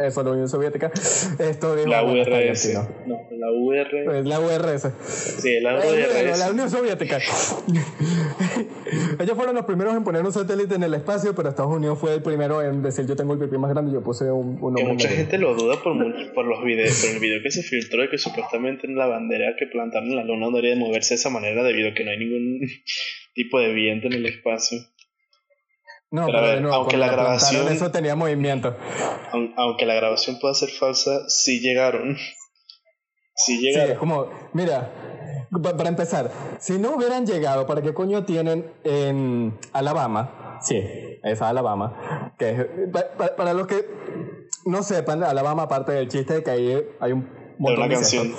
eso, 0.00 0.22
la 0.22 0.30
Unión 0.30 0.48
Soviética, 0.48 0.90
esto 1.38 1.76
dijo, 1.76 1.88
la 1.88 2.04
URS, 2.04 2.74
no, 3.06 3.16
la 3.42 3.50
UR, 3.50 4.24
la 4.24 4.40
URS. 4.40 4.88
Sí, 5.04 5.60
la. 5.60 5.72
La 6.36 6.50
Unión 6.50 6.70
Soviética. 6.70 7.18
Ellos 9.18 9.36
fueron 9.36 9.54
los 9.54 9.64
primeros 9.64 9.94
en 9.96 10.04
poner 10.04 10.22
un 10.22 10.32
satélite 10.32 10.74
en 10.74 10.82
el 10.82 10.94
espacio, 10.94 11.34
pero 11.34 11.48
Estados 11.48 11.74
Unidos 11.74 11.98
fue 11.98 12.14
el 12.14 12.22
primero 12.22 12.62
en 12.62 12.82
decir 12.82 13.06
yo 13.06 13.16
tengo 13.16 13.32
el 13.32 13.38
pipí 13.38 13.58
más 13.58 13.70
grande 13.70 13.90
y 13.90 13.94
yo 13.94 14.02
puse 14.02 14.30
un, 14.30 14.58
un 14.60 14.78
hombre 14.78 15.08
gente 15.08 15.38
lo 15.38 15.54
duda 15.54 15.82
por, 15.82 15.94
por 16.34 16.44
los 16.44 16.62
videos, 16.64 17.04
por 17.04 17.14
el 17.14 17.20
video 17.20 17.42
que 17.42 17.50
se 17.50 17.62
filtró 17.62 18.02
de 18.02 18.10
que 18.10 18.18
supuestamente 18.18 18.86
en 18.86 18.96
la 18.96 19.06
bandera 19.06 19.54
que 19.58 19.66
plantaron 19.66 20.10
en 20.10 20.16
la 20.16 20.24
luna 20.24 20.46
no 20.46 20.50
debería 20.52 20.76
moverse 20.76 21.14
de 21.14 21.16
esa 21.16 21.30
manera 21.30 21.62
debido 21.62 21.90
a 21.90 21.94
que 21.94 22.04
no 22.04 22.10
hay 22.10 22.18
ningún 22.18 22.60
tipo 23.34 23.58
de 23.58 23.72
viento 23.72 24.06
en 24.08 24.14
el 24.14 24.26
espacio. 24.26 24.78
No, 26.10 26.26
pero, 26.26 26.74
aunque 26.74 26.98
la, 26.98 27.10
grabación 27.10 27.72
eso 27.72 27.90
tenía 27.90 28.14
movimiento. 28.14 28.76
Aunque 29.56 29.86
la 29.86 29.94
grabación 29.94 30.38
pueda 30.38 30.52
ser 30.52 30.68
falsa, 30.68 31.26
sí 31.30 31.60
llegaron. 31.60 32.18
Sí 33.44 33.58
llegaron. 33.58 33.86
Sí, 33.86 33.92
es 33.92 33.98
como, 33.98 34.26
mira, 34.52 34.90
para 35.62 35.88
empezar, 35.88 36.30
si 36.58 36.78
no 36.78 36.96
hubieran 36.96 37.26
llegado, 37.26 37.66
¿para 37.66 37.82
qué 37.82 37.92
coño 37.92 38.24
tienen 38.24 38.72
en 38.84 39.58
Alabama? 39.72 40.58
Sí, 40.62 40.82
es 41.22 41.42
Alabama. 41.42 42.32
Que 42.38 42.90
para 43.36 43.52
los 43.52 43.66
que 43.66 43.86
no 44.64 44.82
sepan, 44.82 45.22
Alabama, 45.22 45.64
aparte 45.64 45.92
del 45.92 46.08
chiste 46.08 46.34
de 46.34 46.42
que 46.42 46.50
ahí 46.50 46.88
hay 47.00 47.12
un 47.12 47.41
montón 47.62 47.88
de 47.88 47.94
canción. 47.94 48.32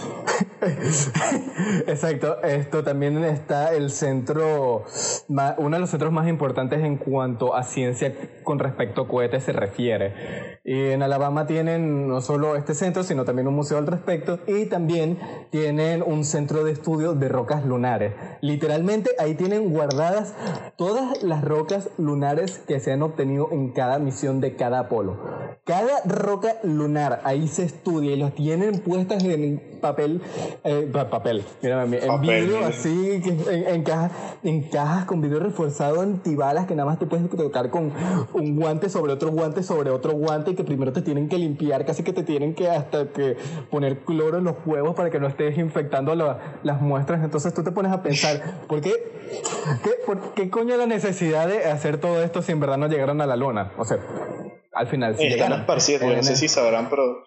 Exacto, 1.88 2.42
esto 2.44 2.84
también 2.84 3.24
está 3.24 3.74
el 3.74 3.90
centro, 3.90 4.86
uno 5.28 5.76
de 5.76 5.80
los 5.80 5.90
centros 5.90 6.12
más 6.12 6.28
importantes 6.28 6.84
en 6.84 6.98
cuanto 6.98 7.56
a 7.56 7.64
ciencia 7.64 8.14
con 8.44 8.60
respecto 8.60 9.02
a 9.02 9.08
cohetes 9.08 9.44
se 9.44 9.54
refiere. 9.54 10.60
Y 10.64 10.92
en 10.92 11.04
Alabama 11.04 11.46
tienen 11.46 12.08
no 12.08 12.22
solo 12.22 12.56
este 12.56 12.74
centro, 12.74 13.04
sino 13.04 13.26
también 13.26 13.48
un 13.48 13.56
museo 13.56 13.78
al 13.78 13.88
respecto 13.88 14.40
y 14.48 14.66
también 14.66 15.20
tienen 15.50 16.04
un 16.04 16.24
centro 16.24 16.64
de 16.64 16.72
estudio 16.72 17.14
de 17.14 17.30
rocas 17.30 17.66
lunares. 17.66 18.14
Literalmente 18.42 19.12
ahí 19.20 19.36
tienen 19.36 19.70
guardadas 19.72 20.34
todas 20.78 21.24
las 21.24 21.44
rocas 21.44 21.90
lunares 21.98 22.60
que 22.60 22.80
se 22.80 22.92
han 22.92 23.02
obtenido 23.02 23.50
en 23.52 23.72
cada 23.72 24.00
misión 24.00 24.42
de 24.42 24.56
cada 24.56 24.80
Apolo. 24.80 25.20
Cada 25.66 26.02
roca 26.06 26.56
lunar 26.64 27.22
ahí 27.24 27.48
se 27.48 27.64
estudia 27.64 28.14
y 28.14 28.18
los 28.18 28.34
tienen 28.34 28.82
puestas 29.14 29.24
en 29.24 29.62
papel 29.82 30.22
eh, 30.64 30.90
papel, 30.92 31.44
en 31.62 32.22
vidrio 32.22 32.66
así, 32.66 33.22
en, 33.24 33.68
en, 33.68 33.84
cajas, 33.84 34.12
en 34.44 34.62
cajas 34.70 35.06
con 35.06 35.22
vidrio 35.22 35.40
reforzado 35.40 36.02
antibalas 36.02 36.68
que 36.68 36.76
nada 36.76 36.90
más 36.90 37.00
te 37.00 37.06
puedes 37.06 37.30
tocar 37.30 37.70
con 37.70 37.92
un 38.34 38.56
guante 38.56 38.90
sobre 38.90 39.14
otro 39.14 39.32
guante 39.32 39.64
sobre 39.64 39.90
otro 39.90 40.14
guante 40.14 40.52
y 40.52 40.56
que 40.56 40.64
primero 40.64 40.94
te 40.94 41.02
tienen 41.02 41.30
que 41.30 41.38
limpiar, 41.38 41.86
casi 41.86 42.04
que 42.04 42.14
te 42.14 42.24
tienen 42.24 42.56
que 42.56 42.70
hasta 42.70 43.08
que 43.08 43.38
poner 43.70 44.00
cloro 44.00 44.38
en 44.38 44.46
los 44.46 44.56
huevos 44.66 44.96
para 44.96 45.10
que 45.10 45.20
no 45.20 45.28
estés 45.28 45.58
infectando 45.58 46.16
las 46.16 46.82
muestras. 46.82 47.24
Entonces 47.24 47.54
tú 47.54 47.64
te 47.64 47.72
pones 47.72 47.92
a 47.92 48.02
pensar, 48.02 48.42
¿por 48.68 48.82
qué, 48.82 48.94
qué, 49.84 49.92
por 50.06 50.34
qué 50.34 50.50
coño 50.50 50.78
la 50.78 50.86
necesidad 50.86 51.48
de 51.48 51.66
hacer 51.66 52.00
todo 52.00 52.24
esto 52.24 52.42
si 52.42 52.52
en 52.52 52.60
verdad 52.60 52.78
no 52.78 52.88
llegaron 52.88 53.22
a 53.22 53.26
la 53.26 53.36
lona? 53.36 53.72
O 53.78 53.86
sea, 53.86 53.98
al 54.74 54.88
final 54.88 55.16
sí 55.18 55.28
Están 55.28 55.54
esparcidos, 55.54 56.04
no 56.04 56.24
sé 56.24 56.36
si 56.36 56.48
sabrán, 56.48 56.90
pero 56.90 57.24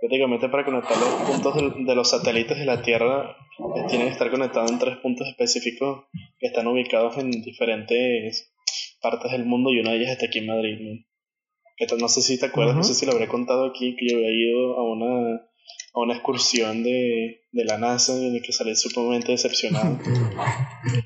prácticamente 0.00 0.48
para 0.48 0.64
conectar 0.64 0.96
los 0.96 1.30
puntos 1.30 1.54
de, 1.86 1.94
los 1.94 2.10
satélites 2.10 2.58
de 2.58 2.64
la 2.64 2.82
Tierra 2.82 3.36
eh, 3.58 3.84
tienen 3.88 4.08
que 4.08 4.12
estar 4.12 4.30
conectados 4.30 4.72
en 4.72 4.78
tres 4.78 4.96
puntos 4.96 5.28
específicos 5.28 6.04
que 6.38 6.46
están 6.46 6.66
ubicados 6.66 7.18
en 7.18 7.30
diferentes 7.30 8.52
partes 9.00 9.30
del 9.32 9.44
mundo 9.44 9.70
y 9.70 9.80
una 9.80 9.90
de 9.90 9.98
ellas 9.98 10.12
está 10.12 10.26
aquí 10.26 10.38
en 10.38 10.46
Madrid. 10.46 10.78
¿no? 10.80 11.96
no 11.98 12.08
sé 12.08 12.22
si 12.22 12.38
te 12.38 12.46
acuerdas, 12.46 12.76
no 12.76 12.82
sé 12.82 12.94
si 12.94 13.06
lo 13.06 13.12
habré 13.12 13.28
contado 13.28 13.66
aquí, 13.66 13.94
que 13.96 14.08
yo 14.08 14.16
había 14.16 14.30
ido 14.30 14.78
a 14.78 14.82
una 14.82 15.49
a 15.92 16.00
una 16.00 16.14
excursión 16.14 16.82
de, 16.82 17.40
de 17.52 17.64
la 17.64 17.78
NASA 17.78 18.12
en 18.12 18.34
la 18.34 18.40
que 18.40 18.52
salí 18.52 18.76
sumamente 18.76 19.32
decepcionado. 19.32 19.98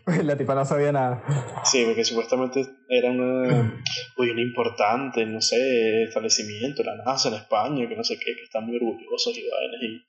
la 0.23 0.37
tipa 0.37 0.55
no 0.55 0.65
sabía 0.65 0.93
nada. 0.93 1.25
Sí, 1.65 1.85
porque 1.87 2.05
supuestamente 2.05 2.67
era 2.89 3.11
una, 3.11 3.83
uy, 4.19 4.31
una 4.31 4.43
importante, 4.43 5.25
no 5.25 5.41
sé, 5.41 6.03
establecimiento, 6.05 6.83
la 6.83 6.97
NASA 6.97 7.29
en 7.29 7.37
España, 7.37 7.89
que 7.89 7.97
no 7.97 8.05
sé 8.05 8.19
qué, 8.19 8.35
que 8.35 8.43
están 8.43 8.67
muy 8.67 8.77
orgullosos 8.77 9.37
y 9.37 9.43
vainas. 9.49 9.83
Y 9.83 10.03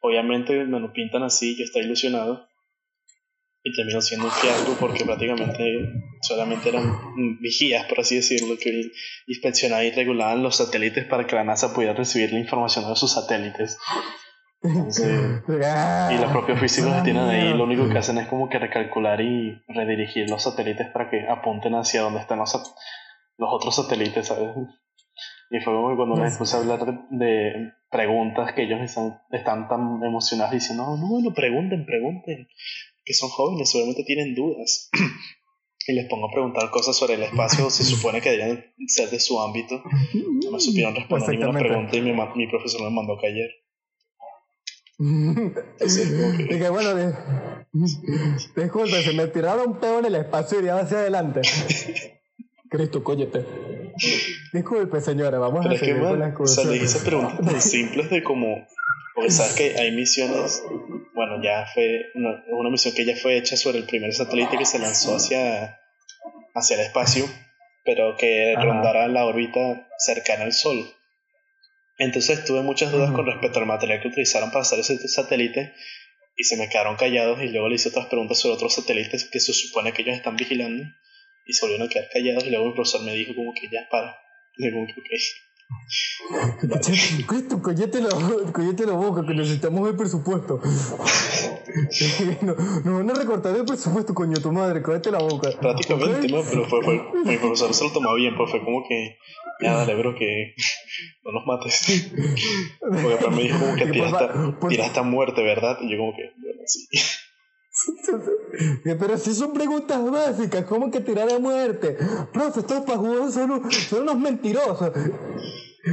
obviamente 0.00 0.64
me 0.64 0.80
lo 0.80 0.92
pintan 0.92 1.22
así, 1.24 1.56
que 1.56 1.64
está 1.64 1.80
ilusionado. 1.80 2.48
Y 3.64 3.72
terminó 3.76 4.00
siendo 4.00 4.26
un 4.26 4.32
fiasco 4.32 4.76
porque 4.80 5.04
prácticamente 5.04 5.62
solamente 6.20 6.70
eran 6.70 6.98
vigías, 7.40 7.86
por 7.86 8.00
así 8.00 8.16
decirlo, 8.16 8.56
que 8.58 8.90
inspeccionaban 9.28 9.86
y 9.86 9.92
regulaban 9.92 10.42
los 10.42 10.56
satélites 10.56 11.04
para 11.04 11.28
que 11.28 11.36
la 11.36 11.44
NASA 11.44 11.72
pudiera 11.72 11.94
recibir 11.94 12.32
la 12.32 12.40
información 12.40 12.88
de 12.88 12.96
sus 12.96 13.12
satélites. 13.12 13.78
y 16.12 16.18
los 16.18 16.30
propios 16.30 16.60
físicos 16.60 16.94
que 16.94 17.02
tienen 17.02 17.24
ahí 17.24 17.52
lo 17.52 17.64
único 17.64 17.88
que 17.88 17.98
hacen 17.98 18.18
es 18.18 18.28
como 18.28 18.48
que 18.48 18.60
recalcular 18.60 19.20
y 19.20 19.60
redirigir 19.66 20.30
los 20.30 20.44
satélites 20.44 20.88
para 20.88 21.10
que 21.10 21.26
apunten 21.28 21.74
hacia 21.74 22.02
donde 22.02 22.20
están 22.20 22.38
los, 22.38 22.54
los 22.54 23.48
otros 23.52 23.74
satélites, 23.74 24.28
¿sabes? 24.28 24.50
Y 25.50 25.60
fue 25.60 25.74
como 25.74 25.96
cuando 25.96 26.24
les 26.24 26.38
puse 26.38 26.56
a 26.56 26.60
hablar 26.60 26.80
de, 27.10 27.72
preguntas 27.90 28.54
que 28.54 28.62
ellos 28.62 28.80
están, 28.80 29.20
están 29.32 29.68
tan 29.68 30.02
emocionados 30.02 30.52
diciendo, 30.52 30.84
no, 30.86 30.96
no, 30.96 31.08
bueno, 31.08 31.34
pregunten, 31.34 31.84
pregunten, 31.84 32.48
que 33.04 33.12
son 33.12 33.28
jóvenes, 33.28 33.70
seguramente 33.70 34.04
tienen 34.04 34.34
dudas. 34.34 34.88
y 35.88 35.92
les 35.92 36.08
pongo 36.08 36.28
a 36.28 36.32
preguntar 36.32 36.70
cosas 36.70 36.96
sobre 36.96 37.14
el 37.14 37.24
espacio, 37.24 37.68
se 37.68 37.84
supone 37.84 38.20
que 38.20 38.30
deberían 38.30 38.64
ser 38.86 39.10
de 39.10 39.20
su 39.20 39.40
ámbito. 39.42 39.82
No 40.14 40.52
me 40.52 40.60
supieron 40.60 40.94
responder 40.94 41.38
ninguna 41.38 41.58
pregunta 41.58 41.96
y 41.96 42.00
mi, 42.00 42.12
mi 42.12 42.46
profesor 42.46 42.82
me 42.82 42.90
mandó 42.90 43.14
a 43.14 43.20
callar. 43.20 43.50
y 46.48 46.58
que 46.58 46.68
bueno, 46.68 46.94
disculpe, 47.72 49.02
se 49.02 49.12
me 49.14 49.26
tiraron 49.26 49.70
un 49.70 49.80
peo 49.80 49.98
en 49.98 50.04
el 50.04 50.14
espacio 50.14 50.58
y 50.58 50.60
iría 50.60 50.76
hacia 50.76 50.98
adelante. 50.98 51.40
Cristo, 52.70 53.02
cóllete. 53.02 53.44
Disculpe, 54.52 55.00
señora, 55.00 55.38
vamos 55.38 55.66
a 55.66 55.76
seguir 55.76 55.98
con 55.98 56.18
las 56.20 56.34
cosas. 56.34 56.58
O 56.58 56.62
sea, 56.62 56.70
le 56.70 56.84
hice 56.84 57.00
preguntas 57.00 57.44
tan 57.44 57.60
simples 57.60 58.10
de 58.10 58.22
como. 58.22 58.66
Porque 59.14 59.30
sabes 59.30 59.54
que 59.54 59.74
hay 59.78 59.90
misiones. 59.90 60.62
Bueno, 61.14 61.42
ya 61.42 61.66
fue 61.74 62.06
una, 62.14 62.44
una, 62.48 62.70
misión 62.70 62.94
que 62.94 63.04
ya 63.04 63.16
fue 63.16 63.36
hecha 63.36 63.56
sobre 63.56 63.78
el 63.78 63.86
primer 63.86 64.14
satélite 64.14 64.56
que 64.56 64.64
se 64.64 64.78
lanzó 64.78 65.16
hacia, 65.16 65.80
hacia 66.54 66.76
el 66.76 66.82
espacio, 66.86 67.26
pero 67.84 68.16
que 68.16 68.54
rondará 68.56 69.08
la 69.08 69.26
órbita 69.26 69.88
cercana 69.98 70.44
al 70.44 70.52
Sol. 70.52 70.94
Entonces 71.98 72.44
tuve 72.44 72.62
muchas 72.62 72.90
dudas 72.90 73.12
con 73.12 73.26
respecto 73.26 73.58
al 73.58 73.66
material 73.66 74.00
que 74.00 74.08
utilizaron 74.08 74.50
para 74.50 74.62
hacer 74.62 74.80
ese 74.80 74.96
satélite 75.08 75.74
y 76.36 76.44
se 76.44 76.56
me 76.56 76.68
quedaron 76.68 76.96
callados 76.96 77.42
y 77.42 77.48
luego 77.48 77.68
le 77.68 77.76
hice 77.76 77.90
otras 77.90 78.06
preguntas 78.06 78.38
sobre 78.38 78.54
otros 78.54 78.74
satélites 78.74 79.28
que 79.30 79.40
se 79.40 79.52
supone 79.52 79.92
que 79.92 80.02
ellos 80.02 80.16
están 80.16 80.36
vigilando 80.36 80.84
y 81.46 81.52
se 81.52 81.64
volvieron 81.64 81.88
a 81.88 81.90
quedar 81.90 82.08
callados 82.10 82.44
y 82.44 82.50
luego 82.50 82.66
mi 82.66 82.74
profesor 82.74 83.02
me 83.02 83.14
dijo 83.14 83.34
como 83.34 83.52
que 83.54 83.68
ya 83.70 83.88
para. 83.90 84.16
Y 84.56 84.64
digo, 84.64 84.86
Cristo, 87.26 87.60
cállate 87.62 88.00
la, 88.00 88.08
cállate 88.52 88.86
la 88.86 88.92
boca, 88.92 89.26
que 89.26 89.34
necesitamos 89.34 89.88
el 89.88 89.96
presupuesto. 89.96 90.60
Nos 92.42 92.84
no 92.84 92.96
van 92.96 93.10
a 93.10 93.14
recortar 93.14 93.54
el 93.56 93.64
presupuesto, 93.64 94.14
coño, 94.14 94.38
tu 94.40 94.52
madre, 94.52 94.82
cállate 94.82 95.10
la 95.10 95.18
boca. 95.18 95.50
Prácticamente, 95.60 96.28
¿no? 96.28 96.42
Pero 96.48 96.64
fue, 96.66 96.82
fue, 96.82 97.02
mi 97.24 97.36
profesor 97.36 97.74
se 97.74 97.84
lo 97.84 97.92
tomó 97.92 98.14
bien, 98.14 98.36
pues 98.36 98.50
fue 98.50 98.64
como 98.64 98.86
que, 98.88 99.18
ya 99.60 99.74
dale, 99.74 99.94
bro, 99.96 100.14
que 100.14 100.54
no 101.24 101.32
nos 101.32 101.46
mates. 101.46 102.02
Porque 102.80 103.08
después 103.08 103.36
me 103.36 103.42
dijo 103.42 103.58
como 103.58 103.74
que 103.74 103.86
tiraste, 104.68 105.00
a 105.00 105.02
muerte, 105.02 105.42
¿verdad? 105.42 105.78
Y 105.82 105.90
yo 105.90 105.98
como 105.98 106.14
que, 106.14 106.32
bueno, 106.38 106.62
sí. 106.66 106.86
Pero 108.84 109.18
si 109.18 109.34
son 109.34 109.52
preguntas 109.52 110.10
básicas, 110.10 110.64
¿cómo 110.64 110.90
que 110.90 111.00
tirar 111.00 111.30
a 111.30 111.38
muerte? 111.38 111.96
Profe, 112.32 112.60
estos 112.60 112.84
pajudos 112.84 113.34
son, 113.34 113.70
son 113.70 114.02
unos 114.02 114.18
mentirosos. 114.18 114.92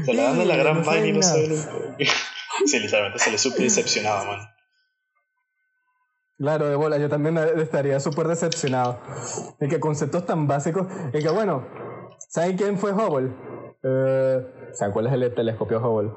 Se 0.06 0.14
la 0.14 0.24
dan 0.24 0.38
de 0.40 0.46
la 0.46 0.56
gran 0.56 0.84
vaina 0.84 1.08
y 1.08 1.14
no 1.14 1.22
saben 1.22 1.52
Sí, 2.66 2.80
literalmente 2.80 3.20
se 3.20 3.32
le 3.32 3.38
súper 3.38 3.62
decepcionado, 3.62 4.26
man. 4.26 4.40
Claro, 6.38 6.70
de 6.70 6.76
bola, 6.76 6.98
yo 6.98 7.10
también 7.10 7.38
estaría 7.38 8.00
súper 8.00 8.28
decepcionado. 8.28 9.00
De 9.60 9.68
que 9.68 9.80
conceptos 9.80 10.26
tan 10.26 10.48
básicos. 10.48 10.88
Y 11.14 11.22
que 11.22 11.30
bueno, 11.30 11.68
¿saben 12.30 12.58
quién 12.58 12.78
fue 12.78 12.94
Hubble? 12.94 13.32
Eh, 13.84 14.70
¿Saben 14.74 14.94
cuál 14.94 15.08
es 15.08 15.14
el 15.14 15.34
telescopio 15.34 15.80
Hubble? 15.80 16.12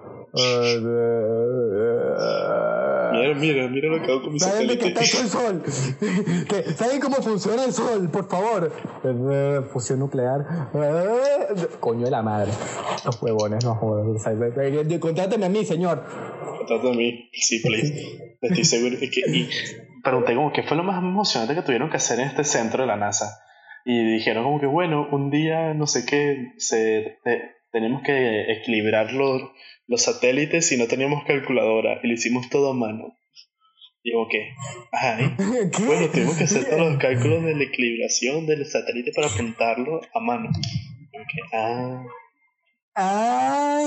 Mira, 3.12 3.34
mira, 3.34 3.68
mira 3.68 3.88
lo 3.88 4.02
que 4.02 4.10
hago 4.10 4.22
con 4.22 4.32
mi 4.32 4.38
¿Saben 4.38 4.66
de 4.68 4.78
qué 4.78 4.88
está 4.88 5.00
el 5.00 5.28
sol? 5.28 5.62
¿Saben 6.76 7.00
cómo 7.00 7.16
funciona 7.16 7.64
el 7.64 7.72
sol? 7.72 8.10
Por 8.10 8.28
favor. 8.28 8.72
fusión 9.72 9.98
nuclear. 9.98 10.70
coño 11.80 12.04
de 12.04 12.10
la 12.10 12.22
madre. 12.22 12.52
Los 13.04 13.22
huevones, 13.22 13.64
no 13.64 13.74
jodas. 13.74 14.06
Contráteme 15.00 15.46
a 15.46 15.48
mí, 15.48 15.64
señor. 15.64 16.04
Contrátame 16.58 16.90
a 16.90 16.96
mí. 16.96 17.30
Sí, 17.32 17.60
please. 17.60 18.36
Estoy 18.40 18.64
seguro. 18.64 18.96
Es 19.00 19.10
que, 19.10 19.20
y 19.30 19.48
pregunté 20.02 20.34
como, 20.34 20.52
¿qué 20.52 20.62
fue 20.62 20.76
lo 20.76 20.82
más 20.82 20.98
emocionante 20.98 21.54
que 21.54 21.62
tuvieron 21.62 21.90
que 21.90 21.96
hacer 21.96 22.18
en 22.20 22.28
este 22.28 22.44
centro 22.44 22.82
de 22.82 22.88
la 22.88 22.96
NASA? 22.96 23.40
Y 23.84 24.14
dijeron 24.14 24.44
como 24.44 24.60
que, 24.60 24.66
bueno, 24.66 25.08
un 25.10 25.30
día, 25.30 25.74
no 25.74 25.86
sé 25.86 26.04
qué, 26.06 26.52
se, 26.58 27.18
tenemos 27.72 28.02
que 28.02 28.52
equilibrar 28.52 29.12
los, 29.12 29.42
los 29.92 30.02
satélites 30.02 30.72
y 30.72 30.78
no 30.78 30.86
teníamos 30.86 31.22
calculadora 31.24 32.00
y 32.02 32.08
lo 32.08 32.14
hicimos 32.14 32.48
todo 32.48 32.70
a 32.70 32.74
mano. 32.74 33.16
Digo, 34.02 34.26
¿qué? 34.30 34.48
Ajá, 34.90 35.36
Bueno, 35.86 36.08
tuvimos 36.10 36.36
que 36.36 36.44
hacer 36.44 36.64
todos 36.64 36.92
los 36.92 36.96
cálculos 36.98 37.44
de 37.44 37.54
la 37.54 37.62
equilibración 37.62 38.46
del 38.46 38.66
satélite 38.66 39.12
para 39.14 39.28
apuntarlo 39.28 40.00
a 40.12 40.20
mano. 40.20 40.50
ah. 41.52 42.02
Ah, 42.94 43.78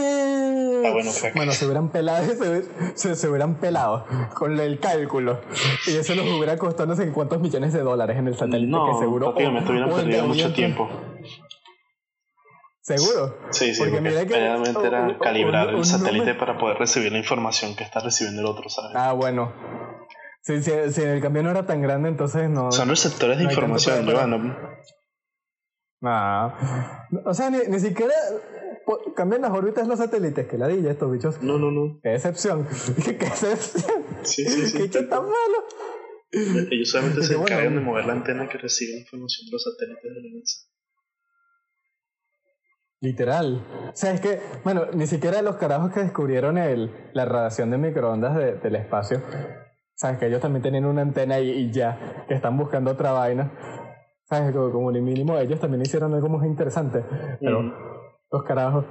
bueno, 0.82 1.12
bueno, 1.36 1.52
se 1.52 1.66
hubieran 1.66 1.92
pelado, 1.92 2.26
se, 2.96 3.16
se, 3.16 3.28
hubieran 3.30 3.60
pelado 3.60 4.04
con 4.34 4.60
el 4.60 4.80
cálculo. 4.80 5.42
Y 5.86 5.96
eso 5.96 6.16
nos 6.16 6.26
hubiera 6.28 6.58
costado 6.58 6.88
no 6.88 6.96
sé 6.96 7.12
cuántos 7.12 7.40
millones 7.40 7.72
de 7.74 7.82
dólares 7.82 8.18
en 8.18 8.28
el 8.28 8.36
satélite 8.36 8.72
no, 8.72 8.94
que 8.94 9.00
seguro. 9.00 9.34
me 9.34 9.60
estuvieran 9.60 9.92
perdiendo 9.92 10.28
mucho 10.28 10.52
tiempo. 10.54 10.90
¿Seguro? 12.86 13.36
Sí, 13.50 13.74
sí, 13.74 13.80
porque, 13.80 14.00
realmente 14.00 14.86
era 14.86 15.18
calibrar 15.18 15.70
el 15.70 15.84
satélite 15.84 16.36
para 16.36 16.60
poder 16.60 16.78
recibir 16.78 17.12
la 17.12 17.18
información 17.18 17.76
que 17.76 17.84
está 17.84 18.00
recibiendo 18.00 18.42
el 18.42 18.48
otro, 18.48 18.70
¿sabes? 18.70 18.92
Ah, 18.94 19.14
bueno. 19.14 19.52
Si, 20.42 20.62
si, 20.62 20.72
si, 20.92 21.02
el 21.02 21.20
cambio 21.20 21.42
no 21.42 21.50
era 21.50 21.66
tan 21.66 21.82
grande, 21.82 22.10
entonces 22.10 22.48
no. 22.48 22.72
Son 22.72 22.88
receptores 22.88 23.40
de 23.40 23.46
información, 23.46 24.06
yo 24.06 24.28
no. 24.28 24.56
Ah. 26.04 27.08
O 27.26 27.34
sea, 27.34 27.50
ni, 27.50 27.58
ni 27.70 27.80
siquiera 27.80 28.14
cambian 29.16 29.42
las 29.42 29.52
órbitas 29.52 29.88
los 29.88 29.98
satélites, 29.98 30.46
que 30.48 30.60
ladilla 30.60 30.92
estos 30.92 31.12
bichos. 31.12 31.42
No, 31.42 31.58
no, 31.58 31.72
no. 31.72 32.00
Qué 32.04 32.14
excepción. 32.14 32.68
Qué 33.04 33.12
excepción. 33.26 34.06
Sí, 34.22 34.46
sí, 34.46 34.68
sí. 34.68 34.90
Qué 34.92 35.02
tan 35.02 35.24
malo. 35.24 35.66
Ellos 36.70 36.92
solamente 36.92 37.24
se 37.24 37.34
encargan 37.34 37.74
de 37.74 37.82
mover 37.82 38.06
la 38.06 38.14
antena 38.14 38.48
que 38.48 38.60
recibe 38.60 39.00
información 39.00 39.48
de 39.48 39.52
los 39.54 39.64
satélites 39.64 40.04
de 40.04 40.22
la 40.22 40.40
NASA. 40.40 40.75
Literal. 43.02 43.64
O 43.90 43.96
sea, 43.96 44.12
es 44.12 44.22
que, 44.22 44.40
bueno, 44.64 44.86
ni 44.94 45.06
siquiera 45.08 45.42
los 45.42 45.58
carajos 45.58 45.92
que 45.92 46.00
descubrieron 46.02 46.58
el, 46.58 46.92
la 47.14 47.26
radiación 47.26 47.70
de 47.72 47.78
microondas 47.78 48.36
del 48.36 48.76
espacio, 48.76 49.22
sabes 49.96 50.18
que 50.18 50.28
ellos 50.28 50.42
también 50.42 50.62
tienen 50.62 50.86
una 50.86 51.02
antena 51.02 51.40
y, 51.40 51.72
ya, 51.72 52.26
que 52.28 52.34
están 52.34 52.58
buscando 52.58 52.92
otra 52.92 53.12
vaina. 53.12 53.52
Sabes, 54.24 54.54
como, 54.54 54.72
como 54.72 54.92
mínimo 54.92 55.38
ellos 55.38 55.60
también 55.60 55.82
hicieron 55.82 56.14
algo 56.14 56.30
muy 56.30 56.48
interesante. 56.48 57.04
Pero 57.40 57.74
los 58.32 58.44
carajos, 58.44 58.86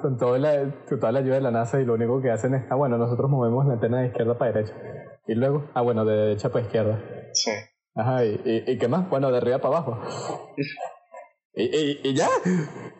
con, 0.00 0.18
toda 0.18 0.38
la, 0.38 0.70
toda 0.88 1.12
la 1.12 1.20
ayuda 1.20 1.36
de 1.36 1.40
la 1.40 1.50
NASA 1.50 1.80
y 1.80 1.84
lo 1.84 1.94
único 1.94 2.20
que 2.20 2.30
hacen 2.30 2.54
es, 2.54 2.64
ah, 2.70 2.74
bueno, 2.74 2.98
nosotros 2.98 3.30
movemos 3.30 3.66
la 3.66 3.74
antena 3.74 4.00
de 4.00 4.08
izquierda 4.08 4.36
para 4.36 4.52
derecha. 4.52 4.74
Y 5.26 5.34
luego, 5.34 5.64
ah, 5.74 5.80
bueno, 5.80 6.04
de 6.04 6.16
derecha 6.16 6.50
para 6.50 6.64
izquierda. 6.64 7.00
Sí. 7.32 7.52
Ajá, 7.94 8.24
¿y, 8.24 8.40
y, 8.44 8.72
y 8.72 8.78
qué 8.78 8.88
más? 8.88 9.08
Bueno, 9.08 9.30
de 9.30 9.38
arriba 9.38 9.58
para 9.58 9.78
abajo. 9.78 9.98
¿Y, 11.54 12.08
y, 12.08 12.14
ya? 12.14 12.28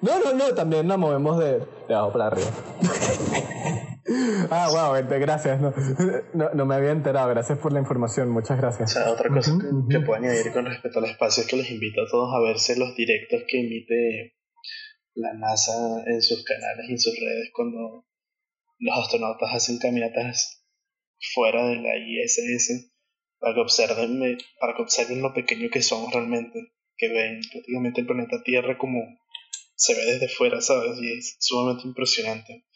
No, 0.00 0.18
no, 0.18 0.32
no, 0.32 0.54
también 0.54 0.86
nos 0.86 0.98
movemos 0.98 1.38
de, 1.38 1.60
de 1.88 1.94
abajo 1.94 2.12
para 2.12 2.26
arriba. 2.28 2.50
ah, 4.50 4.68
wow, 4.70 5.20
gracias. 5.20 5.60
No, 5.60 6.50
no, 6.54 6.66
me 6.66 6.74
había 6.74 6.90
enterado. 6.90 7.28
Gracias 7.28 7.58
por 7.58 7.72
la 7.72 7.80
información. 7.80 8.30
Muchas 8.30 8.58
gracias. 8.58 8.90
O 8.90 8.94
sea, 8.94 9.12
otra 9.12 9.28
cosa 9.28 9.52
que, 9.90 10.00
puedo 10.00 10.14
añadir 10.14 10.52
con 10.52 10.66
respecto 10.66 10.98
al 10.98 11.06
espacio 11.06 11.42
es 11.42 11.48
que 11.48 11.56
les 11.56 11.70
invito 11.70 12.00
a 12.00 12.10
todos 12.10 12.34
a 12.34 12.40
verse 12.40 12.76
los 12.76 12.94
directos 12.96 13.42
que 13.48 13.60
emite 13.60 14.36
la 15.14 15.34
NASA 15.34 16.02
en 16.06 16.22
sus 16.22 16.44
canales 16.44 16.86
y 16.88 16.92
en 16.92 16.98
sus 16.98 17.14
redes 17.14 17.50
cuando 17.52 18.06
los 18.78 18.98
astronautas 18.98 19.54
hacen 19.54 19.78
caminatas 19.78 20.64
fuera 21.34 21.66
de 21.66 21.76
la 21.76 21.96
ISS 21.96 22.92
para 23.40 23.54
que 23.54 23.60
observen, 23.60 24.38
para 24.60 24.74
que 24.76 24.82
observen 24.82 25.22
lo 25.22 25.34
pequeño 25.34 25.68
que 25.70 25.82
son 25.82 26.10
realmente 26.12 26.72
que 26.98 27.08
ven 27.08 27.40
prácticamente 27.50 28.00
el 28.00 28.06
planeta 28.06 28.42
Tierra 28.42 28.76
como 28.76 29.00
se 29.76 29.94
ve 29.94 30.04
desde 30.04 30.28
fuera, 30.28 30.60
¿sabes? 30.60 31.00
Y 31.00 31.12
es 31.12 31.36
sumamente 31.38 31.86
impresionante. 31.86 32.66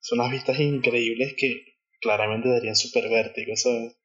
Son 0.00 0.18
unas 0.18 0.32
vistas 0.32 0.58
increíbles 0.58 1.34
que 1.36 1.76
claramente 2.00 2.48
darían 2.48 2.74
super 2.74 3.08
vértigo, 3.10 3.54
¿sabes? 3.56 3.98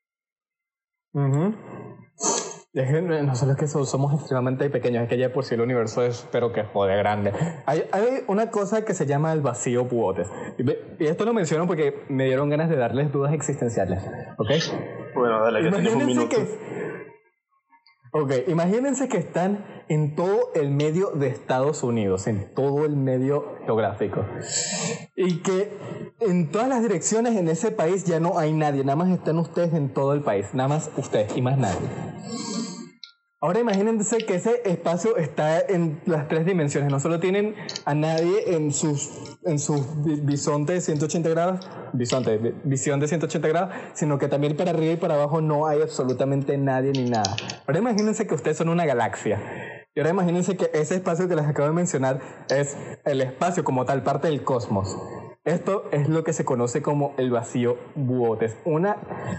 Es 2.74 2.92
que 2.92 3.02
no 3.02 3.36
solo 3.36 3.52
es 3.52 3.58
que 3.60 3.68
somos 3.68 4.14
extremadamente 4.14 4.68
pequeños, 4.70 5.04
es 5.04 5.10
que 5.10 5.18
ya 5.18 5.32
por 5.32 5.46
sí 5.46 5.54
el 5.54 5.62
universo 5.62 6.04
es, 6.04 6.28
pero 6.32 6.52
que 6.52 6.64
jode 6.64 6.98
grande. 6.98 7.32
Hay, 7.68 7.84
hay 7.92 8.24
una 8.28 8.50
cosa 8.50 8.84
que 8.84 8.96
se 8.96 9.06
llama 9.06 9.32
el 9.32 9.42
vacío 9.42 9.88
Puotes. 9.88 10.28
Y, 10.58 11.06
esto 11.06 11.24
lo 11.24 11.34
menciono 11.34 11.68
porque 11.68 12.04
me 12.10 12.26
dieron 12.26 12.50
ganas 12.50 12.70
de 12.70 12.76
darles 12.76 13.12
dudas 13.12 13.32
existenciales. 13.34 14.04
¿Ok? 14.38 14.50
Bueno, 15.14 15.44
dale, 15.44 15.62
que 15.62 15.70
tenemos 15.70 16.02
un 16.02 16.06
minuto. 16.08 16.36
Ok, 18.16 18.32
imagínense 18.48 19.08
que 19.08 19.18
están 19.18 19.66
en 19.90 20.14
todo 20.14 20.52
el 20.54 20.70
medio 20.70 21.10
de 21.16 21.30
Estados 21.30 21.82
Unidos, 21.82 22.28
en 22.28 22.54
todo 22.54 22.86
el 22.86 22.96
medio 22.96 23.56
geográfico. 23.66 24.24
Y 25.16 25.42
que 25.42 25.76
en 26.20 26.52
todas 26.52 26.70
las 26.70 26.84
direcciones 26.84 27.36
en 27.36 27.48
ese 27.48 27.72
país 27.72 28.04
ya 28.06 28.20
no 28.20 28.38
hay 28.38 28.54
nadie, 28.54 28.84
nada 28.84 28.98
más 28.98 29.10
están 29.10 29.40
ustedes 29.40 29.74
en 29.74 29.92
todo 29.96 30.14
el 30.14 30.22
país, 30.22 30.54
nada 30.54 30.70
más 30.70 30.92
ustedes 30.96 31.36
y 31.36 31.42
más 31.42 31.58
nadie. 31.58 31.90
Ahora 33.44 33.60
imagínense 33.60 34.20
que 34.20 34.36
ese 34.36 34.62
espacio 34.64 35.18
está 35.18 35.60
en 35.60 36.00
las 36.06 36.30
tres 36.30 36.46
dimensiones, 36.46 36.90
no 36.90 37.02
solo 37.02 37.20
tienen 37.20 37.56
a 37.84 37.94
nadie 37.94 38.56
en 38.56 38.72
sus, 38.72 39.38
en 39.44 39.60
sus 39.60 39.82
bisonte 40.24 40.72
de 40.72 40.80
180 40.80 41.28
grados, 41.28 41.70
bisonte, 41.92 42.38
visión 42.64 43.02
de 43.02 43.10
180 43.10 43.46
grados, 43.50 43.76
sino 43.96 44.18
que 44.18 44.30
también 44.30 44.56
para 44.56 44.72
arriba 44.72 44.94
y 44.94 44.96
para 44.96 45.16
abajo 45.16 45.42
no 45.42 45.68
hay 45.68 45.82
absolutamente 45.82 46.58
nadie 46.58 46.94
ni 46.94 47.10
nada. 47.10 47.36
Ahora 47.68 47.80
imagínense 47.80 48.26
que 48.26 48.34
ustedes 48.34 48.56
son 48.56 48.70
una 48.70 48.86
galaxia. 48.86 49.42
Y 49.94 50.00
ahora 50.00 50.12
imagínense 50.12 50.56
que 50.56 50.72
ese 50.74 50.96
espacio 50.96 51.28
que 51.28 51.36
les 51.36 51.46
acabo 51.46 51.68
de 51.68 51.74
mencionar 51.74 52.22
es 52.50 52.78
el 53.04 53.20
espacio 53.20 53.66
como 53.66 53.84
tal, 53.84 54.04
parte 54.04 54.30
del 54.30 54.46
cosmos. 54.46 54.98
Esto 55.46 55.90
es 55.92 56.08
lo 56.08 56.24
que 56.24 56.32
se 56.32 56.46
conoce 56.46 56.82
como 56.82 57.14
el 57.18 57.30
vacío 57.30 57.78
Buotes, 57.96 58.56
una, 58.64 58.96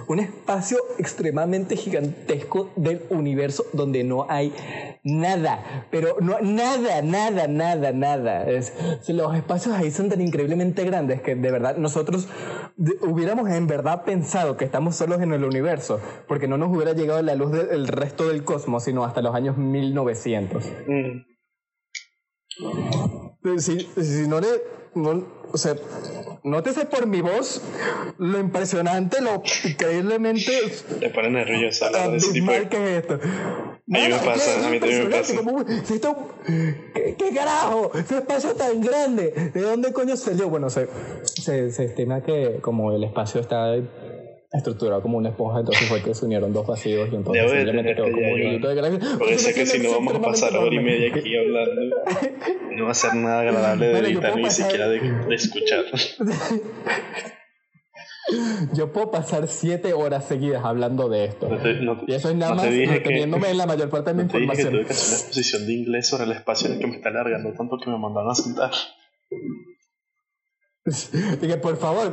un 0.06 0.18
espacio 0.18 0.76
extremadamente 0.98 1.76
gigantesco 1.76 2.70
del 2.76 3.00
universo 3.08 3.64
donde 3.72 4.04
no 4.04 4.26
hay 4.28 4.52
nada, 5.02 5.86
pero 5.90 6.16
no, 6.20 6.38
nada, 6.42 7.00
nada, 7.00 7.48
nada, 7.48 7.92
nada. 7.92 8.44
Es, 8.50 8.74
los 9.08 9.34
espacios 9.34 9.74
ahí 9.74 9.90
son 9.90 10.10
tan 10.10 10.20
increíblemente 10.20 10.84
grandes 10.84 11.22
que 11.22 11.36
de 11.36 11.50
verdad 11.50 11.78
nosotros 11.78 12.28
hubiéramos 13.00 13.48
en 13.48 13.66
verdad 13.66 14.04
pensado 14.04 14.58
que 14.58 14.66
estamos 14.66 14.96
solos 14.96 15.22
en 15.22 15.32
el 15.32 15.42
universo, 15.42 16.00
porque 16.28 16.46
no 16.46 16.58
nos 16.58 16.68
hubiera 16.68 16.92
llegado 16.92 17.22
la 17.22 17.34
luz 17.34 17.50
del 17.50 17.88
resto 17.88 18.28
del 18.28 18.44
cosmos, 18.44 18.84
sino 18.84 19.04
hasta 19.04 19.22
los 19.22 19.34
años 19.34 19.56
1900. 19.56 20.64
Mm. 20.86 21.34
Si, 23.58 23.80
si 23.80 24.28
no 24.28 24.40
le 24.40 24.48
no, 24.94 25.24
o 25.52 25.58
sea, 25.58 25.76
nótese 26.42 26.84
por 26.86 27.06
mi 27.06 27.20
voz 27.20 27.62
lo 28.18 28.38
impresionante, 28.38 29.20
lo 29.20 29.42
increíblemente. 29.64 30.52
Te 31.00 31.10
pone 31.10 31.30
nerviosa 31.30 31.90
la 31.90 32.08
de 32.08 32.18
que 32.68 32.98
es 32.98 33.02
esto. 33.02 33.14
a 33.14 33.68
mí 33.86 34.08
me 34.08 34.18
pasa, 34.18 34.66
a 34.66 34.70
mí 34.70 34.80
también 34.80 35.08
me 35.08 35.16
pasa. 35.16 35.34
¿qué, 36.94 37.16
¿qué, 37.16 37.34
carajo? 37.34 37.92
Ese 37.94 38.18
espacio 38.18 38.54
tan 38.54 38.80
grande. 38.80 39.50
¿De 39.54 39.60
dónde 39.60 39.92
coño 39.92 40.16
salió? 40.16 40.48
Bueno, 40.48 40.70
se, 40.70 40.88
se, 41.22 41.70
se 41.70 41.84
estima 41.84 42.22
que 42.22 42.58
como 42.60 42.92
el 42.92 43.04
espacio 43.04 43.40
está 43.40 43.76
estructurado 44.54 45.02
como 45.02 45.18
una 45.18 45.30
esponja, 45.30 45.60
entonces 45.60 45.88
fue 45.88 46.02
que 46.02 46.14
se 46.14 46.24
unieron 46.24 46.52
dos 46.52 46.66
vacíos 46.66 47.08
y 47.12 47.16
entonces 47.16 47.50
simplemente 47.50 47.94
quedó 47.94 48.10
como 48.10 48.32
un 48.32 48.40
hilito 48.40 48.68
de 48.68 48.74
galaxia. 48.74 49.18
Porque 49.18 49.38
sé 49.38 49.54
que 49.54 49.66
si 49.66 49.78
no 49.80 49.90
vamos 49.90 50.14
a 50.14 50.20
pasar 50.20 50.56
hora 50.56 50.74
y 50.74 50.80
media 50.80 51.08
aquí 51.08 51.36
hablando, 51.36 51.96
no 52.72 52.84
va 52.84 52.90
a 52.90 52.94
ser 52.94 53.14
nada 53.14 53.40
agradable 53.40 53.88
de 53.88 53.98
editar 53.98 54.36
ni 54.36 54.50
siquiera 54.50 54.88
de, 54.88 55.00
de 55.00 55.34
escuchar. 55.34 55.84
Yo 58.72 58.92
puedo 58.92 59.10
pasar 59.10 59.48
siete 59.48 59.92
horas 59.92 60.26
seguidas 60.26 60.64
hablando 60.64 61.08
de 61.08 61.26
esto. 61.26 61.48
y 62.06 62.14
eso 62.14 62.30
es 62.30 62.36
nada 62.36 62.54
más 62.54 62.66
reteniéndome 62.66 63.50
en 63.50 63.58
la 63.58 63.66
mayor 63.66 63.90
parte 63.90 64.10
de 64.10 64.16
mi 64.16 64.22
información. 64.22 64.56
Dije 64.56 64.64
que 64.64 64.70
tuve 64.70 64.86
que 64.86 64.92
hacer 64.92 65.08
una 65.08 65.18
exposición 65.18 65.66
de 65.66 65.72
inglés 65.74 66.08
sobre 66.08 66.24
el 66.24 66.32
espacio 66.32 66.68
en 66.68 66.74
el 66.74 66.80
que 66.80 66.86
me 66.86 66.96
está 66.96 67.10
alargando 67.10 67.52
tanto 67.52 67.76
que 67.78 67.90
me 67.90 67.98
mandaron 67.98 68.30
a 68.30 68.34
sentar. 68.34 68.70
Y 71.42 71.46
que 71.46 71.56
por 71.56 71.76
favor, 71.78 72.10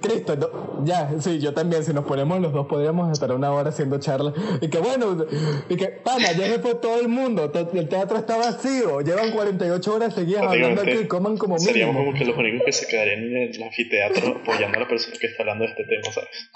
Cristo, 0.00 0.36
ya, 0.84 1.10
sí, 1.20 1.38
yo 1.38 1.54
también, 1.54 1.82
si 1.84 1.94
nos 1.94 2.04
ponemos 2.04 2.38
los 2.40 2.52
dos 2.52 2.66
podríamos 2.66 3.10
estar 3.10 3.32
una 3.32 3.50
hora 3.50 3.70
haciendo 3.70 3.98
charlas. 3.98 4.34
Y 4.60 4.68
que 4.68 4.78
bueno, 4.78 5.26
y 5.68 5.76
que, 5.76 5.86
pana, 5.86 6.32
ya 6.32 6.46
se 6.46 6.58
fue 6.58 6.74
todo 6.74 7.00
el 7.00 7.08
mundo, 7.08 7.50
el 7.72 7.88
teatro 7.88 8.18
está 8.18 8.36
vacío, 8.36 9.00
llevan 9.00 9.30
48 9.30 9.94
horas 9.94 10.14
seguidas 10.14 10.42
hablando 10.42 10.82
aquí, 10.82 11.06
coman 11.06 11.38
como 11.38 11.54
mínimo. 11.54 11.72
Seríamos 11.72 11.96
como 11.96 12.12
que 12.12 12.24
los 12.26 12.36
únicos 12.36 12.62
que 12.66 12.72
se 12.72 12.86
quedarían 12.86 13.20
en 13.20 13.36
el 13.54 13.62
anfiteatro 13.62 14.36
apoyando 14.42 14.76
a 14.76 14.80
la 14.82 14.88
persona 14.88 15.16
que 15.18 15.26
está 15.26 15.42
hablando 15.42 15.64
de 15.64 15.70
este 15.70 15.84
tema, 15.84 16.12
¿sabes? 16.12 16.50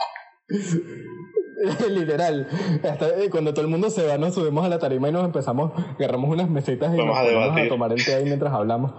Literal. 1.88 2.46
Eh, 2.82 3.28
cuando 3.30 3.54
todo 3.54 3.64
el 3.64 3.70
mundo 3.70 3.88
se 3.88 4.06
va, 4.06 4.18
nos 4.18 4.34
subimos 4.34 4.66
a 4.66 4.68
la 4.68 4.78
tarima 4.78 5.08
y 5.08 5.12
nos 5.12 5.24
empezamos, 5.24 5.72
agarramos 5.98 6.30
unas 6.30 6.50
mesitas 6.50 6.92
y 6.92 6.98
Vamos 6.98 7.16
nos 7.16 7.56
a, 7.56 7.68
tomar 7.68 7.90
el 7.92 8.04
té 8.04 8.16
ahí 8.16 8.24
mientras 8.24 8.52
hablamos. 8.52 8.92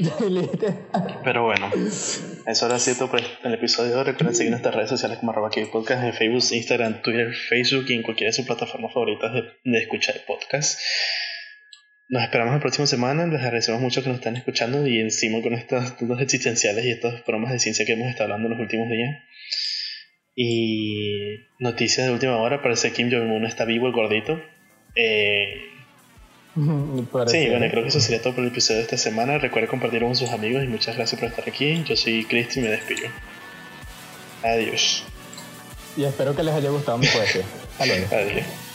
Pero 1.24 1.44
bueno, 1.44 1.70
eso 1.74 2.66
era 2.66 2.78
cierto 2.78 3.10
por 3.10 3.20
el 3.20 3.54
episodio. 3.54 4.02
Recuerden 4.02 4.34
seguir 4.34 4.50
nuestras 4.50 4.74
redes 4.74 4.90
sociales 4.90 5.18
como 5.18 5.32
arroba 5.32 5.50
podcast 5.72 6.04
en 6.04 6.14
Facebook, 6.14 6.44
Instagram, 6.52 7.02
Twitter, 7.02 7.34
Facebook 7.34 7.86
y 7.88 7.94
en 7.94 8.02
cualquiera 8.02 8.28
de 8.28 8.32
sus 8.32 8.46
plataformas 8.46 8.92
favoritas 8.92 9.32
de, 9.32 9.42
de 9.64 9.78
escuchar 9.78 10.16
podcast. 10.26 10.80
Nos 12.08 12.22
esperamos 12.22 12.54
la 12.54 12.60
próxima 12.60 12.86
semana. 12.86 13.26
Les 13.26 13.40
agradecemos 13.40 13.80
mucho 13.80 14.02
que 14.02 14.08
nos 14.08 14.18
están 14.18 14.36
escuchando 14.36 14.86
y 14.86 14.98
encima 14.98 15.42
con 15.42 15.54
estas 15.54 15.98
dudas 15.98 16.20
existenciales 16.20 16.84
y 16.84 16.90
estas 16.90 17.24
bromas 17.24 17.52
de 17.52 17.60
ciencia 17.60 17.86
que 17.86 17.92
hemos 17.92 18.08
estado 18.08 18.24
hablando 18.24 18.48
en 18.48 18.52
los 18.54 18.60
últimos 18.60 18.88
días. 18.88 19.16
Y 20.34 21.48
noticias 21.58 22.06
de 22.06 22.12
última 22.12 22.36
hora, 22.38 22.62
parece 22.62 22.88
que 22.88 22.94
Kim 22.94 23.10
Jong-un 23.12 23.44
está 23.44 23.64
vivo, 23.64 23.86
el 23.86 23.92
gordito. 23.92 24.42
Eh, 24.96 25.54
sí, 27.26 27.48
bueno, 27.48 27.66
creo 27.70 27.82
que 27.82 27.88
eso 27.88 28.00
sería 28.00 28.22
todo 28.22 28.34
por 28.34 28.44
el 28.44 28.50
episodio 28.50 28.78
de 28.78 28.84
esta 28.84 28.96
semana. 28.96 29.38
Recuerden 29.38 29.70
compartirlo 29.70 30.08
con 30.08 30.16
sus 30.16 30.30
amigos 30.30 30.64
y 30.64 30.66
muchas 30.66 30.96
gracias 30.96 31.20
por 31.20 31.28
estar 31.28 31.48
aquí. 31.48 31.82
Yo 31.84 31.96
soy 31.96 32.24
Cristi 32.24 32.60
y 32.60 32.62
me 32.62 32.68
despido. 32.70 33.08
Adiós. 34.42 35.04
Y 35.96 36.04
espero 36.04 36.34
que 36.34 36.42
les 36.42 36.54
haya 36.54 36.70
gustado 36.70 36.98
mi 36.98 37.06
poesía. 37.06 37.44
Adiós. 37.78 38.69